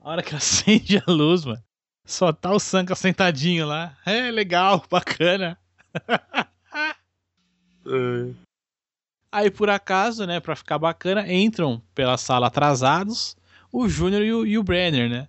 A 0.00 0.10
hora 0.10 0.22
que 0.22 0.34
acende 0.36 1.02
a 1.04 1.10
luz, 1.10 1.44
mano, 1.44 1.62
só 2.04 2.32
tá 2.32 2.52
o 2.52 2.60
Sanka 2.60 2.94
sentadinho 2.94 3.66
lá. 3.66 3.96
É 4.04 4.30
legal, 4.30 4.84
bacana. 4.90 5.58
É. 7.86 8.46
Aí, 9.32 9.50
por 9.50 9.68
acaso, 9.68 10.26
né, 10.26 10.38
pra 10.38 10.54
ficar 10.56 10.78
bacana, 10.78 11.30
entram 11.32 11.82
pela 11.94 12.16
sala 12.16 12.46
atrasados 12.46 13.36
o 13.72 13.88
Júnior 13.88 14.22
e 14.22 14.32
o, 14.32 14.46
e 14.46 14.58
o 14.58 14.62
Brenner, 14.62 15.10
né? 15.10 15.28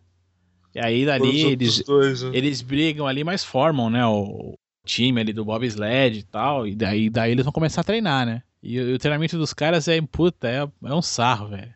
E 0.77 0.79
aí, 0.79 1.05
dali, 1.07 1.41
eles, 1.53 1.83
dois, 1.83 2.21
né? 2.21 2.29
eles 2.33 2.61
brigam 2.61 3.07
ali, 3.07 3.23
mas 3.23 3.43
formam, 3.43 3.89
né, 3.89 4.05
o 4.05 4.53
time 4.85 5.19
ali 5.19 5.33
do 5.33 5.43
bobsled 5.43 6.19
e 6.19 6.23
tal, 6.23 6.67
e 6.67 6.75
daí, 6.75 7.09
daí 7.09 7.31
eles 7.31 7.43
vão 7.43 7.51
começar 7.51 7.81
a 7.81 7.83
treinar, 7.83 8.27
né? 8.27 8.43
E, 8.61 8.79
o- 8.79 8.89
e 8.89 8.93
o 8.93 8.99
treinamento 8.99 9.37
dos 9.39 9.53
caras 9.53 9.87
é, 9.87 9.99
puta, 10.01 10.47
é, 10.47 10.57
é 10.87 10.93
um 10.93 11.01
sarro, 11.01 11.47
velho. 11.49 11.73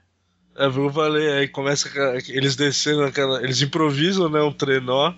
É, 0.55 0.65
eu 0.67 0.89
falei, 0.93 1.31
aí 1.33 1.47
começa 1.47 1.89
eles 2.29 2.55
descendo 2.55 3.01
aquela. 3.03 3.41
Eles 3.43 3.59
improvisam, 3.61 4.29
né, 4.29 4.39
um 4.41 4.53
trenó 4.53 5.13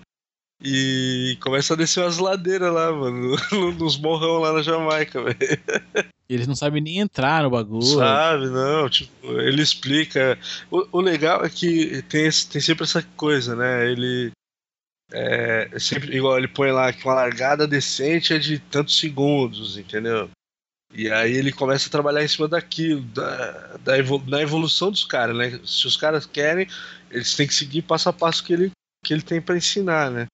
e 0.62 1.36
começa 1.42 1.74
a 1.74 1.76
descer 1.76 2.00
umas 2.00 2.16
ladeiras 2.18 2.72
lá, 2.72 2.90
mano, 2.90 3.36
nos 3.78 3.98
morrão 3.98 4.38
lá 4.38 4.52
na 4.54 4.62
Jamaica, 4.62 5.22
velho. 5.22 5.36
Eles 6.28 6.46
não 6.46 6.54
sabem 6.56 6.80
nem 6.82 6.98
entrar 6.98 7.42
no 7.42 7.50
bagulho. 7.50 7.82
Sabe, 7.84 8.46
não, 8.48 8.88
tipo, 8.88 9.26
ele 9.40 9.60
explica. 9.62 10.38
O, 10.70 10.98
o 10.98 11.00
legal 11.00 11.44
é 11.44 11.50
que 11.50 12.02
tem, 12.04 12.26
esse- 12.26 12.48
tem 12.48 12.60
sempre 12.60 12.84
essa 12.84 13.02
coisa, 13.16 13.54
né? 13.54 13.90
Ele. 13.90 14.30
É, 15.12 15.78
sempre, 15.78 16.16
igual 16.16 16.38
ele 16.38 16.48
põe 16.48 16.72
lá 16.72 16.92
que 16.92 17.04
uma 17.04 17.14
largada 17.14 17.66
decente 17.68 18.32
é 18.32 18.38
de 18.38 18.58
tantos 18.58 18.98
segundos, 18.98 19.76
entendeu? 19.76 20.30
E 20.92 21.10
aí 21.10 21.32
ele 21.32 21.52
começa 21.52 21.88
a 21.88 21.90
trabalhar 21.90 22.24
em 22.24 22.28
cima 22.28 22.48
daquilo, 22.48 23.02
da, 23.02 23.76
da, 23.78 23.98
evolu 23.98 24.24
da 24.30 24.40
evolução 24.40 24.90
dos 24.90 25.04
caras, 25.04 25.36
né? 25.36 25.60
Se 25.64 25.86
os 25.86 25.96
caras 25.96 26.24
querem, 26.24 26.66
eles 27.10 27.34
têm 27.34 27.46
que 27.46 27.54
seguir 27.54 27.82
passo 27.82 28.08
a 28.08 28.12
passo 28.12 28.42
que 28.42 28.52
ele, 28.52 28.70
que 29.04 29.12
ele 29.12 29.22
tem 29.22 29.42
pra 29.42 29.56
ensinar, 29.56 30.10
né? 30.10 30.26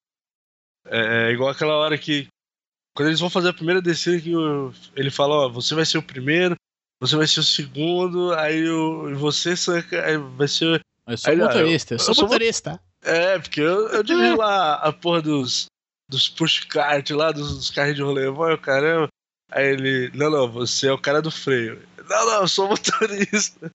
É 0.87 1.31
igual 1.33 1.51
aquela 1.51 1.75
hora 1.77 1.99
que. 1.99 2.27
Quando 2.95 3.09
eles 3.09 3.21
vão 3.21 3.31
fazer 3.31 3.49
a 3.49 3.55
primeira 3.55 3.81
descida, 3.81 4.21
que 4.21 4.35
o- 4.35 4.73
ele 4.97 5.11
fala, 5.11 5.47
ó, 5.47 5.49
você 5.49 5.75
vai 5.75 5.85
ser 5.87 5.99
o 5.99 6.03
primeiro, 6.03 6.55
você 7.01 7.17
vai 7.17 7.27
ser 7.27 7.41
o 7.41 7.45
segundo, 7.45 8.33
aí 8.35 8.69
o, 8.69 9.15
você 9.17 9.55
vai 10.37 10.49
ser. 10.49 10.81
Eu 11.07 11.17
sou 11.17 11.31
Aí, 11.33 11.41
ó, 11.41 11.45
motorista, 11.47 11.95
eu, 11.95 11.97
eu 11.99 12.05
sou 12.05 12.15
sou 12.15 12.25
mo- 12.25 12.31
motorista. 12.31 12.81
É, 13.03 13.39
porque 13.39 13.61
eu, 13.61 13.89
eu 13.89 14.03
dirigi 14.03 14.35
lá 14.37 14.75
a 14.75 14.93
porra 14.93 15.23
dos, 15.23 15.67
dos 16.09 16.29
push 16.29 16.65
kart 16.65 17.09
lá, 17.11 17.33
dos, 17.33 17.57
dos 17.57 17.71
carros 17.71 17.95
de 17.97 18.03
rolê, 18.03 18.31
vai, 18.31 18.57
caramba. 18.59 19.09
Aí 19.51 19.67
ele, 19.69 20.11
não, 20.15 20.31
não, 20.31 20.51
você 20.51 20.89
é 20.89 20.93
o 20.93 20.99
cara 20.99 21.23
do 21.23 21.31
freio. 21.31 21.81
Não, 22.09 22.27
não, 22.27 22.41
eu 22.43 22.49
sou 22.49 22.69
motorista. 22.69 23.71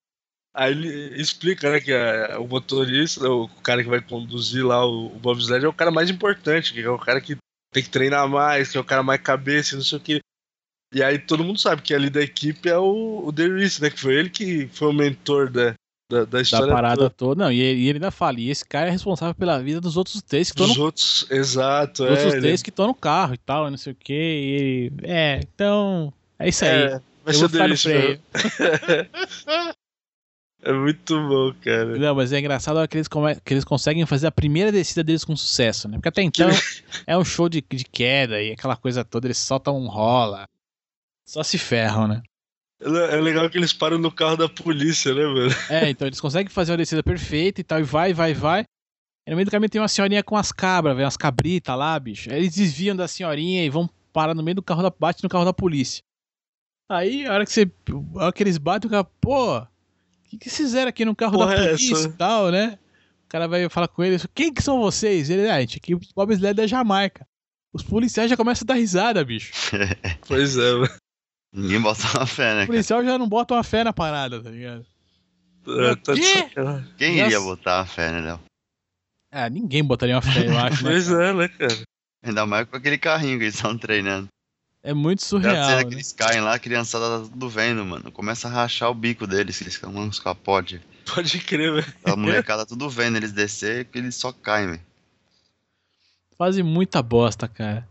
Aí 0.54 0.72
ele 0.72 1.20
explica, 1.22 1.70
né, 1.72 1.82
que 1.82 1.92
é, 1.92 2.38
o 2.38 2.48
motorista, 2.48 3.28
o 3.30 3.50
cara 3.62 3.84
que 3.84 3.90
vai 3.90 4.00
conduzir 4.00 4.66
lá 4.66 4.86
o, 4.86 5.08
o 5.08 5.20
bobsled 5.20 5.66
é 5.66 5.68
o 5.68 5.74
cara 5.74 5.92
mais 5.92 6.10
importante, 6.10 6.72
que 6.72 6.82
é 6.82 6.90
o 6.90 6.98
cara 7.00 7.20
que 7.20 7.36
tem 7.76 7.84
que 7.84 7.90
treinar 7.90 8.26
mais, 8.30 8.70
que 8.72 8.78
é 8.78 8.80
o 8.80 8.86
cara 8.86 9.04
mais 9.04 9.20
cabeça, 9.20 9.74
e 9.76 9.78
não 9.78 9.84
sei 9.84 9.98
o 9.98 10.02
que. 10.02 10.20
E 10.94 11.04
aí 11.04 11.20
todo 11.20 11.44
mundo 11.44 11.60
sabe 11.60 11.82
que 11.82 11.94
ali 11.94 12.10
da 12.10 12.22
equipe 12.22 12.70
é 12.70 12.78
o, 12.78 13.24
o 13.26 13.32
Derice, 13.34 13.82
né, 13.82 13.90
que 13.90 14.00
foi 14.00 14.14
ele 14.16 14.30
que 14.30 14.68
foi 14.72 14.88
o 14.88 14.94
mentor 14.94 15.50
da, 15.50 15.74
da, 16.10 16.20
da 16.20 16.26
Da 16.26 16.42
história 16.42 16.72
parada 16.74 16.96
toda. 16.96 17.10
toda. 17.10 17.44
Não, 17.44 17.52
e 17.52 17.60
ele, 17.60 17.82
e 17.82 17.90
ele 17.90 17.98
ainda 17.98 18.12
fala, 18.12 18.40
e 18.40 18.50
esse 18.50 18.64
cara 18.64 18.88
é 18.88 18.92
responsável 18.92 19.36
pela 19.36 19.60
vida 19.62 19.82
dos 19.82 19.98
outros 19.98 20.22
três 20.22 20.50
que 20.50 20.54
estão 20.54 20.68
no 20.68 20.74
Dos 20.74 20.82
outros, 20.82 21.28
exato, 21.30 22.04
Os 22.06 22.10
outros 22.12 22.34
é, 22.34 22.38
ele- 22.38 22.42
três 22.48 22.64
que 22.64 22.70
estão 22.70 22.88
no 22.88 22.94
carro 22.96 23.34
e 23.34 23.38
tal, 23.40 23.70
não 23.70 23.78
sei 23.78 23.92
o 23.92 23.96
que. 23.96 24.90
É, 25.04 25.42
então. 25.42 26.14
É 26.40 26.48
isso 26.48 26.64
aí. 26.64 26.72
É, 26.72 26.90
vai 26.90 27.02
eu 27.28 27.34
ser 27.34 27.40
vou 27.40 27.50
ficar 27.50 27.68
no 27.68 27.78
freio. 27.78 28.22
É 30.66 30.74
muito 30.74 31.16
bom, 31.28 31.54
cara. 31.64 31.96
Não, 31.96 32.16
mas 32.16 32.34
é 32.34 32.40
engraçado 32.40 32.78
hora 32.78 32.88
que 32.88 32.98
eles, 32.98 33.08
que 33.08 33.54
eles 33.54 33.64
conseguem 33.64 34.04
fazer 34.08 34.26
a 34.26 34.32
primeira 34.32 34.72
descida 34.72 35.04
deles 35.04 35.24
com 35.24 35.36
sucesso, 35.36 35.88
né? 35.88 35.98
Porque 35.98 36.10
até 36.10 36.24
então 36.24 36.50
é 37.06 37.16
um 37.16 37.24
show 37.24 37.48
de, 37.48 37.62
de 37.62 37.84
queda 37.84 38.42
e 38.42 38.52
aquela 38.52 38.76
coisa 38.76 39.06
toda, 39.06 39.28
eles 39.28 39.38
soltam 39.38 39.78
um 39.78 39.88
rola. 39.88 40.48
Só 41.24 41.44
se 41.44 41.60
ferram, 41.60 42.08
né? 42.08 42.24
É 42.82 43.22
legal 43.22 43.48
que 43.48 43.60
eles 43.60 43.74
param 43.74 44.00
no 44.00 44.12
carro 44.12 44.38
da 44.38 44.50
polícia, 44.50 45.14
né, 45.14 45.24
mano? 45.24 45.52
É, 45.70 45.90
então 45.90 46.08
eles 46.08 46.20
conseguem 46.20 46.52
fazer 46.52 46.72
uma 46.72 46.78
descida 46.78 47.04
perfeita 47.04 47.62
e 47.62 47.64
tal, 47.64 47.80
e 47.80 47.84
vai, 47.84 48.12
vai, 48.12 48.34
vai. 48.34 48.62
Aí 48.62 49.32
no 49.32 49.36
meio 49.36 49.46
do 49.46 49.52
caminho 49.52 49.70
tem 49.70 49.80
uma 49.80 49.88
senhorinha 49.88 50.24
com 50.24 50.36
as 50.36 50.52
cabras, 50.52 50.96
velho, 50.96 51.06
umas 51.06 51.16
cabritas 51.16 51.78
lá, 51.78 51.98
bicho. 52.00 52.32
Eles 52.32 52.56
desviam 52.56 52.96
da 52.96 53.08
senhorinha 53.08 53.64
e 53.64 53.70
vão 53.70 53.88
parar 54.12 54.34
no 54.34 54.42
meio 54.42 54.56
do 54.56 54.64
carro 54.64 54.82
da. 54.82 54.90
bate 54.90 55.24
no 55.24 55.30
carro 55.30 55.46
da 55.46 55.54
polícia. 55.54 56.02
Aí, 56.90 57.26
a 57.28 57.34
hora 57.34 57.46
que 57.46 57.52
você. 57.52 57.72
A 58.16 58.24
hora 58.26 58.34
que 58.34 58.42
eles 58.42 58.58
batem, 58.58 58.88
o 58.88 58.92
cara, 58.92 59.04
pô, 59.04 59.66
que, 60.38 60.46
que 60.46 60.50
vocês 60.50 60.70
fizeram 60.70 60.90
aqui 60.90 61.04
no 61.06 61.16
carro 61.16 61.34
Porra 61.38 61.56
da 61.56 61.64
é 61.64 61.68
polícia 61.70 61.94
essa? 61.94 62.08
e 62.08 62.12
tal, 62.14 62.52
né? 62.52 62.78
O 63.26 63.28
cara 63.30 63.48
vai 63.48 63.68
falar 63.70 63.88
com 63.88 64.04
eles, 64.04 64.26
quem 64.34 64.54
que 64.54 64.62
são 64.62 64.80
vocês? 64.80 65.30
Ele, 65.30 65.50
ah, 65.50 65.56
a 65.56 65.62
gente 65.62 65.78
aqui, 65.78 65.96
Bob 66.16 66.32
Sled 66.34 66.54
da 66.56 66.68
Jamaica. 66.68 67.28
Os 67.74 67.84
policiais 67.84 68.30
já 68.30 68.38
começam 68.38 68.66
a 68.66 68.68
dar 68.68 68.76
risada, 68.80 69.24
bicho. 69.26 69.52
Pois 70.28 70.58
é, 70.58 70.72
mano. 70.74 70.90
Ninguém 71.54 71.82
bota 71.82 72.02
uma 72.18 72.26
fé, 72.26 72.50
né, 72.50 72.54
O 72.54 72.56
cara? 72.60 72.68
policial 72.68 73.04
já 73.04 73.18
não 73.18 73.28
bota 73.28 73.54
uma 73.54 73.64
fé 73.64 73.84
na 73.84 73.92
parada, 73.94 74.42
tá 74.42 74.50
ligado? 74.50 74.86
É, 75.68 75.96
tá 75.96 76.14
Quê? 76.14 76.50
Quem 76.98 77.16
Nossa. 77.18 77.26
iria 77.28 77.40
botar 77.40 77.80
uma 77.80 77.86
fé, 77.86 78.12
né, 78.12 78.22
Léo? 78.22 78.40
Ah, 79.32 79.50
ninguém 79.50 79.84
botaria 79.84 80.16
uma 80.16 80.22
fé, 80.22 80.48
eu 80.48 80.58
acho. 80.58 80.84
né, 80.84 80.92
Pois 80.92 81.10
é, 81.12 81.34
né, 81.34 81.48
cara? 81.50 81.80
Ainda 82.24 82.46
mais 82.46 82.68
com 82.70 82.78
aquele 82.78 82.98
carrinho 82.98 83.38
que 83.38 83.46
eles 83.46 83.56
estão 83.56 83.78
treinando. 83.78 84.28
É 84.86 84.94
muito 84.94 85.26
surreal. 85.26 85.78
né? 85.78 85.84
que 85.84 85.96
eles 85.96 86.14
caem 86.14 86.42
lá, 86.42 86.54
a 86.54 86.60
criançada 86.60 87.20
tá 87.20 87.28
tudo 87.28 87.50
vendo, 87.50 87.84
mano. 87.84 88.12
Começa 88.12 88.48
a 88.48 88.52
rachar 88.52 88.92
o 88.92 88.94
bico 88.94 89.26
deles, 89.26 89.60
eles 89.60 89.74
ficam 89.74 89.90
uns 89.96 90.20
capotes. 90.20 90.80
Pode 91.12 91.40
crer, 91.40 91.74
velho. 91.74 91.94
A 92.04 92.16
molecada 92.16 92.68
tudo 92.68 92.88
vendo 92.88 93.18
eles 93.18 93.32
descer, 93.32 93.86
que 93.86 93.98
eles 93.98 94.14
só 94.16 94.32
caem, 94.32 94.68
velho. 94.68 94.82
Fazem 96.38 96.64
muita 96.64 97.02
bosta, 97.02 97.48
cara. 97.48 97.88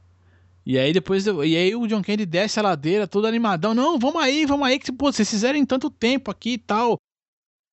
E 0.65 0.79
aí 0.79 0.93
depois. 0.93 1.27
E 1.27 1.57
aí 1.57 1.75
o 1.75 1.87
John 1.89 2.01
Kennedy 2.01 2.27
desce 2.27 2.61
a 2.61 2.63
ladeira 2.63 3.09
todo 3.09 3.27
animadão. 3.27 3.75
Não, 3.75 3.99
vamos 3.99 4.23
aí, 4.23 4.47
vamos 4.47 4.65
aí, 4.65 4.79
que 4.79 4.93
pô, 4.93 5.13
vocês 5.13 5.29
fizeram 5.29 5.59
em 5.59 5.67
tanto 5.67 5.91
tempo 5.91 6.31
aqui 6.31 6.53
e 6.53 6.59
tal. 6.59 6.97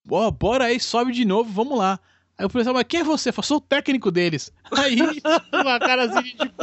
Ó, 0.10 0.32
bora 0.32 0.66
aí, 0.66 0.80
sobe 0.80 1.12
de 1.12 1.26
novo, 1.26 1.52
vamos 1.52 1.78
lá. 1.78 2.00
Aí 2.36 2.46
o 2.46 2.50
policial, 2.50 2.74
mas 2.74 2.86
quem 2.90 3.02
é 3.02 3.04
você? 3.04 3.30
Eu 3.30 3.44
sou 3.44 3.58
o 3.58 3.62
técnico 3.62 4.10
deles. 4.10 4.52
Aí, 4.76 4.98
uma 5.54 5.80
cara 5.80 6.06
assim, 6.06 6.24
de 6.24 6.32
tipo. 6.32 6.54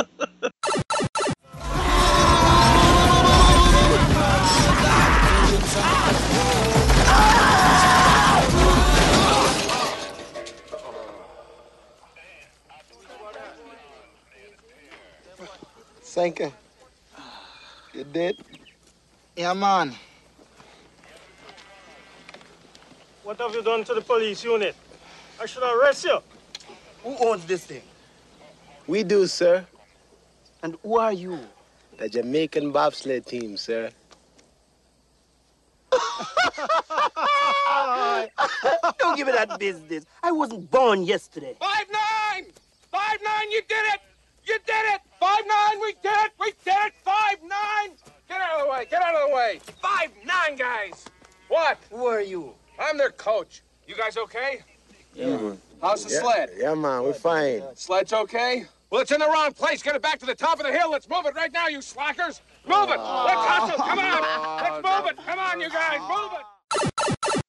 Sanka, 16.18 16.50
you 17.94 18.02
did? 18.02 18.36
Yeah, 19.36 19.54
man. 19.54 19.94
What 23.22 23.38
have 23.38 23.54
you 23.54 23.62
done 23.62 23.84
to 23.84 23.94
the 23.94 24.00
police 24.00 24.42
unit? 24.42 24.74
I 25.40 25.46
should 25.46 25.62
arrest 25.62 26.04
you. 26.04 26.18
Who 27.04 27.16
owns 27.24 27.44
this 27.44 27.66
thing? 27.66 27.82
We 28.88 29.04
do, 29.04 29.28
sir. 29.28 29.64
And 30.64 30.76
who 30.82 30.98
are 30.98 31.12
you? 31.12 31.38
The 31.98 32.08
Jamaican 32.08 32.72
bobsled 32.72 33.24
team, 33.24 33.56
sir. 33.56 33.92
Don't 38.98 39.16
give 39.16 39.28
me 39.28 39.34
that 39.34 39.56
business. 39.60 40.04
I 40.24 40.32
wasn't 40.32 40.68
born 40.68 41.04
yesterday. 41.04 41.54
Five 41.60 41.86
nine! 41.92 42.46
Five 42.90 43.18
nine, 43.22 43.52
You 43.52 43.62
did 43.68 43.84
it. 43.94 44.00
You 44.44 44.58
did 44.66 44.94
it. 44.94 45.00
Five 45.20 45.44
nine. 45.46 45.80
We 45.80 45.92
did 46.02 46.12
it. 46.26 46.32
We 46.40 46.52
did 46.64 46.74
it. 46.86 46.92
Five 47.04 47.38
nine. 47.42 47.96
Get 48.28 48.40
out 48.40 48.60
of 48.60 48.66
the 48.66 48.72
way. 48.72 48.86
Get 48.90 49.02
out 49.02 49.14
of 49.14 49.28
the 49.28 49.34
way. 49.34 49.60
Five 49.82 50.10
nine 50.24 50.56
guys. 50.56 51.04
What? 51.48 51.78
Who 51.90 52.06
are 52.06 52.20
you? 52.20 52.54
I'm 52.78 52.96
their 52.98 53.10
coach. 53.10 53.62
You 53.86 53.96
guys 53.96 54.16
okay? 54.16 54.60
Yeah. 55.14 55.52
How's 55.80 56.04
the 56.04 56.12
Yeah, 56.12 56.20
sled? 56.20 56.50
yeah, 56.56 56.74
man, 56.74 57.02
we're 57.04 57.14
fine. 57.14 57.62
Sled's 57.74 58.12
okay? 58.12 58.66
Well, 58.90 59.00
it's 59.00 59.10
in 59.12 59.20
the 59.20 59.26
wrong 59.26 59.52
place. 59.52 59.82
Get 59.82 59.94
it 59.96 60.02
back 60.02 60.18
to 60.20 60.26
the 60.26 60.34
top 60.34 60.60
of 60.60 60.66
the 60.66 60.72
hill. 60.72 60.90
Let's 60.90 61.08
move 61.08 61.24
it 61.26 61.34
right 61.34 61.52
now, 61.52 61.68
you 61.68 61.80
slackers. 61.82 62.40
Move 62.66 62.90
it. 62.90 62.98
Let's 62.98 63.44
hustle. 63.50 63.78
Come 63.78 63.98
on. 63.98 64.62
Let's 64.62 64.82
move 64.84 65.10
it. 65.10 65.16
Come 65.26 65.38
on, 65.38 65.60
you 65.60 65.68
guys. 65.70 66.00
Move 66.00 66.32
it. 66.38 66.46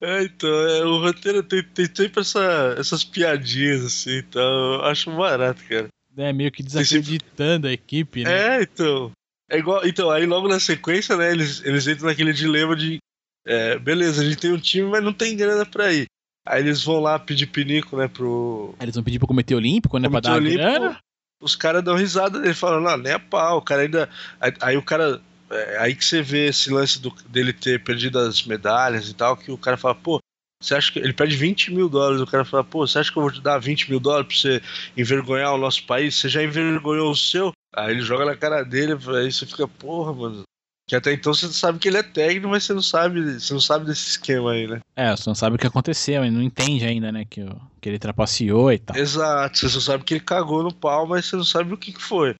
É, 0.01 0.23
então, 0.23 0.49
é, 0.49 0.85
o 0.85 1.01
roteiro 1.01 1.43
tem, 1.43 1.61
tem 1.63 1.85
sempre 1.93 2.21
essa, 2.21 2.75
essas 2.79 3.03
piadinhas, 3.03 3.83
assim, 3.83 4.19
então 4.19 4.75
eu 4.75 4.85
acho 4.85 5.11
barato, 5.11 5.61
cara. 5.67 5.89
É 6.21 6.33
meio 6.33 6.51
que 6.51 6.61
desacreditando 6.63 7.67
a 7.67 7.71
equipe, 7.71 8.23
né? 8.23 8.57
É, 8.57 8.61
então. 8.63 9.11
É 9.51 9.57
igual. 9.57 9.85
Então, 9.85 10.11
aí 10.11 10.25
logo 10.25 10.47
na 10.47 10.59
sequência, 10.59 11.15
né, 11.17 11.31
eles, 11.31 11.63
eles 11.63 11.87
entram 11.87 12.07
naquele 12.07 12.33
dilema 12.33 12.75
de. 12.75 12.99
é, 13.47 13.79
beleza, 13.79 14.21
a 14.21 14.25
gente 14.25 14.37
tem 14.37 14.51
um 14.53 14.59
time, 14.59 14.89
mas 14.89 15.03
não 15.03 15.13
tem 15.13 15.35
grana 15.35 15.65
pra 15.65 15.91
ir. 15.93 16.05
Aí 16.47 16.61
eles 16.61 16.83
vão 16.83 16.99
lá 16.99 17.17
pedir 17.19 17.47
pinico, 17.47 17.97
né, 17.97 18.07
pro. 18.07 18.75
Aí 18.79 18.85
eles 18.85 18.95
vão 18.95 19.03
pedir 19.03 19.19
pro 19.19 19.27
Comitê 19.27 19.55
Olímpico, 19.55 19.97
né? 19.97 20.09
Pra 20.09 20.21
Comitê 20.21 20.27
dar 20.29 20.35
Olímpico, 20.35 20.63
grana. 20.63 20.99
Os 21.41 21.55
caras 21.55 21.83
dão 21.83 21.95
risada 21.95 22.39
dele, 22.39 22.53
falam, 22.53 22.81
não, 22.81 22.97
nem 22.97 23.13
a 23.13 23.19
pau, 23.19 23.57
o 23.57 23.61
cara 23.61 23.83
ainda. 23.83 24.09
Aí, 24.41 24.53
aí 24.61 24.77
o 24.77 24.83
cara. 24.83 25.21
é, 25.49 25.77
aí 25.79 25.95
que 25.95 26.03
você 26.03 26.21
vê 26.21 26.47
esse 26.49 26.69
lance 26.69 26.99
do- 27.01 27.15
dele 27.27 27.53
ter 27.53 27.81
perdido 27.83 28.19
as 28.19 28.43
medalhas 28.43 29.07
e 29.09 29.13
tal, 29.13 29.37
que 29.37 29.51
o 29.51 29.57
cara 29.57 29.77
fala, 29.77 29.95
pô, 29.95 30.19
você 30.61 30.75
acha 30.75 30.91
que. 30.91 30.99
Ele 30.99 31.13
pede 31.13 31.35
20 31.35 31.73
mil 31.73 31.89
dólares, 31.89 32.21
o 32.21 32.27
cara 32.27 32.43
fala, 32.43 32.63
pô, 32.63 32.85
você 32.85 32.99
acha 32.99 33.11
que 33.11 33.17
eu 33.17 33.23
vou 33.23 33.31
te 33.31 33.41
dar 33.41 33.57
20 33.59 33.89
mil 33.89 33.99
dólares 33.99 34.27
pra 34.27 34.35
você 34.35 34.61
envergonhar 34.97 35.53
o 35.53 35.57
nosso 35.57 35.85
país? 35.85 36.15
Você 36.15 36.29
já 36.29 36.43
envergonhou 36.43 37.11
o 37.11 37.15
seu? 37.15 37.51
Aí 37.75 37.91
ele 37.91 38.01
joga 38.01 38.25
na 38.25 38.35
cara 38.35 38.63
dele, 38.63 38.93
aí 38.93 39.31
você 39.31 39.45
fica, 39.45 39.67
porra, 39.67 40.13
mano. 40.13 40.43
Que 40.87 40.95
até 40.95 41.13
então 41.13 41.33
você 41.33 41.47
sabe 41.49 41.77
que 41.77 41.87
ele 41.87 41.97
é 41.97 42.03
técnico, 42.03 42.47
mas 42.47 42.63
você 42.63 42.73
não 42.73 42.81
sabe, 42.81 43.39
você 43.39 43.53
não 43.53 43.61
sabe 43.61 43.85
desse 43.85 44.09
esquema 44.09 44.53
aí, 44.53 44.67
né? 44.67 44.79
É, 44.95 45.15
você 45.15 45.29
não 45.29 45.35
sabe 45.35 45.55
o 45.55 45.59
que 45.59 45.67
aconteceu, 45.67 46.23
ele 46.23 46.35
não 46.35 46.41
entende 46.41 46.83
ainda, 46.83 47.11
né? 47.11 47.25
Que, 47.25 47.45
que 47.79 47.89
ele 47.89 47.99
trapaceou 47.99 48.73
e 48.73 48.79
tal. 48.79 48.97
Exato, 48.97 49.59
você 49.59 49.69
só 49.69 49.79
sabe 49.79 50.03
que 50.03 50.15
ele 50.15 50.23
cagou 50.23 50.63
no 50.63 50.73
pau, 50.73 51.05
mas 51.05 51.27
você 51.27 51.35
não 51.35 51.43
sabe 51.43 51.73
o 51.73 51.77
que, 51.77 51.93
que 51.93 52.01
foi. 52.01 52.33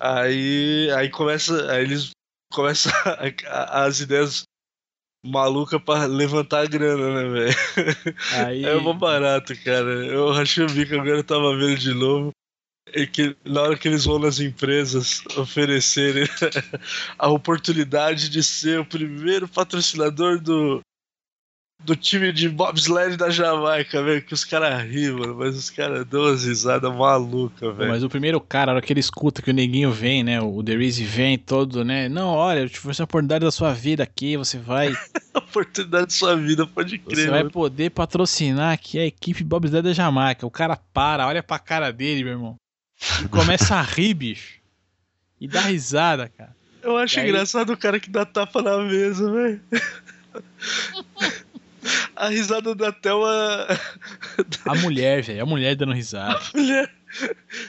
Aí, 0.00 0.90
aí 0.90 1.08
começa, 1.08 1.70
aí 1.70 1.82
eles 1.84 2.10
começam 2.52 2.90
as 3.46 4.00
ideias 4.00 4.42
malucas 5.24 5.80
pra 5.82 6.06
levantar 6.06 6.62
a 6.62 6.66
grana, 6.66 7.22
né, 7.22 7.28
velho? 7.28 8.16
Aí, 8.44 8.64
É 8.64 8.74
mó 8.76 8.92
barato, 8.92 9.54
cara. 9.62 10.06
Eu 10.06 10.30
rachei 10.32 10.64
o 10.64 10.70
bico 10.70 10.94
agora, 10.94 11.18
eu 11.18 11.24
tava 11.24 11.56
vendo 11.56 11.76
de 11.76 11.94
novo. 11.94 12.30
E 12.94 13.06
que 13.06 13.36
na 13.44 13.62
hora 13.62 13.76
que 13.76 13.86
eles 13.86 14.06
vão 14.06 14.18
nas 14.18 14.40
empresas 14.40 15.22
oferecerem 15.36 16.26
a 17.18 17.28
oportunidade 17.28 18.30
de 18.30 18.42
ser 18.42 18.80
o 18.80 18.86
primeiro 18.86 19.46
patrocinador 19.46 20.40
do, 20.40 20.80
do 21.84 21.94
time 21.94 22.32
de 22.32 22.48
bobsled 22.48 23.16
da 23.16 23.30
Jamaica, 23.30 24.02
velho, 24.02 24.20
que 24.22 24.34
os 24.34 24.44
caras 24.44 24.82
riem, 24.82 25.12
mano, 25.12 25.36
mas 25.36 25.56
os 25.56 25.70
caras 25.70 26.04
dão 26.06 26.22
umas 26.22 26.44
risadas 26.44 26.92
malucas, 26.94 27.76
velho. 27.76 27.88
Mas 27.90 28.02
o 28.02 28.08
primeiro 28.08 28.40
cara, 28.40 28.72
a 28.72 28.74
hora 28.74 28.82
que 28.84 28.92
ele 28.92 28.98
escuta 29.00 29.40
que 29.40 29.50
o 29.50 29.54
neguinho 29.54 29.92
vem, 29.92 30.24
né? 30.24 30.40
O 30.40 30.62
The 30.62 30.76
Reese 30.76 31.04
vem 31.04 31.38
todo, 31.38 31.84
né? 31.84 32.08
Não, 32.08 32.28
olha, 32.28 32.60
eu 32.60 32.66
ofereço 32.66 33.02
a 33.02 33.04
oportunidade 33.04 33.44
da 33.44 33.50
sua 33.52 33.72
vida 33.72 34.02
aqui, 34.02 34.36
você 34.36 34.58
vai. 34.58 34.92
Oportunidade 35.34 36.08
de 36.08 36.12
sua 36.14 36.36
vida, 36.36 36.66
pode 36.66 36.98
Você 36.98 37.14
crer, 37.14 37.30
vai 37.30 37.38
mano. 37.40 37.50
poder 37.52 37.90
patrocinar 37.90 38.72
aqui 38.72 38.98
a 38.98 39.06
equipe 39.06 39.44
Bobsled 39.44 39.82
da 39.82 39.92
Jamaica. 39.94 40.44
O 40.46 40.50
cara 40.50 40.76
para, 40.92 41.26
olha 41.28 41.42
pra 41.42 41.58
cara 41.60 41.92
dele, 41.92 42.24
meu 42.24 42.32
irmão. 42.32 42.56
E 43.24 43.28
começa 43.30 43.76
a 43.76 43.82
rir, 43.82 44.14
bicho. 44.14 44.58
E 45.40 45.46
dá 45.46 45.60
risada, 45.60 46.28
cara. 46.36 46.54
Eu 46.82 46.96
acho 46.96 47.18
E 47.18 47.20
aí- 47.22 47.28
engraçado 47.28 47.72
o 47.72 47.76
cara 47.76 48.00
que 48.00 48.10
dá 48.10 48.26
tapa 48.26 48.60
na 48.60 48.78
mesa, 48.78 49.30
velho. 49.32 49.60
A 52.16 52.28
risada 52.28 52.74
da 52.74 52.90
Thelma. 52.92 53.66
A 54.64 54.74
mulher, 54.76 55.22
velho. 55.22 55.42
A 55.42 55.46
mulher 55.46 55.76
dando 55.76 55.92
risada. 55.92 56.40
mulher. 56.54 56.90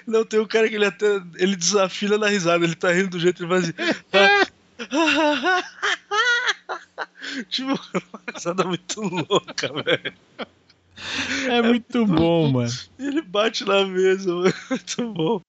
Não, 0.06 0.26
tem 0.26 0.40
um 0.40 0.46
cara 0.46 0.68
que 0.68 0.76
ele 0.76 0.86
até. 0.86 1.22
Ele 1.36 1.56
desafina 1.56 2.18
na 2.18 2.28
risada, 2.28 2.66
ele 2.66 2.76
tá 2.76 2.92
rindo 2.92 3.10
do 3.10 3.20
jeito 3.20 3.38
que 3.38 3.44
ele 3.44 3.50
faz 3.50 3.66
assim. 3.66 3.74
tipo, 7.50 7.72
uma 7.72 8.22
risada 8.34 8.64
muito 8.64 9.02
louca, 9.02 9.72
velho. 9.84 10.14
É 11.50 11.62
muito 11.62 12.06
bom, 12.06 12.52
mano. 12.52 12.72
E 12.98 13.08
ele 13.08 13.22
bate 13.22 13.66
na 13.66 13.86
mesa, 13.86 14.34
mano. 14.34 14.54
Muito 14.70 15.14
bom. 15.14 15.42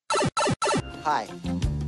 Hi, 1.04 1.26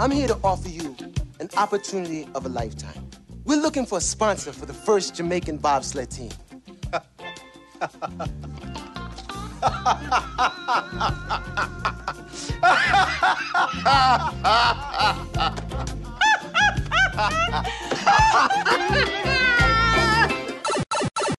I'm 0.01 0.11
here 0.11 0.27
to 0.29 0.39
offer 0.43 0.69
you 0.69 0.97
an 1.41 1.49
opportunity 1.57 2.27
of 2.35 2.45
a 2.45 2.49
lifetime. 2.49 3.07
We're 3.45 3.61
looking 3.61 3.87
for 3.87 3.99
a 3.99 4.01
sponsor 4.01 4.53
for 4.53 4.67
the 4.67 4.75
first 4.75 5.15
Jamaican 5.15 5.59
bobsled 5.59 6.11
team. 6.11 6.31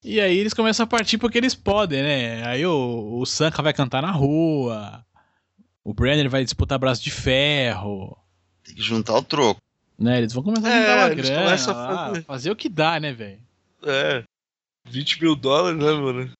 E 0.03 0.19
aí 0.19 0.37
eles 0.37 0.53
começam 0.53 0.83
a 0.83 0.87
partir 0.87 1.17
porque 1.17 1.37
eles 1.37 1.55
podem, 1.55 2.03
né? 2.03 2.45
Aí 2.45 2.65
o, 2.65 3.19
o 3.19 3.25
Sanka 3.25 3.61
vai 3.61 3.73
cantar 3.73 4.01
na 4.01 4.11
rua. 4.11 5.03
O 5.83 5.93
Brenner 5.93 6.29
vai 6.29 6.43
disputar 6.43 6.77
braço 6.77 7.01
de 7.01 7.09
ferro. 7.11 8.17
Tem 8.63 8.75
que 8.75 8.81
juntar 8.81 9.15
o 9.15 9.23
troco. 9.23 9.61
Né? 9.97 10.17
Eles 10.19 10.33
vão 10.33 10.43
começar 10.43 10.67
a 10.67 10.71
É, 10.71 10.79
juntar 10.81 10.97
uma 10.97 11.11
eles 11.11 11.29
grana. 11.29 11.45
a 11.45 11.73
lá, 11.73 12.07
fazer. 12.07 12.23
fazer 12.23 12.51
o 12.51 12.55
que 12.55 12.67
dá, 12.69 12.99
né, 12.99 13.13
velho? 13.13 13.39
É. 13.85 14.23
20 14.85 15.21
mil 15.21 15.35
dólares, 15.35 15.79
né, 15.79 15.91
mano? 15.91 16.31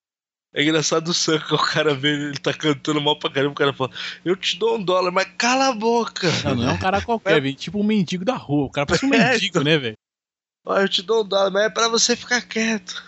É 0.56 0.62
engraçado 0.62 1.08
o 1.08 1.14
Sanka, 1.14 1.56
o 1.56 1.58
cara 1.58 1.96
vê, 1.96 2.10
ele 2.10 2.38
tá 2.38 2.54
cantando 2.54 3.02
mal 3.02 3.18
pra 3.18 3.32
caramba, 3.32 3.54
o 3.54 3.56
cara 3.56 3.74
fala, 3.74 3.90
eu 4.24 4.36
te 4.36 4.58
dou 4.58 4.78
um 4.78 4.84
dólar, 4.84 5.12
mas 5.12 5.28
cala 5.38 5.70
a 5.70 5.74
boca. 5.74 6.30
Não, 6.44 6.56
não 6.56 6.70
é 6.70 6.74
um 6.74 6.78
cara 6.78 7.02
qualquer, 7.02 7.42
velho. 7.42 7.56
Tipo 7.56 7.80
um 7.80 7.84
mendigo 7.84 8.24
da 8.24 8.36
rua. 8.36 8.66
O 8.66 8.72
cara 8.72 8.86
parece 8.86 9.06
um 9.06 9.10
É, 9.14 9.32
mendigo, 9.32 9.64
né, 9.64 9.78
velho? 9.78 9.98
Ó, 10.66 10.78
eu 10.80 10.88
te 10.88 11.02
dou 11.02 11.24
um 11.24 11.28
dólar, 11.28 11.52
mas 11.52 11.64
é 11.64 11.70
pra 11.70 11.88
você 11.88 12.16
ficar 12.16 12.42
quieto. 12.42 13.04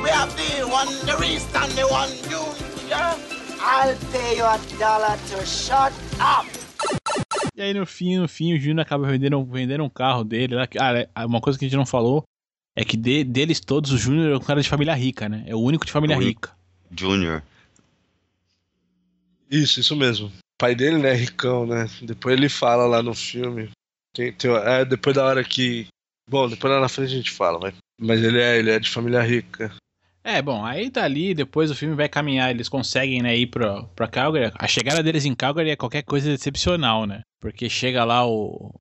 We 0.00 0.10
have 0.10 0.32
the 0.36 0.64
one, 0.64 0.88
the 1.04 1.12
and 1.58 1.74
the 1.74 1.84
one, 1.84 2.10
you, 2.30 2.88
yeah. 2.88 3.18
I'll 3.60 3.96
pay 4.12 4.36
you 4.36 4.44
a 4.44 4.58
dollar 4.78 5.18
to 5.30 5.44
shut 5.44 5.92
up. 6.20 6.46
E 7.54 7.62
aí 7.62 7.72
no 7.72 7.86
fim, 7.86 8.16
no 8.18 8.26
fim, 8.28 8.52
o 8.52 8.58
Júnior 8.58 8.80
acaba 8.80 9.06
vendendo, 9.06 9.44
vendendo 9.44 9.84
um 9.84 9.88
carro 9.88 10.24
dele. 10.24 10.54
lá. 10.56 10.66
Ah, 10.80 10.98
é- 10.98 11.08
uma 11.26 11.40
coisa 11.40 11.58
que 11.58 11.64
a 11.64 11.68
gente 11.68 11.76
não 11.76 11.86
falou 11.86 12.24
é 12.76 12.84
que 12.84 12.96
de- 12.96 13.22
deles 13.24 13.60
todos, 13.60 13.92
o 13.92 13.98
Júnior 13.98 14.32
é 14.32 14.36
um 14.36 14.40
cara 14.40 14.60
de 14.60 14.68
família 14.68 14.94
rica, 14.94 15.28
né? 15.28 15.44
É 15.46 15.54
o 15.54 15.60
único 15.60 15.86
de 15.86 15.92
família 15.92 16.16
rica. 16.16 16.52
Junior. 16.96 17.42
Isso, 19.50 19.80
isso 19.80 19.94
mesmo. 19.94 20.26
O 20.28 20.32
pai 20.58 20.74
dele, 20.74 20.98
né, 20.98 21.12
ricão, 21.12 21.66
né? 21.66 21.86
Depois 22.02 22.36
ele 22.36 22.48
fala 22.48 22.86
lá 22.86 23.02
no 23.02 23.14
filme. 23.14 23.70
Tem, 24.14 24.32
tem, 24.32 24.50
é, 24.50 24.84
depois 24.84 25.14
da 25.14 25.24
hora 25.24 25.44
que. 25.44 25.86
Bom, 26.28 26.48
depois 26.48 26.72
lá 26.72 26.80
na 26.80 26.88
frente 26.88 27.12
a 27.12 27.16
gente 27.16 27.30
fala, 27.30 27.58
mas, 27.60 27.74
mas 28.00 28.22
ele 28.22 28.40
é, 28.40 28.58
ele 28.58 28.70
é 28.70 28.78
de 28.78 28.88
família 28.90 29.20
rica. 29.22 29.72
É, 30.26 30.40
bom, 30.40 30.64
aí 30.64 30.88
dali, 30.88 31.34
depois 31.34 31.70
o 31.70 31.74
filme 31.74 31.94
vai 31.94 32.08
caminhar, 32.08 32.50
eles 32.50 32.66
conseguem, 32.66 33.20
né, 33.20 33.36
ir 33.36 33.48
pra, 33.48 33.82
pra 33.88 34.08
Calgary. 34.08 34.50
A 34.58 34.66
chegada 34.66 35.02
deles 35.02 35.26
em 35.26 35.34
Calgary 35.34 35.68
é 35.68 35.76
qualquer 35.76 36.02
coisa 36.02 36.32
excepcional, 36.32 37.04
né? 37.04 37.20
Porque 37.38 37.68
chega 37.68 38.04
lá 38.04 38.26
o. 38.26 38.74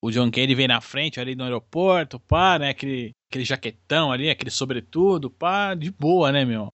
O 0.00 0.12
John 0.12 0.30
Candy 0.30 0.54
vem 0.54 0.68
na 0.68 0.80
frente 0.80 1.18
ali 1.18 1.34
no 1.34 1.42
aeroporto, 1.42 2.20
pá, 2.20 2.58
né? 2.58 2.70
Aquele, 2.70 3.10
aquele 3.28 3.44
jaquetão 3.44 4.12
ali, 4.12 4.30
aquele 4.30 4.50
sobretudo, 4.50 5.28
pá, 5.28 5.74
de 5.74 5.90
boa, 5.90 6.30
né, 6.32 6.44
meu? 6.44 6.68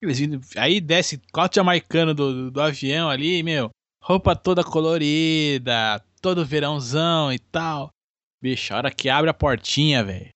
Eles 0.00 0.20
aí 0.56 0.80
desce 0.80 1.20
quatro 1.32 1.56
jamaicanos 1.56 2.14
do, 2.14 2.32
do, 2.32 2.50
do 2.50 2.62
avião 2.62 3.10
ali, 3.10 3.42
meu. 3.42 3.70
Roupa 4.02 4.36
toda 4.36 4.62
colorida, 4.62 6.02
todo 6.22 6.46
verãozão 6.46 7.32
e 7.32 7.38
tal. 7.38 7.90
Bicho, 8.40 8.72
a 8.72 8.76
hora 8.76 8.90
que 8.90 9.08
abre 9.08 9.28
a 9.28 9.34
portinha, 9.34 10.04
velho. 10.04 10.33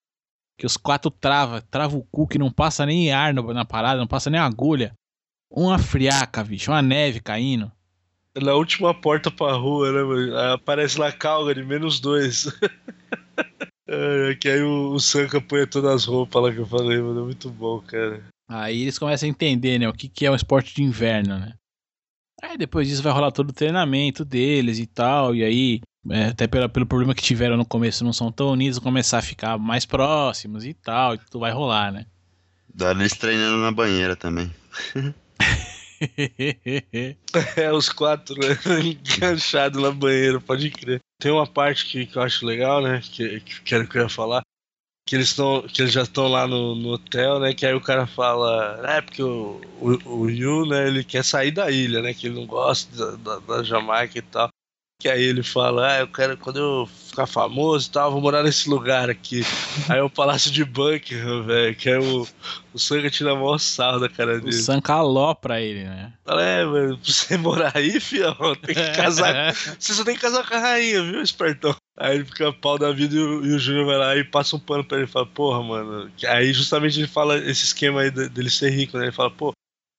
Que 0.58 0.66
os 0.66 0.76
quatro 0.76 1.10
trava, 1.10 1.62
trava 1.62 1.96
o 1.96 2.02
cu 2.02 2.26
que 2.26 2.38
não 2.38 2.50
passa 2.50 2.84
nem 2.84 3.12
ar 3.12 3.32
na 3.32 3.64
parada, 3.64 4.00
não 4.00 4.08
passa 4.08 4.28
nem 4.28 4.40
agulha. 4.40 4.92
Uma 5.50 5.78
friaca, 5.78 6.44
bicho, 6.44 6.70
uma 6.70 6.82
neve 6.82 7.20
caindo. 7.20 7.70
Na 8.36 8.54
última 8.54 8.92
porta 8.92 9.30
pra 9.30 9.52
rua, 9.52 9.92
né, 9.92 10.02
mano? 10.02 10.36
Aí 10.36 10.52
Aparece 10.52 10.98
lá 10.98 11.10
Calgary, 11.10 11.64
menos 11.64 12.00
dois. 12.00 12.46
É, 13.90 14.34
que 14.34 14.50
aí 14.50 14.60
o, 14.60 14.90
o 14.92 15.00
Sanka 15.00 15.40
põe 15.40 15.66
todas 15.66 15.90
as 15.90 16.04
roupas 16.04 16.42
lá 16.42 16.52
que 16.52 16.58
eu 16.58 16.66
falei, 16.66 17.00
mano. 17.00 17.20
É 17.20 17.24
muito 17.24 17.48
bom, 17.48 17.80
cara. 17.80 18.22
Aí 18.46 18.82
eles 18.82 18.98
começam 18.98 19.26
a 19.26 19.30
entender, 19.30 19.78
né, 19.78 19.88
o 19.88 19.94
que, 19.94 20.08
que 20.08 20.26
é 20.26 20.30
um 20.30 20.34
esporte 20.34 20.74
de 20.74 20.82
inverno, 20.82 21.38
né? 21.38 21.54
Aí 22.42 22.58
depois 22.58 22.86
disso 22.86 23.02
vai 23.02 23.12
rolar 23.12 23.32
todo 23.32 23.48
o 23.48 23.54
treinamento 23.54 24.26
deles 24.26 24.78
e 24.78 24.86
tal, 24.86 25.34
e 25.34 25.42
aí, 25.42 25.80
é, 26.10 26.26
até 26.26 26.46
pela, 26.46 26.68
pelo 26.68 26.86
problema 26.86 27.14
que 27.14 27.22
tiveram 27.22 27.56
no 27.56 27.64
começo, 27.64 28.04
não 28.04 28.12
são 28.12 28.30
tão 28.30 28.48
unidos, 28.48 28.78
começar 28.78 29.18
a 29.18 29.22
ficar 29.22 29.58
mais 29.58 29.84
próximos 29.84 30.64
e 30.64 30.74
tal, 30.74 31.14
e 31.14 31.18
tudo 31.18 31.40
vai 31.40 31.52
rolar, 31.52 31.92
né? 31.92 32.06
Dá 32.72 32.92
eles 32.92 33.12
treinando 33.12 33.58
na 33.58 33.72
banheira 33.72 34.14
também. 34.16 34.52
É, 37.56 37.72
os 37.72 37.88
quatro, 37.88 38.36
né? 38.36 38.56
Enganchados 39.18 39.82
na 39.82 39.90
banheira, 39.90 40.40
pode 40.40 40.70
crer. 40.70 41.00
Tem 41.20 41.32
uma 41.32 41.46
parte 41.46 41.86
que, 41.86 42.06
que 42.06 42.16
eu 42.16 42.22
acho 42.22 42.46
legal, 42.46 42.80
né? 42.80 43.00
Que, 43.02 43.40
que, 43.40 43.62
que 43.62 43.74
era 43.74 43.84
o 43.84 43.88
que 43.88 43.98
eu 43.98 44.02
ia 44.02 44.08
falar. 44.08 44.42
Que 45.06 45.16
eles, 45.16 45.34
tão, 45.34 45.62
que 45.62 45.82
eles 45.82 45.92
já 45.92 46.02
estão 46.02 46.28
lá 46.28 46.46
no, 46.46 46.74
no 46.74 46.90
hotel, 46.90 47.40
né? 47.40 47.52
Que 47.52 47.66
aí 47.66 47.74
o 47.74 47.80
cara 47.80 48.06
fala. 48.06 48.80
É, 48.86 49.00
porque 49.00 49.22
o, 49.22 49.60
o, 49.80 50.20
o 50.20 50.30
Yu, 50.30 50.66
né? 50.66 50.86
Ele 50.86 51.02
quer 51.02 51.24
sair 51.24 51.50
da 51.50 51.70
ilha, 51.70 52.00
né? 52.02 52.14
Que 52.14 52.26
ele 52.28 52.36
não 52.36 52.46
gosta 52.46 53.16
da, 53.16 53.16
da, 53.16 53.38
da 53.40 53.62
Jamaica 53.62 54.18
e 54.18 54.22
tal. 54.22 54.48
Que 55.00 55.08
aí 55.08 55.22
ele 55.22 55.44
fala, 55.44 55.92
ah, 55.92 56.00
eu 56.00 56.08
quero, 56.08 56.36
quando 56.36 56.58
eu 56.58 56.86
ficar 56.86 57.24
famoso 57.24 57.86
e 57.88 57.92
tal, 57.92 58.10
vou 58.10 58.20
morar 58.20 58.42
nesse 58.42 58.68
lugar 58.68 59.08
aqui. 59.08 59.42
aí 59.88 59.98
é 59.98 60.02
o 60.02 60.10
Palácio 60.10 60.50
de 60.50 60.64
Buckingham, 60.64 61.44
velho, 61.44 61.76
que 61.76 61.88
é 61.88 62.00
o, 62.00 62.26
o 62.74 62.78
Sanga 62.80 63.08
tira 63.08 63.30
a 63.30 63.34
maior 63.36 63.58
sal 63.58 64.00
da 64.00 64.08
cara 64.08 64.38
O 64.38 64.40
dele. 64.40 64.52
Sam 64.54 64.80
caló 64.80 65.34
pra 65.34 65.60
ele, 65.60 65.84
né? 65.84 66.12
Fala, 66.24 66.42
é, 66.42 66.64
mano, 66.64 66.98
pra 66.98 67.12
você 67.12 67.36
morar 67.38 67.72
aí, 67.76 68.00
fião, 68.00 68.34
tem 68.56 68.74
que 68.74 68.90
casar. 68.96 69.54
você 69.78 69.94
só 69.94 70.02
tem 70.02 70.16
que 70.16 70.20
casar 70.20 70.44
com 70.44 70.54
a 70.56 70.58
rainha, 70.58 71.00
viu, 71.04 71.22
espertão? 71.22 71.76
Aí 71.96 72.16
ele 72.16 72.24
fica 72.24 72.52
pau 72.52 72.76
da 72.76 72.90
vida 72.90 73.14
e 73.14 73.18
o, 73.20 73.44
e 73.46 73.52
o 73.54 73.58
Júnior 73.58 73.86
vai 73.86 73.98
lá 73.98 74.16
e 74.16 74.24
passa 74.24 74.56
um 74.56 74.60
pano 74.60 74.84
pra 74.84 74.96
ele 74.98 75.06
e 75.06 75.10
fala, 75.10 75.26
porra, 75.26 75.62
mano. 75.62 76.10
Aí 76.26 76.52
justamente 76.52 76.98
ele 76.98 77.06
fala 77.06 77.36
esse 77.38 77.66
esquema 77.66 78.00
aí 78.00 78.10
de- 78.10 78.28
dele 78.28 78.50
ser 78.50 78.70
rico, 78.70 78.98
né? 78.98 79.04
Ele 79.04 79.12
fala, 79.12 79.30
pô, 79.30 79.46
não 79.46 79.52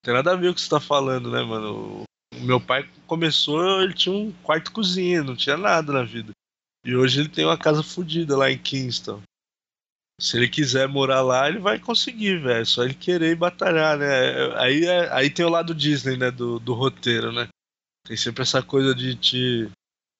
tem 0.03 0.13
nada 0.13 0.33
a 0.33 0.35
ver 0.35 0.47
com 0.47 0.51
o 0.51 0.55
que 0.55 0.61
você 0.61 0.69
tá 0.69 0.79
falando, 0.81 1.31
né, 1.31 1.41
mano? 1.41 2.03
Meu 2.39 2.59
pai 2.59 2.87
começou, 3.07 3.81
ele 3.81 3.93
tinha 3.93 4.13
um 4.13 4.31
quarto 4.43 4.71
cozinha, 4.71 5.23
não 5.23 5.35
tinha 5.35 5.57
nada 5.57 5.91
na 5.91 6.03
vida. 6.03 6.31
E 6.85 6.95
hoje 6.95 7.19
ele 7.19 7.29
tem 7.29 7.45
uma 7.45 7.57
casa 7.57 7.83
fodida 7.83 8.37
lá 8.37 8.49
em 8.49 8.57
Kingston. 8.57 9.21
Se 10.19 10.37
ele 10.37 10.49
quiser 10.49 10.87
morar 10.87 11.21
lá, 11.21 11.47
ele 11.47 11.59
vai 11.59 11.79
conseguir, 11.79 12.39
velho. 12.41 12.61
É 12.61 12.65
Só 12.65 12.83
ele 12.83 12.93
querer 12.93 13.31
e 13.31 13.35
batalhar, 13.35 13.97
né? 13.97 14.53
Aí, 14.57 14.85
é- 14.85 15.11
aí 15.13 15.29
tem 15.29 15.45
o 15.45 15.49
lado 15.49 15.73
Disney, 15.73 16.17
né? 16.17 16.29
Do, 16.29 16.59
do 16.59 16.73
roteiro, 16.73 17.31
né? 17.31 17.47
Tem 18.05 18.17
sempre 18.17 18.41
essa 18.41 18.61
coisa 18.61 18.93
de 18.93 19.15
te. 19.15 19.69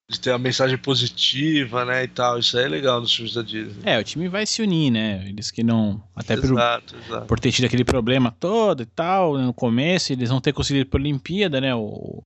De 0.09 0.19
ter 0.19 0.31
uma 0.31 0.39
mensagem 0.39 0.77
positiva, 0.77 1.85
né? 1.85 2.03
E 2.03 2.07
tal. 2.07 2.39
Isso 2.39 2.57
aí 2.57 2.65
é 2.65 2.67
legal 2.67 2.99
nos 2.99 3.13
filmes 3.13 3.35
da 3.35 3.43
Disney. 3.43 3.83
É, 3.83 3.99
o 3.99 4.03
time 4.03 4.27
vai 4.27 4.45
se 4.45 4.61
unir, 4.61 4.89
né? 4.89 5.23
Eles 5.27 5.51
que 5.51 5.63
não. 5.63 6.03
Até 6.15 6.33
exato, 6.33 6.95
exato. 6.97 7.27
por 7.27 7.39
ter 7.39 7.51
tido 7.51 7.65
aquele 7.65 7.85
problema 7.85 8.31
todo 8.31 8.81
e 8.81 8.87
tal, 8.87 9.37
né, 9.37 9.45
no 9.45 9.53
começo, 9.53 10.11
eles 10.11 10.29
vão 10.29 10.41
ter 10.41 10.51
conseguido 10.51 10.87
ir 10.87 10.89
pra 10.89 10.99
Olimpíada, 10.99 11.61
né? 11.61 11.75
O, 11.75 12.23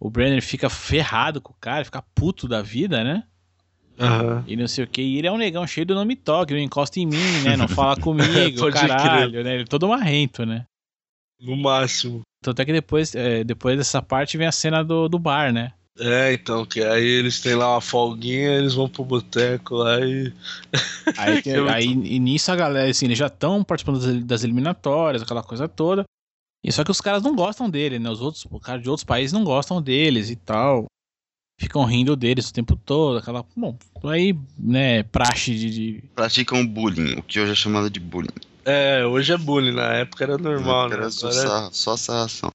o 0.00 0.10
Brenner 0.10 0.42
fica 0.42 0.68
ferrado 0.68 1.40
com 1.40 1.52
o 1.52 1.56
cara, 1.60 1.84
fica 1.84 2.02
puto 2.12 2.48
da 2.48 2.60
vida, 2.60 3.04
né? 3.04 3.22
Aham. 4.00 4.42
E 4.48 4.56
não 4.56 4.66
sei 4.66 4.82
o 4.84 4.88
que. 4.88 5.00
E 5.00 5.18
ele 5.18 5.28
é 5.28 5.32
um 5.32 5.38
negão 5.38 5.64
cheio 5.64 5.86
do 5.86 5.94
nome 5.94 6.16
toque, 6.16 6.52
não 6.52 6.60
encosta 6.60 6.98
em 6.98 7.06
mim, 7.06 7.42
né? 7.44 7.56
Não 7.56 7.68
fala 7.68 7.94
comigo, 8.00 8.72
caralho, 8.72 9.44
né? 9.44 9.54
Ele 9.54 9.62
é 9.62 9.66
todo 9.66 9.88
marrento, 9.88 10.44
né? 10.44 10.66
No 11.40 11.56
máximo. 11.56 12.22
Tanto 12.42 12.60
é 12.60 12.64
que 12.64 12.72
depois, 12.72 13.14
é, 13.14 13.44
depois 13.44 13.78
dessa 13.78 14.02
parte 14.02 14.36
vem 14.36 14.48
a 14.48 14.52
cena 14.52 14.82
do, 14.82 15.08
do 15.08 15.20
bar, 15.20 15.52
né? 15.52 15.72
É, 15.98 16.32
então, 16.32 16.64
que 16.64 16.82
aí 16.82 17.04
eles 17.04 17.40
têm 17.40 17.54
lá 17.54 17.74
uma 17.74 17.80
folguinha, 17.80 18.50
eles 18.58 18.74
vão 18.74 18.88
pro 18.88 19.04
boteco 19.04 19.74
lá 19.76 20.00
e. 20.00 20.32
Aí, 21.18 21.42
Que 21.42 21.50
é 21.50 21.58
aí 21.70 21.84
e 21.84 22.18
nisso 22.18 22.50
a 22.50 22.56
galera, 22.56 22.90
assim, 22.90 23.04
eles 23.06 23.18
já 23.18 23.26
estão 23.26 23.62
participando 23.62 24.00
das, 24.00 24.24
das 24.24 24.44
eliminatórias, 24.44 25.22
aquela 25.22 25.42
coisa 25.42 25.68
toda. 25.68 26.04
E 26.64 26.72
só 26.72 26.82
que 26.84 26.90
os 26.90 27.00
caras 27.00 27.22
não 27.22 27.34
gostam 27.36 27.68
dele, 27.68 27.98
né? 27.98 28.08
Os 28.08 28.20
outros, 28.22 28.46
os 28.50 28.62
caras 28.62 28.82
de 28.82 28.88
outros 28.88 29.04
países 29.04 29.32
não 29.32 29.44
gostam 29.44 29.82
deles 29.82 30.30
e 30.30 30.36
tal. 30.36 30.86
Ficam 31.60 31.84
rindo 31.84 32.16
deles 32.16 32.48
o 32.48 32.52
tempo 32.54 32.74
todo, 32.76 33.18
aquela. 33.18 33.44
Bom, 33.54 33.76
aí, 34.04 34.34
né, 34.58 35.02
praxe 35.02 35.54
de. 35.54 35.70
de- 35.70 36.04
Praticam 36.14 36.66
bullying, 36.66 37.18
o 37.18 37.22
que 37.22 37.38
hoje 37.38 37.52
é 37.52 37.54
chamado 37.54 37.90
de 37.90 38.00
bullying. 38.00 38.28
É, 38.64 39.04
hoje 39.04 39.32
é 39.32 39.36
bullying, 39.36 39.72
na 39.72 39.92
época 39.94 40.24
era 40.24 40.38
normal, 40.38 40.88
né? 40.88 40.94
Era 40.96 41.10
só, 41.10 41.26
Agora 41.28 41.42
é- 41.42 41.46
sarra- 41.48 41.70
só 41.72 41.96
sarração. 41.96 42.50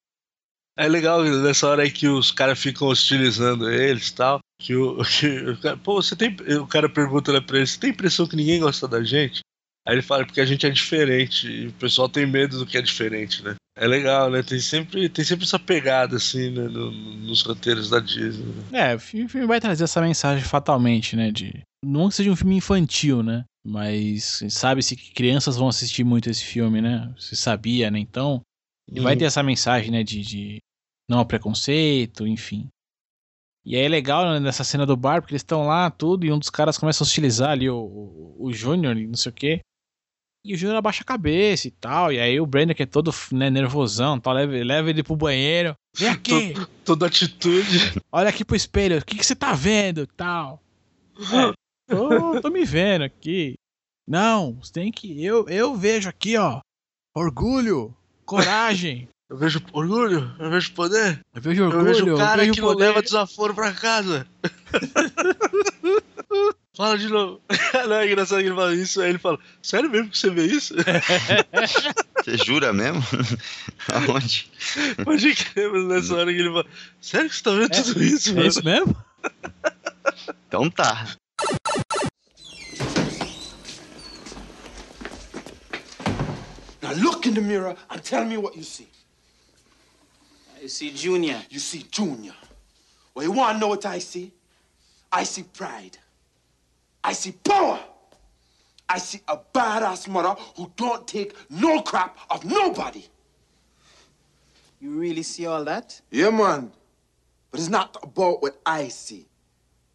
É 0.78 0.88
legal 0.88 1.24
nessa 1.24 1.68
hora 1.68 1.82
aí 1.84 1.92
que 1.92 2.08
os 2.08 2.32
caras 2.32 2.60
ficam 2.60 2.88
hostilizando 2.88 3.70
eles 3.70 4.10
e 4.10 4.14
tal. 4.16 4.40
Que 4.62 4.76
o, 4.76 4.98
que 5.04 5.28
o 5.50 5.58
cara, 5.60 5.78
pô, 5.78 6.02
você 6.02 6.16
tem. 6.16 6.36
O 6.62 6.68
cara 6.68 6.88
pergunta 6.88 7.34
né, 7.34 7.42
pra 7.42 7.58
ele, 7.58 7.68
você 7.68 7.80
tem 7.80 7.90
impressão 7.90 8.28
que 8.28 8.36
ninguém 8.36 8.60
gosta 8.60 8.88
da 8.88 9.04
gente? 9.04 9.42
Aí 9.88 9.96
ele 9.96 10.02
fala, 10.02 10.26
porque 10.26 10.42
a 10.42 10.46
gente 10.46 10.66
é 10.66 10.70
diferente. 10.70 11.48
E 11.48 11.68
o 11.68 11.74
pessoal 11.74 12.08
tem 12.10 12.26
medo 12.28 12.60
do 12.60 12.66
que 12.66 12.78
é 12.78 12.82
diferente, 12.82 13.42
né? 13.44 13.56
É 13.80 13.88
legal, 13.88 14.30
né? 14.30 14.44
Tem 14.44 14.60
sempre, 14.60 15.08
tem 15.08 15.24
sempre 15.24 15.46
essa 15.46 15.58
pegada, 15.60 16.18
assim, 16.18 16.50
né? 16.50 16.64
no- 16.64 16.92
nos 16.92 17.42
roteiros 17.44 17.90
da 17.90 18.00
Disney. 18.00 18.46
né? 18.72 18.92
É, 18.92 18.96
o 18.96 19.00
filme, 19.00 19.46
vai 19.48 19.60
trazer 19.62 19.84
essa 19.86 20.02
mensagem 20.02 20.44
fatalmente, 20.44 21.16
né? 21.16 21.32
De. 21.32 21.62
Não 21.84 22.10
que 22.10 22.16
seja 22.16 22.32
um 22.32 22.36
filme 22.36 22.56
infantil, 22.58 23.24
né? 23.24 23.46
Mas 23.66 24.42
sabe-se 24.50 24.96
que 24.96 25.14
crianças 25.14 25.58
vão 25.58 25.68
assistir 25.70 26.04
muito 26.04 26.30
esse 26.30 26.44
filme, 26.44 26.82
né? 26.82 27.14
Se 27.18 27.36
sabia, 27.36 27.90
né? 27.90 27.98
Então. 28.00 28.42
E 28.92 29.00
vai 29.00 29.14
Uhum. 29.14 29.20
ter 29.20 29.26
essa 29.26 29.44
mensagem, 29.44 29.92
né? 29.92 30.02
De, 30.04 30.22
de 30.22 30.58
não 31.10 31.20
ao 31.20 31.26
preconceito, 31.26 32.28
enfim. 32.28 32.68
E 33.66 33.76
aí 33.76 33.84
é 33.84 33.90
legal 33.90 34.26
né, 34.26 34.40
nessa 34.40 34.64
cena 34.64 34.86
do 34.86 34.96
bar, 34.96 35.22
porque 35.22 35.34
eles 35.34 35.42
estão 35.42 35.66
lá, 35.68 35.92
tudo, 35.92 36.26
e 36.26 36.32
um 36.32 36.40
dos 36.40 36.50
caras 36.50 36.78
começa 36.78 37.04
a 37.04 37.06
hostilizar 37.06 37.52
ali 37.52 37.70
o, 37.70 37.78
o, 37.78 38.36
o 38.46 38.54
Júnior, 38.54 38.96
e 38.98 39.06
não 39.06 39.16
sei 39.16 39.30
o 39.30 39.36
quê. 39.36 39.62
E 40.46 40.54
o 40.54 40.58
Júnior 40.58 40.78
abaixa 40.78 41.02
a 41.02 41.06
cabeça 41.06 41.68
e 41.68 41.72
tal. 41.72 42.14
E 42.14 42.20
aí 42.20 42.40
o 42.40 42.46
Brandon, 42.46 42.74
que 42.74 42.84
é 42.84 42.86
todo 42.86 43.12
né, 43.34 43.50
nervosão, 43.50 44.18
tal, 44.18 44.34
leva, 44.34 44.54
leva 44.54 44.90
ele 44.90 45.04
pro 45.04 45.18
banheiro. 45.18 45.76
Vem 45.94 46.08
aqui, 46.08 46.54
Toda 46.86 47.08
atitude. 47.08 48.02
olha 48.10 48.30
aqui 48.30 48.46
pro 48.46 48.56
espelho, 48.56 49.00
o 49.00 49.06
que, 49.06 49.18
que 49.18 49.26
você 49.26 49.36
tá 49.36 49.54
vendo 49.54 50.04
e 50.04 50.08
tal. 50.08 50.62
É, 51.20 51.54
tô, 51.94 52.42
tô 52.42 52.50
me 52.50 52.64
vendo 52.64 53.04
aqui. 53.04 53.56
Não, 54.08 54.54
você 54.54 54.72
tem 54.72 54.92
que. 54.92 55.22
Eu, 55.22 55.50
eu 55.50 55.76
vejo 55.76 56.08
aqui, 56.08 56.38
ó. 56.38 56.62
Orgulho, 57.14 57.94
coragem. 58.26 59.10
Eu 59.30 59.38
vejo 59.38 59.62
orgulho, 59.74 60.34
eu 60.40 60.50
vejo 60.50 60.72
poder. 60.74 61.20
Eu 61.36 61.42
vejo 61.42 61.64
Eu 61.64 61.68
orgulho, 61.68 61.86
vejo 61.86 62.14
o 62.14 62.18
cara 62.18 62.42
eu 62.44 62.46
vejo 62.46 62.54
que 62.54 62.62
não 62.62 62.68
poder. 62.70 62.88
leva 62.88 63.02
desaforo 63.02 63.54
pra 63.54 63.74
casa. 63.74 64.26
Fala 66.76 66.98
de 66.98 67.10
novo. 67.10 67.42
Não, 67.90 67.96
é 67.96 68.06
engraçado 68.06 68.40
que 68.40 68.46
ele 68.46 68.56
fala 68.56 68.76
isso, 68.76 69.02
aí 69.02 69.10
ele 69.10 69.18
fala, 69.18 69.40
sério 69.64 69.90
mesmo 69.90 70.10
que 70.12 70.18
você 70.18 70.30
vê 70.30 70.46
isso? 70.46 70.76
Você 72.24 72.38
jura 72.46 72.72
mesmo? 72.72 73.02
Aonde? 73.92 74.52
Pode 75.04 75.34
crer, 75.34 75.72
mas 75.72 75.84
nessa 75.86 76.16
hora 76.16 76.32
que 76.32 76.40
ele 76.40 76.50
fala, 76.50 76.66
sério 77.02 77.30
que 77.30 77.36
você 77.36 77.44
tá 77.44 77.52
vendo 77.52 77.84
tudo 77.84 78.04
isso, 78.04 78.30
É 78.30 78.34
mano? 78.36 78.48
isso 78.48 78.64
mesmo? 78.64 78.96
Então 80.48 80.70
tá. 80.70 81.08
Now 86.82 86.94
look 86.94 87.26
in 87.26 87.34
the 87.34 87.42
mirror 87.42 87.76
and 87.90 88.04
tell 88.04 88.26
me 88.26 88.38
what 88.38 88.56
you 88.56 88.64
see. 88.64 88.88
You 90.62 90.68
see, 90.68 90.92
Junior. 90.92 91.42
You 91.50 91.60
see 91.60 91.86
Junior. 91.90 92.34
Well, 93.14 93.26
you 93.26 93.32
want 93.32 93.56
to 93.56 93.60
know 93.60 93.68
what 93.68 93.86
I 93.86 94.00
see? 94.00 94.32
I 95.12 95.24
see 95.24 95.44
pride. 95.44 95.98
I 97.04 97.14
see 97.14 97.32
power. 97.32 97.80
I 98.90 98.98
see 99.00 99.22
a 99.28 99.38
badass 99.38 100.08
mother 100.08 100.40
who 100.56 100.72
don't 100.76 101.08
take 101.08 101.36
no 101.50 101.82
crap 101.82 102.18
of 102.30 102.46
nobody. 102.46 103.06
You 104.80 104.92
really 104.92 105.24
see 105.24 105.46
all 105.46 105.64
that? 105.66 106.00
Yeah, 106.12 106.30
man. 106.30 106.72
But 107.52 107.60
it's 107.60 107.70
not 107.70 107.98
about 108.02 108.42
what 108.42 108.60
I 108.66 108.88
see. 108.90 109.26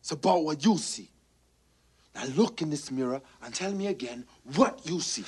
It's 0.01 0.11
about 0.11 0.45
what 0.45 0.65
you 0.65 0.77
see. 0.79 1.09
Now 2.15 2.25
look 2.35 2.61
in 2.61 2.71
this 2.71 2.91
mirror 2.91 3.21
and 3.43 3.55
tell 3.55 3.73
me 3.73 3.87
again 3.87 4.25
what 4.55 4.81
you 4.85 5.01
see. 5.01 5.25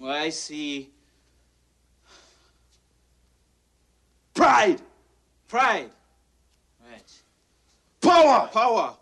Well, 0.00 0.12
I 0.12 0.30
see 0.30 0.90
Pride, 4.34 4.80
pride. 5.48 5.90
Right. 6.90 7.12
power, 8.00 8.48
Power. 8.52 8.96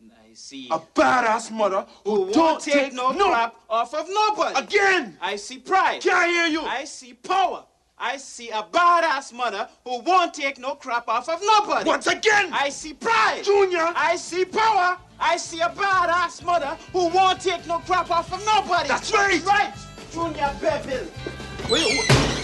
And 0.00 0.10
I 0.12 0.34
see 0.34 0.68
a 0.70 0.78
badass 0.78 1.50
mother 1.52 1.86
who, 2.04 2.26
who 2.26 2.32
don't 2.32 2.44
won't 2.44 2.62
take 2.62 2.92
no 2.92 3.12
no 3.12 3.28
crap 3.30 3.54
off 3.70 3.94
of 3.94 4.06
nobody. 4.08 4.58
Again, 4.58 5.16
I 5.20 5.36
see 5.36 5.58
pride. 5.58 6.02
Can 6.02 6.14
I 6.14 6.26
hear 6.28 6.46
you. 6.46 6.62
I 6.62 6.84
see 6.84 7.14
power. 7.14 7.64
I 7.98 8.18
see 8.18 8.50
a 8.50 8.62
badass 8.62 9.32
mother 9.32 9.68
who 9.84 10.00
won't 10.00 10.34
take 10.34 10.58
no 10.58 10.74
crap 10.74 11.08
off 11.08 11.28
of 11.30 11.40
nobody. 11.42 11.88
Once 11.88 12.06
again, 12.06 12.50
I 12.52 12.68
see 12.68 12.92
pride. 12.92 13.42
Junior. 13.44 13.90
I 13.96 14.16
see 14.16 14.44
power. 14.44 14.98
I 15.18 15.38
see 15.38 15.60
a 15.60 15.68
badass 15.70 16.44
mother 16.44 16.76
who 16.92 17.08
won't 17.08 17.40
take 17.40 17.66
no 17.66 17.78
crap 17.78 18.10
off 18.10 18.32
of 18.32 18.44
nobody. 18.44 18.88
That's 18.88 19.12
right. 19.12 19.42
Right. 19.44 19.72
Junior 20.12 20.54
Bevel. 20.60 22.35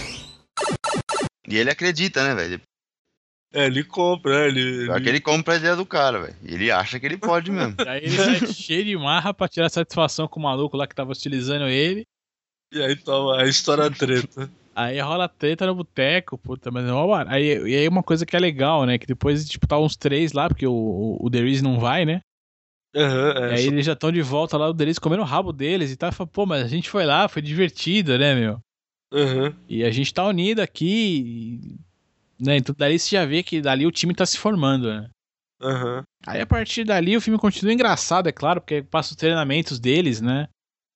E 1.47 1.57
ele 1.57 1.69
acredita, 1.69 2.23
né, 2.23 2.33
velho? 2.35 2.61
É, 3.53 3.65
ele 3.67 3.83
compra, 3.83 4.39
né? 4.39 4.47
Ele, 4.47 4.85
Pior 4.85 5.01
que 5.01 5.09
ele 5.09 5.21
compra 5.21 5.53
a 5.53 5.57
ideia 5.57 5.75
do 5.75 5.85
cara, 5.85 6.21
velho. 6.21 6.35
Ele 6.43 6.71
acha 6.71 6.99
que 6.99 7.05
ele 7.05 7.17
pode 7.17 7.51
mesmo. 7.51 7.75
E 7.83 7.87
aí 7.87 8.03
ele 8.03 8.17
sai 8.17 8.47
cheio 8.47 8.83
de 8.85 8.97
marra 8.97 9.33
pra 9.33 9.47
tirar 9.47 9.69
satisfação 9.69 10.27
com 10.27 10.39
o 10.39 10.43
maluco 10.43 10.75
lá 10.75 10.87
que 10.87 10.95
tava 10.95 11.11
hostilizando 11.11 11.67
ele. 11.67 12.05
E 12.73 12.81
aí 12.81 12.95
toma 12.95 13.41
a 13.41 13.45
história 13.47 13.89
treta. 13.91 14.49
Aí 14.75 14.99
rola 14.99 15.29
treta 15.29 15.67
no 15.67 15.75
boteco, 15.75 16.35
puta, 16.35 16.71
mas 16.71 16.83
é 16.85 16.91
mó 16.91 17.05
bar- 17.05 17.27
aí 17.29 17.59
E 17.69 17.75
aí 17.75 17.87
uma 17.87 18.01
coisa 18.01 18.25
que 18.25 18.35
é 18.35 18.39
legal, 18.39 18.85
né? 18.87 18.97
Que 18.97 19.05
depois, 19.05 19.47
tipo, 19.47 19.67
tá 19.67 19.77
uns 19.77 19.95
três 19.95 20.31
lá, 20.31 20.47
porque 20.49 20.65
o, 20.65 20.73
o, 20.73 21.27
o 21.27 21.29
Deriz 21.29 21.61
não 21.61 21.79
vai, 21.79 22.05
né? 22.05 22.21
Aham, 22.95 23.33
E 23.49 23.51
é. 23.51 23.55
aí 23.55 23.65
eles 23.67 23.85
já 23.85 23.93
estão 23.93 24.11
de 24.11 24.21
volta 24.23 24.57
lá, 24.57 24.67
o 24.67 24.73
Deriz 24.73 24.97
comendo 24.97 25.21
o 25.21 25.25
rabo 25.25 25.53
deles 25.53 25.91
e 25.91 25.95
tal. 25.95 26.11
Fala, 26.11 26.27
pô, 26.27 26.47
mas 26.47 26.63
a 26.63 26.67
gente 26.67 26.89
foi 26.89 27.05
lá, 27.05 27.27
foi 27.27 27.41
divertido, 27.43 28.17
né, 28.17 28.33
meu? 28.33 28.59
Aham. 29.13 29.55
E 29.69 29.83
a 29.83 29.91
gente 29.91 30.13
tá 30.13 30.25
unido 30.27 30.59
aqui. 30.59 31.77
Né? 32.39 32.57
Então 32.57 32.75
dali 32.77 32.97
você 32.97 33.15
já 33.15 33.25
vê 33.25 33.43
que 33.43 33.61
dali 33.61 33.85
o 33.85 33.91
time 33.91 34.13
tá 34.13 34.25
se 34.25 34.37
formando, 34.37 34.89
né? 34.89 35.09
Aham. 35.61 36.03
Aí 36.25 36.41
a 36.41 36.47
partir 36.47 36.83
dali 36.83 37.15
o 37.15 37.21
filme 37.21 37.39
continua 37.39 37.73
engraçado, 37.73 38.27
é 38.27 38.31
claro, 38.31 38.59
porque 38.59 38.81
passa 38.81 39.11
os 39.11 39.15
treinamentos 39.17 39.79
deles, 39.79 40.19
né? 40.19 40.47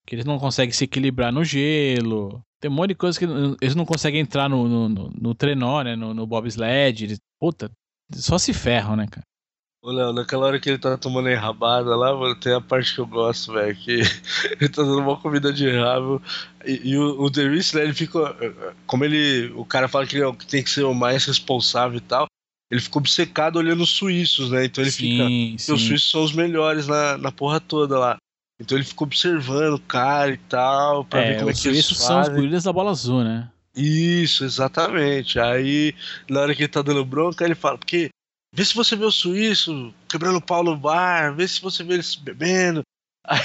Que 0.06 0.16
eles 0.16 0.26
não 0.26 0.40
conseguem 0.40 0.74
se 0.74 0.86
equilibrar 0.86 1.32
no 1.32 1.44
gelo. 1.44 2.42
Tem 2.60 2.72
um 2.72 2.74
monte 2.74 2.90
de 2.90 2.96
coisa 2.96 3.20
que 3.20 3.26
eles 3.62 3.76
não 3.76 3.86
conseguem 3.86 4.22
entrar 4.22 4.50
no, 4.50 4.68
no, 4.68 4.90
no, 4.90 5.10
no 5.10 5.36
trenó, 5.36 5.84
né? 5.84 5.96
No, 5.96 6.14
no 6.14 6.26
bobsled. 6.26 7.04
Eles, 7.04 7.20
puta, 7.40 7.70
só 8.14 8.38
se 8.38 8.54
ferram, 8.54 8.96
né, 8.96 9.06
cara? 9.06 9.27
Ô, 9.88 9.92
Léo, 9.94 10.12
naquela 10.12 10.48
hora 10.48 10.60
que 10.60 10.68
ele 10.68 10.78
tá 10.78 10.98
tomando 10.98 11.30
a 11.30 11.32
enrabada 11.32 11.96
lá, 11.96 12.14
mano, 12.14 12.36
tem 12.36 12.54
a 12.54 12.60
parte 12.60 12.94
que 12.94 13.00
eu 13.00 13.08
gosto, 13.08 13.54
velho, 13.54 13.74
que 13.74 14.02
ele 14.60 14.68
tá 14.68 14.84
dando 14.84 15.00
uma 15.00 15.16
comida 15.16 15.54
de 15.54 15.70
rabo. 15.72 16.22
E, 16.66 16.90
e 16.90 16.98
o, 16.98 17.22
o 17.22 17.32
The 17.32 17.48
Reese, 17.48 17.74
né, 17.74 17.84
ele 17.84 17.94
fica. 17.94 18.36
Como 18.86 19.06
ele. 19.06 19.50
O 19.56 19.64
cara 19.64 19.88
fala 19.88 20.06
que 20.06 20.18
ele 20.18 20.26
é 20.26 20.34
tem 20.46 20.62
que 20.62 20.70
ser 20.70 20.84
o 20.84 20.94
mais 20.94 21.24
responsável 21.24 22.00
e 22.00 22.02
tal. 22.02 22.26
Ele 22.70 22.82
fica 22.82 22.98
obcecado 22.98 23.56
olhando 23.56 23.82
os 23.82 23.92
suíços, 23.92 24.52
né? 24.52 24.66
Então 24.66 24.84
ele 24.84 24.92
fica. 24.92 25.24
sim, 25.26 25.56
os 25.56 25.62
sim. 25.64 25.78
suíços 25.78 26.12
são 26.12 26.22
os 26.22 26.34
melhores 26.34 26.86
na, 26.86 27.18
na 27.18 27.32
porra 27.32 27.62
toda 27.62 27.98
lá. 27.98 28.18
Então 28.60 28.78
ele 28.78 28.84
fica 28.84 29.06
observando 29.06 29.76
o 29.76 29.80
cara 29.80 30.34
e 30.34 30.38
tal, 30.38 31.06
pra 31.06 31.22
ver 31.22 31.36
É, 31.36 31.36
como 31.36 31.50
é 31.50 31.54
os 31.54 31.62
que 31.62 31.70
eles 31.70 31.86
suíços 31.86 32.06
são 32.06 32.20
os 32.20 32.28
fazem. 32.28 32.42
gorilas 32.42 32.64
da 32.66 32.74
bola 32.74 32.92
azul, 32.92 33.24
né? 33.24 33.50
Isso, 33.74 34.44
exatamente. 34.44 35.40
Aí, 35.40 35.96
na 36.30 36.42
hora 36.42 36.54
que 36.54 36.64
ele 36.64 36.68
tá 36.68 36.82
dando 36.82 37.06
bronca, 37.06 37.46
ele 37.46 37.56
fala, 37.56 37.78
porque 37.78 38.10
vê 38.58 38.66
se 38.66 38.74
você 38.74 38.96
vê 38.96 39.06
o 39.06 39.12
suíço 39.12 39.94
quebrando 40.10 40.42
pau 40.42 40.64
no 40.64 40.76
bar, 40.76 41.36
vê 41.36 41.48
se 41.48 41.62
você 41.62 41.84
vê 41.84 41.94
eles 41.94 42.16
bebendo. 42.16 42.82
Aí 43.24 43.40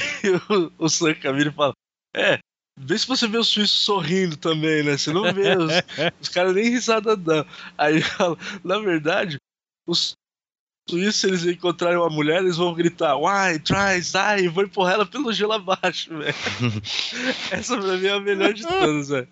o, 0.49 0.87
o 0.87 1.21
Camilo 1.21 1.53
fala, 1.53 1.75
é, 2.17 2.39
vê 2.79 2.97
se 2.99 3.07
você 3.07 3.29
vê 3.29 3.37
o 3.37 3.45
suíço 3.45 3.77
sorrindo 3.77 4.39
também, 4.39 4.83
né? 4.83 4.97
Você 4.97 5.13
não 5.13 5.31
vê, 5.35 5.55
os, 5.55 5.71
os 6.19 6.29
caras 6.31 6.55
nem 6.55 6.71
risada 6.71 7.15
dão. 7.15 7.45
Aí 7.77 7.97
ele 7.97 8.03
fala, 8.03 8.39
na 8.65 8.79
verdade, 8.79 9.37
os 9.87 10.15
suíços, 10.89 11.17
se 11.17 11.27
eles 11.27 11.45
encontrarem 11.45 11.99
uma 11.99 12.09
mulher, 12.09 12.39
eles 12.41 12.57
vão 12.57 12.73
gritar, 12.73 13.15
why, 13.15 13.59
try, 13.59 14.03
sai, 14.03 14.45
e 14.45 14.49
vão 14.49 14.65
empurrar 14.65 14.95
ela 14.95 15.05
pelo 15.05 15.31
gelo 15.31 15.53
abaixo, 15.53 16.17
velho. 16.17 16.35
Essa 17.53 17.77
pra 17.77 17.99
mim 17.99 18.07
é 18.07 18.13
a 18.13 18.21
melhor 18.21 18.55
de 18.55 18.63
todas, 18.63 19.11
velho. 19.11 19.29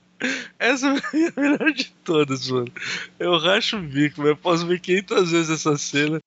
Essa 0.59 0.89
é 0.89 0.91
a 0.91 1.33
melhor 1.41 1.73
de 1.73 1.91
todas, 2.05 2.49
mano. 2.49 2.73
Eu 3.19 3.39
racho 3.39 3.79
o 3.79 3.83
bico, 3.83 4.21
mas 4.21 4.29
eu 4.29 4.37
posso 4.37 4.67
ver 4.67 4.81
500 4.81 5.31
vezes 5.31 5.51
essa 5.51 5.77
cena. 5.77 6.19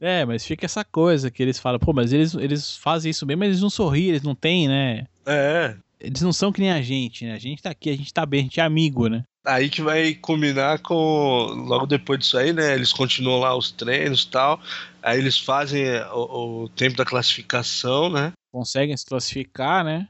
É, 0.00 0.24
mas 0.24 0.44
fica 0.44 0.66
essa 0.66 0.84
coisa 0.84 1.30
que 1.30 1.42
eles 1.42 1.58
falam, 1.58 1.78
pô, 1.78 1.92
mas 1.92 2.12
eles, 2.12 2.34
eles 2.34 2.76
fazem 2.76 3.10
isso 3.10 3.24
mesmo, 3.26 3.40
mas 3.40 3.48
eles 3.48 3.62
não 3.62 3.70
sorriem, 3.70 4.08
eles 4.08 4.22
não 4.22 4.34
têm, 4.34 4.68
né? 4.68 5.06
É. 5.24 5.74
Eles 5.98 6.20
não 6.20 6.32
são 6.32 6.52
que 6.52 6.60
nem 6.60 6.70
a 6.70 6.82
gente, 6.82 7.24
né? 7.24 7.32
A 7.32 7.38
gente 7.38 7.62
tá 7.62 7.70
aqui, 7.70 7.88
a 7.88 7.96
gente 7.96 8.12
tá 8.12 8.26
bem, 8.26 8.40
a 8.40 8.42
gente 8.42 8.60
é 8.60 8.62
amigo, 8.62 9.08
né? 9.08 9.24
Aí 9.46 9.70
que 9.70 9.80
vai 9.80 10.12
combinar 10.14 10.80
com. 10.80 11.46
Logo 11.66 11.86
depois 11.86 12.18
disso 12.18 12.36
aí, 12.36 12.52
né? 12.52 12.74
Eles 12.74 12.92
continuam 12.92 13.38
lá 13.38 13.56
os 13.56 13.70
treinos 13.70 14.24
e 14.24 14.30
tal. 14.30 14.60
Aí 15.02 15.18
eles 15.18 15.38
fazem 15.38 15.84
o, 16.12 16.64
o 16.64 16.68
tempo 16.70 16.96
da 16.96 17.04
classificação, 17.04 18.10
né? 18.10 18.32
Conseguem 18.52 18.96
se 18.96 19.06
classificar, 19.06 19.84
né? 19.84 20.08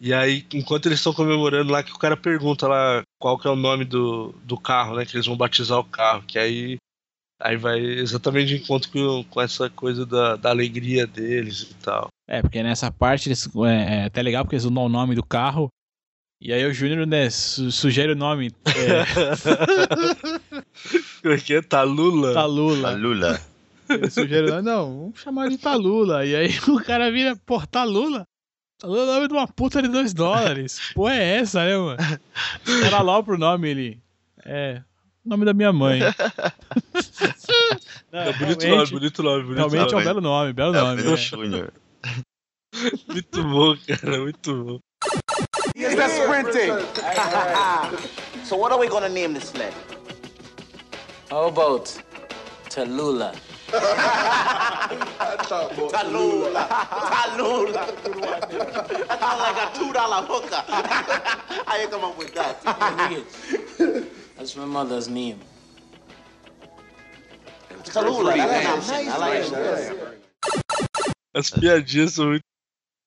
E 0.00 0.12
aí, 0.12 0.44
enquanto 0.52 0.86
eles 0.86 0.98
estão 0.98 1.14
comemorando 1.14 1.70
lá, 1.72 1.82
que 1.82 1.92
o 1.92 1.98
cara 1.98 2.16
pergunta 2.16 2.66
lá 2.66 3.02
qual 3.18 3.38
que 3.38 3.46
é 3.46 3.50
o 3.50 3.56
nome 3.56 3.84
do, 3.84 4.32
do 4.44 4.58
carro, 4.58 4.96
né? 4.96 5.06
Que 5.06 5.16
eles 5.16 5.26
vão 5.26 5.36
batizar 5.36 5.78
o 5.78 5.84
carro. 5.84 6.24
Que 6.26 6.38
aí, 6.38 6.76
aí 7.40 7.56
vai 7.56 7.78
exatamente 7.80 8.48
de 8.48 8.56
encontro 8.62 8.90
com, 8.90 9.24
com 9.24 9.40
essa 9.40 9.70
coisa 9.70 10.04
da, 10.04 10.36
da 10.36 10.50
alegria 10.50 11.06
deles 11.06 11.62
e 11.70 11.74
tal. 11.76 12.08
É, 12.28 12.42
porque 12.42 12.62
nessa 12.62 12.90
parte 12.90 13.28
eles, 13.28 13.48
é, 13.66 14.00
é 14.00 14.04
até 14.06 14.20
legal 14.22 14.44
porque 14.44 14.56
eles 14.56 14.64
dão 14.64 14.84
o 14.84 14.88
nome 14.88 15.14
do 15.14 15.22
carro. 15.24 15.68
E 16.40 16.52
aí 16.52 16.66
o 16.66 16.74
Júnior, 16.74 17.06
né, 17.06 17.30
su- 17.30 17.70
sugere 17.72 18.12
o 18.12 18.16
nome. 18.16 18.52
É, 18.66 19.04
Como 21.22 21.34
é 21.34 21.38
que 21.38 21.54
é? 21.54 21.62
Talula? 21.62 22.34
Talula. 22.34 22.90
Lula. 22.90 23.40
Ele 23.88 24.10
sugere 24.10 24.48
o 24.48 24.50
nome, 24.50 24.62
não, 24.62 24.98
vamos 25.00 25.20
chamar 25.20 25.48
de 25.48 25.56
Talula. 25.58 26.24
E 26.26 26.34
aí 26.34 26.48
o 26.68 26.82
cara 26.82 27.10
vira, 27.10 27.36
pô, 27.46 27.64
Talula? 27.66 28.24
É 28.84 28.86
o 28.86 29.06
nome 29.06 29.28
de 29.28 29.32
uma 29.34 29.48
puta 29.48 29.80
de 29.80 29.88
dois 29.88 30.12
dólares. 30.12 30.78
Pô, 30.94 31.08
é 31.08 31.38
essa, 31.38 31.64
né, 31.64 31.76
mano? 31.76 31.98
Era 32.84 33.00
lá 33.00 33.22
pro 33.22 33.38
nome 33.38 33.70
ele. 33.70 34.02
É, 34.44 34.82
nome 35.24 35.44
da 35.46 35.54
minha 35.54 35.72
mãe. 35.72 36.00
Não, 38.12 38.20
É 38.20 38.32
bonito 38.34 38.66
nome, 38.68 38.86
bonito 38.90 39.22
nome, 39.22 39.42
bonito 39.42 39.56
realmente 39.56 39.80
é 39.80 39.86
um 39.86 39.90
nome. 39.90 40.04
belo 40.04 40.20
nome, 40.20 40.52
belo 40.52 40.76
É 40.76 40.80
nome. 40.80 41.16
Júnior. 41.16 41.72
Muito 43.08 43.42
bom, 43.44 43.76
cara, 43.86 44.18
muito 44.18 44.64
bom. 44.64 44.80
Is 45.76 45.94
that 45.94 46.10
sprinting? 46.10 46.72
So 48.44 48.56
what 48.56 48.72
are 48.72 48.80
we 48.80 48.88
gonna 48.88 49.08
name 49.08 49.32
this 49.32 49.50
sled? 49.50 49.72
How 51.30 51.46
about 51.46 51.96
Tallulah? 52.68 53.32
Tallulah. 55.88 56.68
Tallulah. 57.10 57.86
That 59.08 59.18
sounds 59.20 59.40
like 59.40 59.56
a 59.56 59.78
two 59.78 59.92
dollar 59.92 60.22
hooker. 60.26 60.62
How 61.66 61.76
you 61.80 61.88
come 61.88 62.04
up 62.04 62.18
with 62.18 62.34
that? 62.34 62.62
That's 64.36 64.56
my 64.56 64.64
mother's 64.64 65.08
name. 65.08 65.40
Tallulah. 67.84 68.36
That's 68.36 68.88
nice. 68.88 69.08
I 69.08 69.16
like 69.18 69.44
it. 69.52 70.20
As 71.34 71.50
piadinhas 71.50 72.12
são 72.14 72.26
muito 72.26 72.44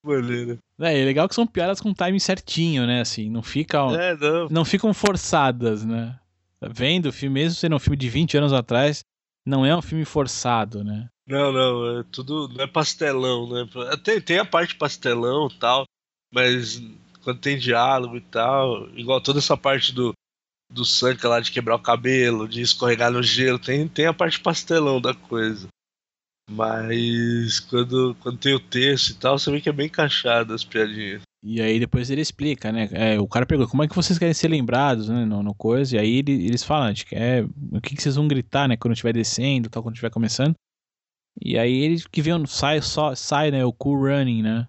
maneiras. 0.03 0.57
É, 0.81 1.01
é 1.01 1.05
legal 1.05 1.27
que 1.29 1.35
são 1.35 1.47
piadas 1.47 1.79
com 1.79 1.93
timing 1.93 2.19
certinho, 2.19 2.85
né? 2.85 3.01
Assim, 3.01 3.29
não 3.29 3.41
fica, 3.41 3.77
É, 3.99 4.15
não. 4.17 4.47
não 4.49 4.65
ficam 4.65 4.93
forçadas, 4.93 5.83
né? 5.85 6.19
Vendo 6.61 7.07
o 7.07 7.13
filme, 7.13 7.35
mesmo 7.41 7.55
sendo 7.55 7.75
um 7.75 7.79
filme 7.79 7.95
de 7.97 8.09
20 8.09 8.37
anos 8.37 8.51
atrás, 8.53 9.03
não 9.47 9.65
é 9.65 9.75
um 9.75 9.81
filme 9.81 10.03
forçado, 10.03 10.83
né? 10.83 11.07
Não, 11.25 11.51
não, 11.53 11.99
é 11.99 12.03
tudo. 12.11 12.49
Não 12.49 12.63
é 12.63 12.67
pastelão, 12.67 13.49
né? 13.49 13.67
Tem, 14.03 14.19
tem 14.19 14.39
a 14.39 14.45
parte 14.45 14.75
pastelão 14.75 15.47
e 15.47 15.57
tal, 15.57 15.85
mas 16.33 16.81
quando 17.23 17.39
tem 17.39 17.57
diálogo 17.57 18.17
e 18.17 18.21
tal, 18.21 18.89
igual 18.89 19.21
toda 19.21 19.39
essa 19.39 19.55
parte 19.55 19.93
do, 19.93 20.11
do 20.71 20.83
Sanka 20.83 21.29
lá 21.29 21.39
de 21.39 21.51
quebrar 21.51 21.75
o 21.75 21.81
cabelo, 21.81 22.47
de 22.47 22.61
escorregar 22.61 23.09
no 23.09 23.23
gelo, 23.23 23.57
tem, 23.57 23.87
tem 23.87 24.05
a 24.05 24.13
parte 24.13 24.39
pastelão 24.39 24.99
da 24.99 25.13
coisa. 25.13 25.67
Mas 26.49 27.59
quando, 27.61 28.15
quando 28.21 28.37
tem 28.37 28.53
o 28.53 28.59
texto 28.59 29.09
e 29.09 29.15
tal, 29.15 29.39
você 29.39 29.49
vê 29.49 29.61
que 29.61 29.69
é 29.69 29.73
bem 29.73 29.87
encaixado 29.87 30.53
as 30.53 30.63
piadinhas. 30.63 31.21
E 31.49 31.61
aí 31.61 31.79
depois 31.79 32.09
ele 32.09 32.19
explica, 32.19 32.73
né? 32.73 32.89
É, 32.91 33.17
o 33.19 33.25
cara 33.27 33.45
pergunta 33.45 33.69
como 33.71 33.81
é 33.81 33.87
que 33.87 33.95
vocês 33.95 34.19
querem 34.19 34.33
ser 34.33 34.49
lembrados, 34.49 35.07
né? 35.07 35.23
No, 35.23 35.41
no 35.41 35.55
coisa. 35.55 35.95
E 35.95 35.99
aí 35.99 36.15
ele- 36.17 36.45
eles 36.45 36.61
falam, 36.61 36.89
gente 36.89 37.05
quer. 37.05 37.45
O 37.71 37.79
que, 37.79 37.95
que 37.95 38.01
vocês 38.01 38.15
vão 38.17 38.27
gritar, 38.27 38.67
né? 38.67 38.75
Quando 38.75 38.93
estiver 38.93 39.13
descendo, 39.13 39.69
tal, 39.69 39.81
quando 39.81 39.95
estiver 39.95 40.09
começando. 40.09 40.53
E 41.41 41.57
aí 41.57 41.71
eles 41.73 42.05
que 42.05 42.21
vem, 42.21 42.45
sai, 42.45 42.81
só, 42.81 43.15
sai, 43.15 43.49
né? 43.51 43.63
O 43.63 43.71
Cool 43.71 43.97
Running, 44.09 44.41
né? 44.41 44.65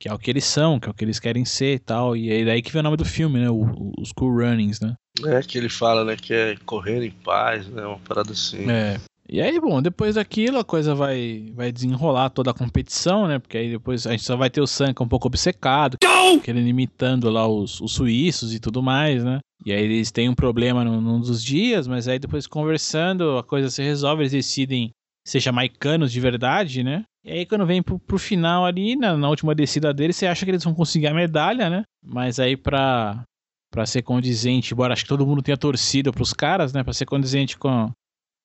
Que 0.00 0.08
é 0.08 0.12
o 0.14 0.18
que 0.18 0.30
eles 0.30 0.44
são, 0.44 0.78
que 0.78 0.86
é 0.86 0.90
o 0.90 0.94
que 0.94 1.04
eles 1.04 1.18
querem 1.18 1.44
ser 1.44 1.74
e 1.74 1.78
tal. 1.80 2.16
E 2.16 2.30
aí 2.30 2.44
daí 2.44 2.62
que 2.62 2.70
vem 2.70 2.80
o 2.80 2.82
nome 2.84 2.96
do 2.98 3.04
filme, 3.04 3.40
né? 3.40 3.50
o- 3.50 3.92
os 3.98 4.12
Cool 4.12 4.30
Runnings, 4.42 4.78
né? 4.80 4.94
É 5.26 5.42
que 5.42 5.56
ele 5.58 5.70
fala, 5.70 6.04
né, 6.04 6.14
que 6.14 6.32
é 6.34 6.54
correr 6.66 7.02
em 7.04 7.10
paz, 7.10 7.66
né? 7.68 7.84
Uma 7.84 7.98
parada 7.98 8.30
assim. 8.32 8.70
É. 8.70 9.00
E 9.28 9.40
aí, 9.40 9.60
bom, 9.60 9.82
depois 9.82 10.14
daquilo 10.14 10.58
a 10.58 10.64
coisa 10.64 10.94
vai, 10.94 11.50
vai 11.54 11.72
desenrolar 11.72 12.30
toda 12.30 12.52
a 12.52 12.54
competição, 12.54 13.26
né? 13.26 13.40
Porque 13.40 13.58
aí 13.58 13.70
depois 13.70 14.06
a 14.06 14.12
gente 14.12 14.22
só 14.22 14.36
vai 14.36 14.48
ter 14.48 14.60
o 14.60 14.66
Sanka 14.66 15.02
um 15.02 15.08
pouco 15.08 15.26
obcecado, 15.26 15.98
querendo 16.44 16.68
imitando 16.68 17.28
lá 17.28 17.46
os, 17.46 17.80
os 17.80 17.92
suíços 17.92 18.54
e 18.54 18.60
tudo 18.60 18.80
mais, 18.82 19.24
né? 19.24 19.40
E 19.64 19.72
aí 19.72 19.82
eles 19.82 20.12
têm 20.12 20.28
um 20.28 20.34
problema 20.34 20.84
num, 20.84 21.00
num 21.00 21.18
dos 21.18 21.42
dias, 21.42 21.88
mas 21.88 22.06
aí 22.06 22.20
depois 22.20 22.46
conversando 22.46 23.36
a 23.36 23.42
coisa 23.42 23.68
se 23.68 23.82
resolve, 23.82 24.22
eles 24.22 24.32
decidem 24.32 24.90
ser 25.26 25.40
jamaicanos 25.40 26.12
de 26.12 26.20
verdade, 26.20 26.84
né? 26.84 27.02
E 27.24 27.32
aí 27.32 27.46
quando 27.46 27.66
vem 27.66 27.82
pro, 27.82 27.98
pro 27.98 28.18
final 28.18 28.64
ali, 28.64 28.94
na, 28.94 29.16
na 29.16 29.28
última 29.28 29.56
descida 29.56 29.92
deles, 29.92 30.14
você 30.14 30.26
acha 30.26 30.44
que 30.44 30.52
eles 30.52 30.62
vão 30.62 30.72
conseguir 30.72 31.08
a 31.08 31.14
medalha, 31.14 31.68
né? 31.68 31.82
Mas 32.00 32.38
aí 32.38 32.56
pra, 32.56 33.24
pra 33.72 33.86
ser 33.86 34.02
condizente, 34.02 34.72
embora 34.72 34.92
acho 34.92 35.02
que 35.02 35.08
todo 35.08 35.26
mundo 35.26 35.42
tenha 35.42 35.56
torcido 35.56 36.12
pros 36.12 36.32
caras, 36.32 36.72
né? 36.72 36.84
Pra 36.84 36.92
ser 36.92 37.06
condizente 37.06 37.58
com, 37.58 37.90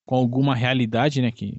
com 0.05 0.15
alguma 0.15 0.55
realidade, 0.55 1.21
né, 1.21 1.31
que 1.31 1.55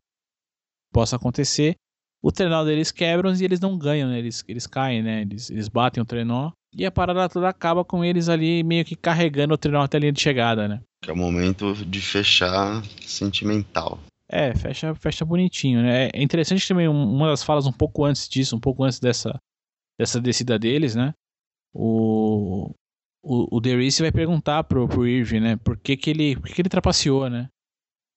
possa 0.93 1.16
acontecer, 1.16 1.74
o 2.22 2.30
trenó 2.30 2.64
deles 2.64 2.93
quebram 2.93 3.32
e 3.34 3.45
eles 3.45 3.61
não 3.61 3.76
ganham, 3.78 4.09
né, 4.11 4.18
eles, 4.18 4.45
eles 4.47 4.66
caem, 4.66 5.03
né, 5.03 5.22
eles, 5.22 5.51
eles 5.51 5.68
batem 5.68 6.03
o 6.03 6.07
trenó 6.07 6.51
e 6.74 6.84
a 6.86 6.90
parada 6.90 7.28
toda 7.28 7.49
acaba 7.49 7.84
com 7.84 8.05
eles 8.05 8.28
ali 8.28 8.62
meio 8.62 8.84
que 8.84 8.95
carregando 8.97 9.55
o 9.55 9.59
trenó 9.59 9.80
até 9.82 9.97
a 9.97 10.01
linha 10.01 10.12
de 10.12 10.20
chegada, 10.20 10.68
né. 10.68 10.80
Que 11.03 11.11
é 11.11 11.12
o 11.12 11.16
momento 11.16 11.74
de 11.84 12.01
fechar 12.01 12.82
sentimental. 13.01 13.99
É, 14.28 14.55
fecha, 14.55 14.95
fecha 14.95 15.24
bonitinho, 15.24 15.82
né. 15.82 16.09
É 16.14 16.22
interessante 16.22 16.66
também 16.66 16.88
um- 16.88 17.11
uma 17.14 17.28
das 17.28 17.43
falas 17.43 17.66
um 17.66 17.72
pouco 17.72 18.05
antes 18.05 18.28
disso, 18.28 18.57
um 18.57 18.61
pouco 18.61 18.84
antes 18.84 18.99
dessa, 19.01 19.38
dessa 19.99 20.20
descida 20.20 20.59
deles, 20.59 20.95
né, 20.95 21.12
o, 21.74 22.70
o, 23.22 23.57
o 23.57 23.61
Derice 23.61 24.03
vai 24.03 24.12
perguntar 24.12 24.64
pro, 24.64 24.86
pro 24.88 25.07
Irving, 25.07 25.40
né, 25.40 25.57
por 25.57 25.76
que 25.78 25.97
que 25.97 26.11
ele, 26.11 26.36
por 26.36 26.49
que 26.49 26.55
que 26.55 26.62
ele 26.62 26.68
trapaceou, 26.68 27.28
né. 27.30 27.49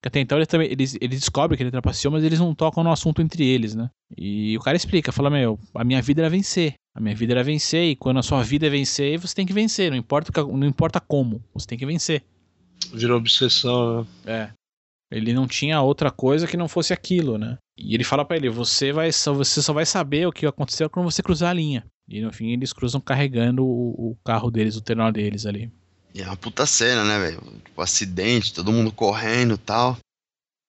Porque 0.05 0.09
até 0.09 0.19
então 0.19 0.37
eles, 0.37 0.47
também, 0.47 0.71
eles, 0.71 0.95
eles 1.01 1.19
descobrem 1.19 1.57
que 1.57 1.63
ele 1.63 1.71
trapaceou, 1.71 2.11
mas 2.11 2.23
eles 2.23 2.39
não 2.39 2.53
tocam 2.53 2.83
no 2.83 2.91
assunto 2.91 3.23
entre 3.23 3.43
eles, 3.43 3.73
né? 3.73 3.89
E 4.15 4.55
o 4.55 4.61
cara 4.61 4.77
explica, 4.77 5.11
fala, 5.11 5.31
meu, 5.31 5.57
a 5.73 5.83
minha 5.83 5.99
vida 5.99 6.21
era 6.21 6.29
vencer. 6.29 6.75
A 6.95 7.01
minha 7.01 7.15
vida 7.15 7.33
era 7.33 7.43
vencer, 7.43 7.89
e 7.89 7.95
quando 7.95 8.19
a 8.19 8.23
sua 8.23 8.43
vida 8.43 8.67
é 8.67 8.69
vencer, 8.69 9.17
você 9.17 9.33
tem 9.33 9.47
que 9.47 9.51
vencer, 9.51 9.89
não 9.89 9.97
importa, 9.97 10.31
que- 10.31 10.51
não 10.53 10.67
importa 10.67 10.99
como, 10.99 11.43
você 11.55 11.65
tem 11.65 11.77
que 11.77 11.87
vencer. 11.87 12.23
Virou 12.93 13.17
obsessão, 13.17 14.07
né? 14.23 14.51
É. 14.51 14.51
Ele 15.11 15.33
não 15.33 15.47
tinha 15.47 15.81
outra 15.81 16.11
coisa 16.11 16.45
que 16.45 16.55
não 16.57 16.67
fosse 16.67 16.93
aquilo, 16.93 17.37
né? 17.39 17.57
E 17.77 17.95
ele 17.95 18.03
fala 18.03 18.23
pra 18.23 18.37
ele, 18.37 18.47
você 18.49 18.91
vai 18.91 19.11
só, 19.11 19.33
você 19.33 19.59
só 19.61 19.73
vai 19.73 19.85
saber 19.87 20.27
o 20.27 20.31
que 20.31 20.45
aconteceu 20.45 20.87
quando 20.89 21.09
você 21.09 21.23
cruzar 21.23 21.49
a 21.49 21.53
linha. 21.53 21.83
E 22.07 22.21
no 22.21 22.31
fim 22.31 22.51
eles 22.51 22.71
cruzam 22.73 23.01
carregando 23.01 23.65
o, 23.65 24.11
o 24.11 24.17
carro 24.23 24.51
deles, 24.51 24.75
o 24.77 24.81
trenó 24.81 25.09
deles 25.11 25.45
ali. 25.47 25.71
E 26.16 26.22
é 26.22 26.26
uma 26.26 26.38
puta 26.38 26.66
cena, 26.66 27.03
né, 27.03 27.20
velho? 27.20 27.41
Tipo, 27.66 27.82
acidente, 27.82 28.53
todo 28.53 28.72
mundo 28.72 28.89
correndo 28.89 29.55
e 29.55 29.57
tal. 29.57 29.97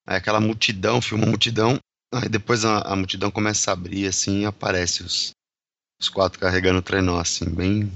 Aí 0.04 0.16
aquela 0.16 0.40
multidão, 0.40 1.00
filma 1.00 1.24
a 1.24 1.28
multidão. 1.28 1.78
Aí 2.12 2.28
depois 2.28 2.64
a, 2.64 2.78
a 2.80 2.96
multidão 2.96 3.30
começa 3.30 3.70
a 3.70 3.74
abrir, 3.74 4.08
assim, 4.08 4.40
e 4.40 4.44
aparece 4.44 5.04
os, 5.04 5.30
os 6.00 6.08
quatro 6.08 6.40
carregando 6.40 6.80
o 6.80 6.82
trenó, 6.82 7.20
assim, 7.20 7.48
bem, 7.48 7.92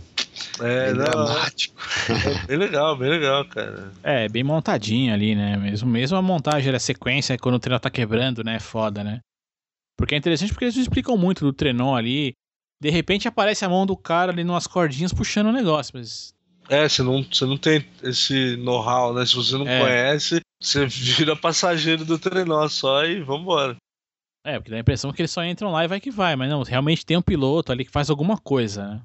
É, 0.61 0.87
bem 0.87 0.95
não, 0.95 1.05
dramático. 1.25 1.75
é 2.09 2.39
bem 2.47 2.57
legal, 2.57 2.97
bem 2.97 3.11
legal, 3.11 3.45
cara. 3.49 3.93
É, 4.05 4.29
bem 4.29 4.45
montadinho 4.45 5.13
ali, 5.13 5.35
né? 5.35 5.57
Mesmo, 5.57 5.91
mesmo 5.91 6.17
a 6.17 6.23
montagem, 6.23 6.73
a 6.73 6.79
sequência, 6.79 7.37
quando 7.37 7.57
o 7.57 7.61
trenó 7.61 7.81
tá 7.81 7.91
quebrando, 7.91 8.45
né? 8.45 8.57
É 8.57 8.61
foda, 8.61 9.03
né? 9.03 9.19
Porque 9.99 10.15
é 10.15 10.19
interessante 10.19 10.53
porque 10.53 10.67
eles 10.67 10.77
não 10.77 10.83
explicam 10.83 11.17
muito 11.17 11.45
do 11.45 11.53
trenó 11.53 11.97
ali. 11.97 12.33
De 12.81 12.91
repente 12.91 13.27
aparece 13.27 13.65
a 13.65 13.69
mão 13.69 13.85
do 13.85 13.97
cara 13.97 14.31
ali 14.31 14.45
numas 14.45 14.69
cordinhas 14.69 15.13
puxando 15.13 15.49
o 15.49 15.53
negócio, 15.53 15.93
mas. 15.97 16.33
É, 16.71 16.89
você 16.89 17.03
não, 17.03 17.23
você 17.25 17.45
não 17.45 17.57
tem 17.57 17.85
esse 18.01 18.57
know-how, 18.59 19.13
né? 19.13 19.27
Se 19.27 19.35
você 19.35 19.59
não 19.59 19.67
É. 19.67 19.81
conhece, 19.81 20.41
você 20.63 20.87
vira 20.87 21.35
passageiro 21.35 22.05
do 22.05 22.17
trenó 22.17 22.69
só 22.69 23.05
e 23.05 23.21
vambora. 23.21 23.75
É, 24.47 24.57
porque 24.59 24.71
dá 24.71 24.77
a 24.77 24.81
impressão 24.81 25.13
que 25.13 25.21
eles 25.21 25.33
só 25.33 25.45
entram 25.45 25.73
lá 25.73 25.85
e 25.85 25.89
vai 25.89 26.01
que 26.01 26.11
vai, 26.11 26.37
mas 26.37 26.49
não, 26.49 26.63
realmente 26.63 27.05
tem 27.05 27.17
um 27.17 27.23
piloto 27.23 27.73
ali 27.73 27.85
que 27.85 27.91
faz 27.91 28.09
alguma 28.09 28.39
coisa, 28.39 28.87
né? 28.87 29.01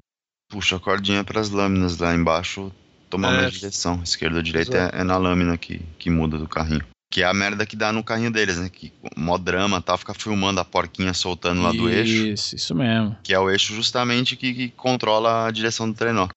Puxa 0.48 0.76
a 0.76 0.80
cordinha 0.80 1.24
pras 1.24 1.50
lâminas 1.50 1.98
lá 1.98 2.14
embaixo, 2.14 2.72
toma 3.10 3.28
É. 3.42 3.46
a 3.46 3.50
direção. 3.50 4.00
Esquerda 4.02 4.36
ou 4.36 4.42
direita 4.42 4.90
é, 4.94 5.00
é 5.00 5.04
na 5.04 5.16
lâmina 5.16 5.58
que, 5.58 5.80
que 5.98 6.08
muda 6.08 6.38
do 6.38 6.46
carrinho. 6.48 6.86
Que 7.12 7.22
é 7.22 7.26
a 7.26 7.34
merda 7.34 7.66
que 7.66 7.74
dá 7.76 7.92
no 7.92 8.02
carrinho 8.04 8.30
deles, 8.30 8.58
né? 8.58 8.68
Que 8.68 8.92
mó 9.16 9.36
drama 9.36 9.82
tal, 9.82 9.98
fica 9.98 10.14
filmando 10.14 10.60
a 10.60 10.64
porquinha 10.64 11.12
soltando 11.12 11.62
lá 11.62 11.72
do 11.72 11.88
eixo. 11.88 12.26
Isso, 12.28 12.54
isso 12.56 12.74
mesmo. 12.74 13.16
Que 13.24 13.34
é 13.34 13.38
o 13.38 13.50
eixo 13.50 13.74
justamente 13.74 14.36
que, 14.36 14.54
que 14.54 14.68
controla 14.70 15.46
a 15.46 15.50
direção 15.50 15.90
do 15.90 15.96
trenó. 15.96 16.28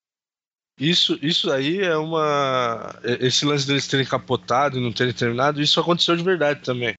Isso, 0.80 1.18
isso 1.20 1.52
aí 1.52 1.78
é 1.82 1.96
uma. 1.96 2.94
Esse 3.04 3.44
lance 3.44 3.66
deles 3.66 3.86
terem 3.86 4.06
capotado 4.06 4.78
e 4.78 4.82
não 4.82 4.90
terem 4.92 5.12
terminado, 5.12 5.60
isso 5.60 5.78
aconteceu 5.78 6.16
de 6.16 6.22
verdade 6.24 6.60
também. 6.62 6.94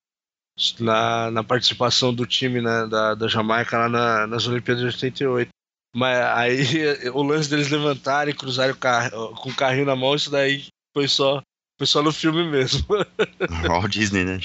Na, 0.78 1.30
na 1.30 1.42
participação 1.42 2.14
do 2.14 2.24
time 2.26 2.60
né, 2.60 2.86
da, 2.86 3.14
da 3.14 3.26
Jamaica 3.26 3.76
lá 3.78 3.88
na- 3.88 4.26
nas 4.26 4.46
Olimpíadas 4.46 4.82
de 4.82 4.86
88. 4.86 5.48
Mas 5.96 6.16
aí 6.36 6.62
o 7.12 7.22
lance 7.22 7.50
deles 7.50 7.68
levantarem 7.70 8.32
e 8.32 8.36
cruzarem 8.36 8.72
o 8.72 8.76
carro, 8.76 9.34
com 9.36 9.50
o 9.50 9.54
carrinho 9.54 9.86
na 9.86 9.96
mão, 9.96 10.14
isso 10.14 10.30
daí 10.30 10.66
foi 10.94 11.08
só, 11.08 11.42
foi 11.78 11.86
só 11.86 12.02
no 12.02 12.12
filme 12.12 12.48
mesmo. 12.48 12.86
Walt 13.66 13.90
Disney, 13.90 14.24
né? 14.24 14.38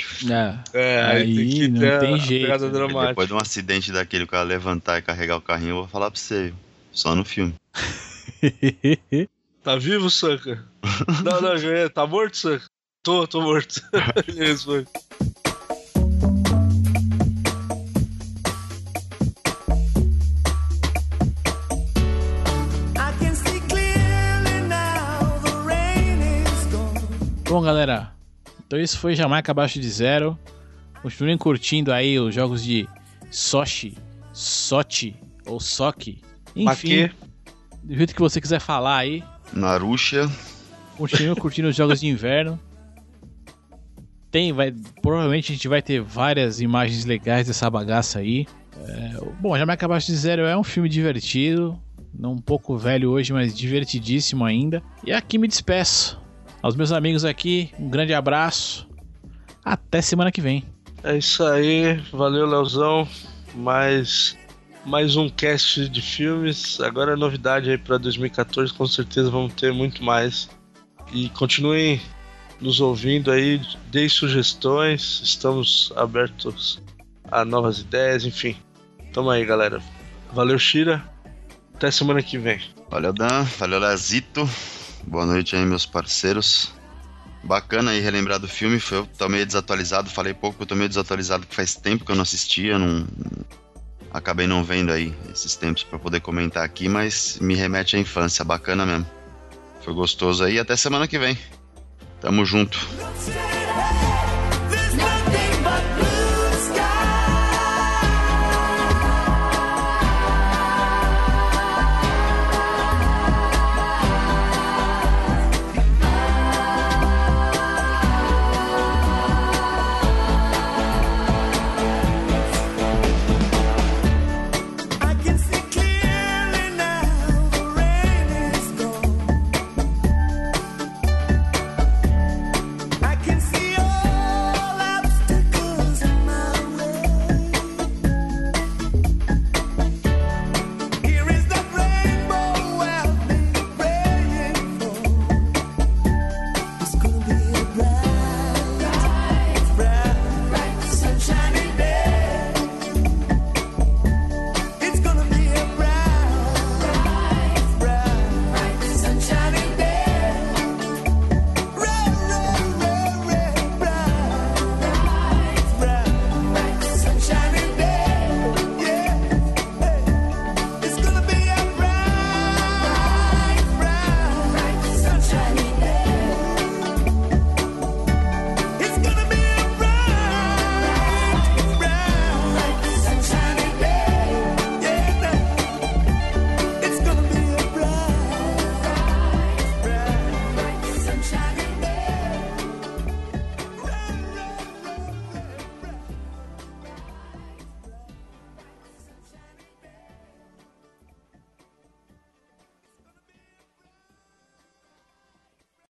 É, 0.74 0.80
É, 0.80 1.12
Aí 1.12 1.68
não 1.68 1.80
ter 1.80 2.00
tem 2.00 2.14
a 2.16 2.18
jeito, 2.18 2.42
pegada 2.42 2.66
né? 2.68 2.72
dramática. 2.74 3.08
depois 3.10 3.28
de 3.28 3.34
um 3.34 3.38
acidente 3.38 3.92
daquele, 3.92 4.24
o 4.24 4.28
cara 4.28 4.44
levantar 4.44 4.98
e 4.98 5.02
carregar 5.04 5.38
o 5.38 5.42
carrinho, 5.42 5.72
eu 5.72 5.76
vou 5.76 5.88
falar 5.88 6.10
pra 6.10 6.20
você, 6.20 6.54
só 6.92 7.14
no 7.14 7.24
filme. 7.24 7.54
Tá 9.64 9.76
vivo, 9.76 10.10
Sanka? 10.10 10.64
não, 11.26 11.42
não, 11.42 11.58
já 11.58 11.70
é. 11.70 11.90
Tá 11.90 12.08
morto, 12.08 12.38
Sanka? 12.38 12.66
Tô, 13.04 13.28
tô 13.28 13.42
morto. 13.42 13.82
Isso, 14.38 14.64
foi. 14.66 14.86
Bom, 27.50 27.62
galera, 27.62 28.12
então 28.66 28.78
isso 28.78 29.00
foi 29.00 29.16
Jamaica 29.16 29.52
abaixo 29.52 29.80
de 29.80 29.90
zero. 29.90 30.38
Continuem 31.02 31.38
curtindo 31.38 31.94
aí 31.94 32.20
os 32.20 32.36
jogos 32.36 32.62
de 32.62 32.88
Sochi, 33.32 33.98
Sochi 34.34 35.16
ou 35.46 35.60
Sochi. 35.60 36.22
Enfim, 36.54 36.64
Maquê. 37.04 37.12
Do 37.88 37.96
jeito 37.96 38.14
que 38.14 38.20
você 38.22 38.42
quiser 38.42 38.60
falar 38.60 38.98
aí. 38.98 39.24
Na 39.54 39.78
Rússia, 39.78 40.30
Continue 40.98 41.36
curtindo 41.40 41.70
os 41.70 41.76
jogos 41.76 42.02
de 42.02 42.08
inverno. 42.08 42.60
Tem, 44.30 44.52
vai, 44.52 44.74
provavelmente 45.02 45.52
a 45.52 45.56
gente 45.56 45.68
vai 45.70 45.82
ter 45.82 46.02
várias 46.02 46.60
imagens 46.60 47.06
legais 47.06 47.48
dessa 47.48 47.70
bagaça 47.70 48.20
aí. 48.20 48.46
É, 48.86 49.18
bom, 49.40 49.58
Jamaica 49.58 49.86
Abaixo 49.86 50.08
de 50.08 50.18
Zero 50.18 50.42
é 50.42 50.58
um 50.58 50.64
filme 50.64 50.90
divertido, 50.90 51.80
não 52.14 52.34
um 52.34 52.42
pouco 52.42 52.78
velho 52.78 53.10
hoje, 53.10 53.32
mas 53.32 53.56
divertidíssimo 53.56 54.44
ainda. 54.44 54.84
E 55.06 55.14
aqui 55.14 55.38
me 55.38 55.48
despeço. 55.48 56.22
Aos 56.62 56.76
meus 56.76 56.92
amigos 56.92 57.24
aqui, 57.24 57.72
um 57.80 57.90
grande 57.90 58.14
abraço. 58.14 58.88
Até 59.64 60.02
semana 60.02 60.32
que 60.32 60.42
vem. 60.42 60.66
É 61.04 61.18
isso 61.18 61.44
aí, 61.44 61.96
valeu 62.12 62.46
Leozão. 62.46 63.08
Mais, 63.56 64.37
mais 64.88 65.18
um 65.18 65.30
cast 65.30 65.90
de 65.90 66.02
filmes. 66.02 66.80
Agora 66.80 67.12
é 67.12 67.16
novidade 67.16 67.70
aí 67.70 67.78
para 67.78 67.98
2014, 67.98 68.74
com 68.74 68.88
certeza 68.88 69.30
vamos 69.30 69.54
ter 69.54 69.74
muito 69.74 70.02
mais. 70.02 70.50
E 71.12 71.30
continuem 71.30 72.02
nos 72.62 72.80
ouvindo 72.80 73.30
aí, 73.30 73.62
deem 73.92 74.08
sugestões, 74.08 75.22
estamos 75.24 75.92
abertos 75.96 76.82
a 77.30 77.44
novas 77.44 77.80
ideias, 77.80 78.24
enfim. 78.24 78.56
Tamo 79.12 79.30
aí, 79.30 79.46
galera. 79.46 79.82
Valeu, 80.34 80.58
Shira. 80.58 81.04
Até 81.76 81.92
semana 81.92 82.24
que 82.24 82.38
vem. 82.38 82.60
valeu 82.90 83.14
Dan, 83.14 83.44
valeu 83.60 83.80
Lazito, 83.80 84.50
boa 85.06 85.26
noite 85.26 85.56
aí 85.56 85.66
meus 85.66 85.86
parceiros. 85.86 86.72
Bacana 87.44 87.92
aí 87.92 88.00
relembrar 88.00 88.40
do 88.40 88.48
filme, 88.48 88.82
eu 88.92 89.06
tô 89.18 89.30
meio 89.30 89.46
desatualizado, 89.46 90.10
falei 90.10 90.34
pouco, 90.34 90.64
eu 90.64 90.66
tô 90.66 90.76
meio 90.76 90.90
desatualizado, 90.90 91.42
porque 91.42 91.56
faz 91.56 91.76
tempo 91.76 92.04
que 92.04 92.12
eu 92.12 92.16
não 92.16 92.24
assistia, 92.24 92.80
não, 92.80 93.06
acabei 94.14 94.48
não 94.48 94.64
vendo 94.64 94.92
aí 94.92 95.14
esses 95.32 95.56
tempos 95.56 95.84
pra 95.84 96.00
poder 96.00 96.22
comentar 96.22 96.64
aqui, 96.64 96.88
mas 96.90 97.38
me 97.40 97.56
remete 97.56 97.96
à 97.96 98.00
infância, 98.00 98.44
bacana 98.44 98.86
mesmo. 98.86 99.08
Foi 99.82 99.94
gostoso 99.94 100.44
aí, 100.44 100.60
até 100.60 100.76
semana 100.76 101.08
que 101.08 101.18
vem. 101.18 101.38
Tamo 102.20 102.44
junto. 102.44 102.78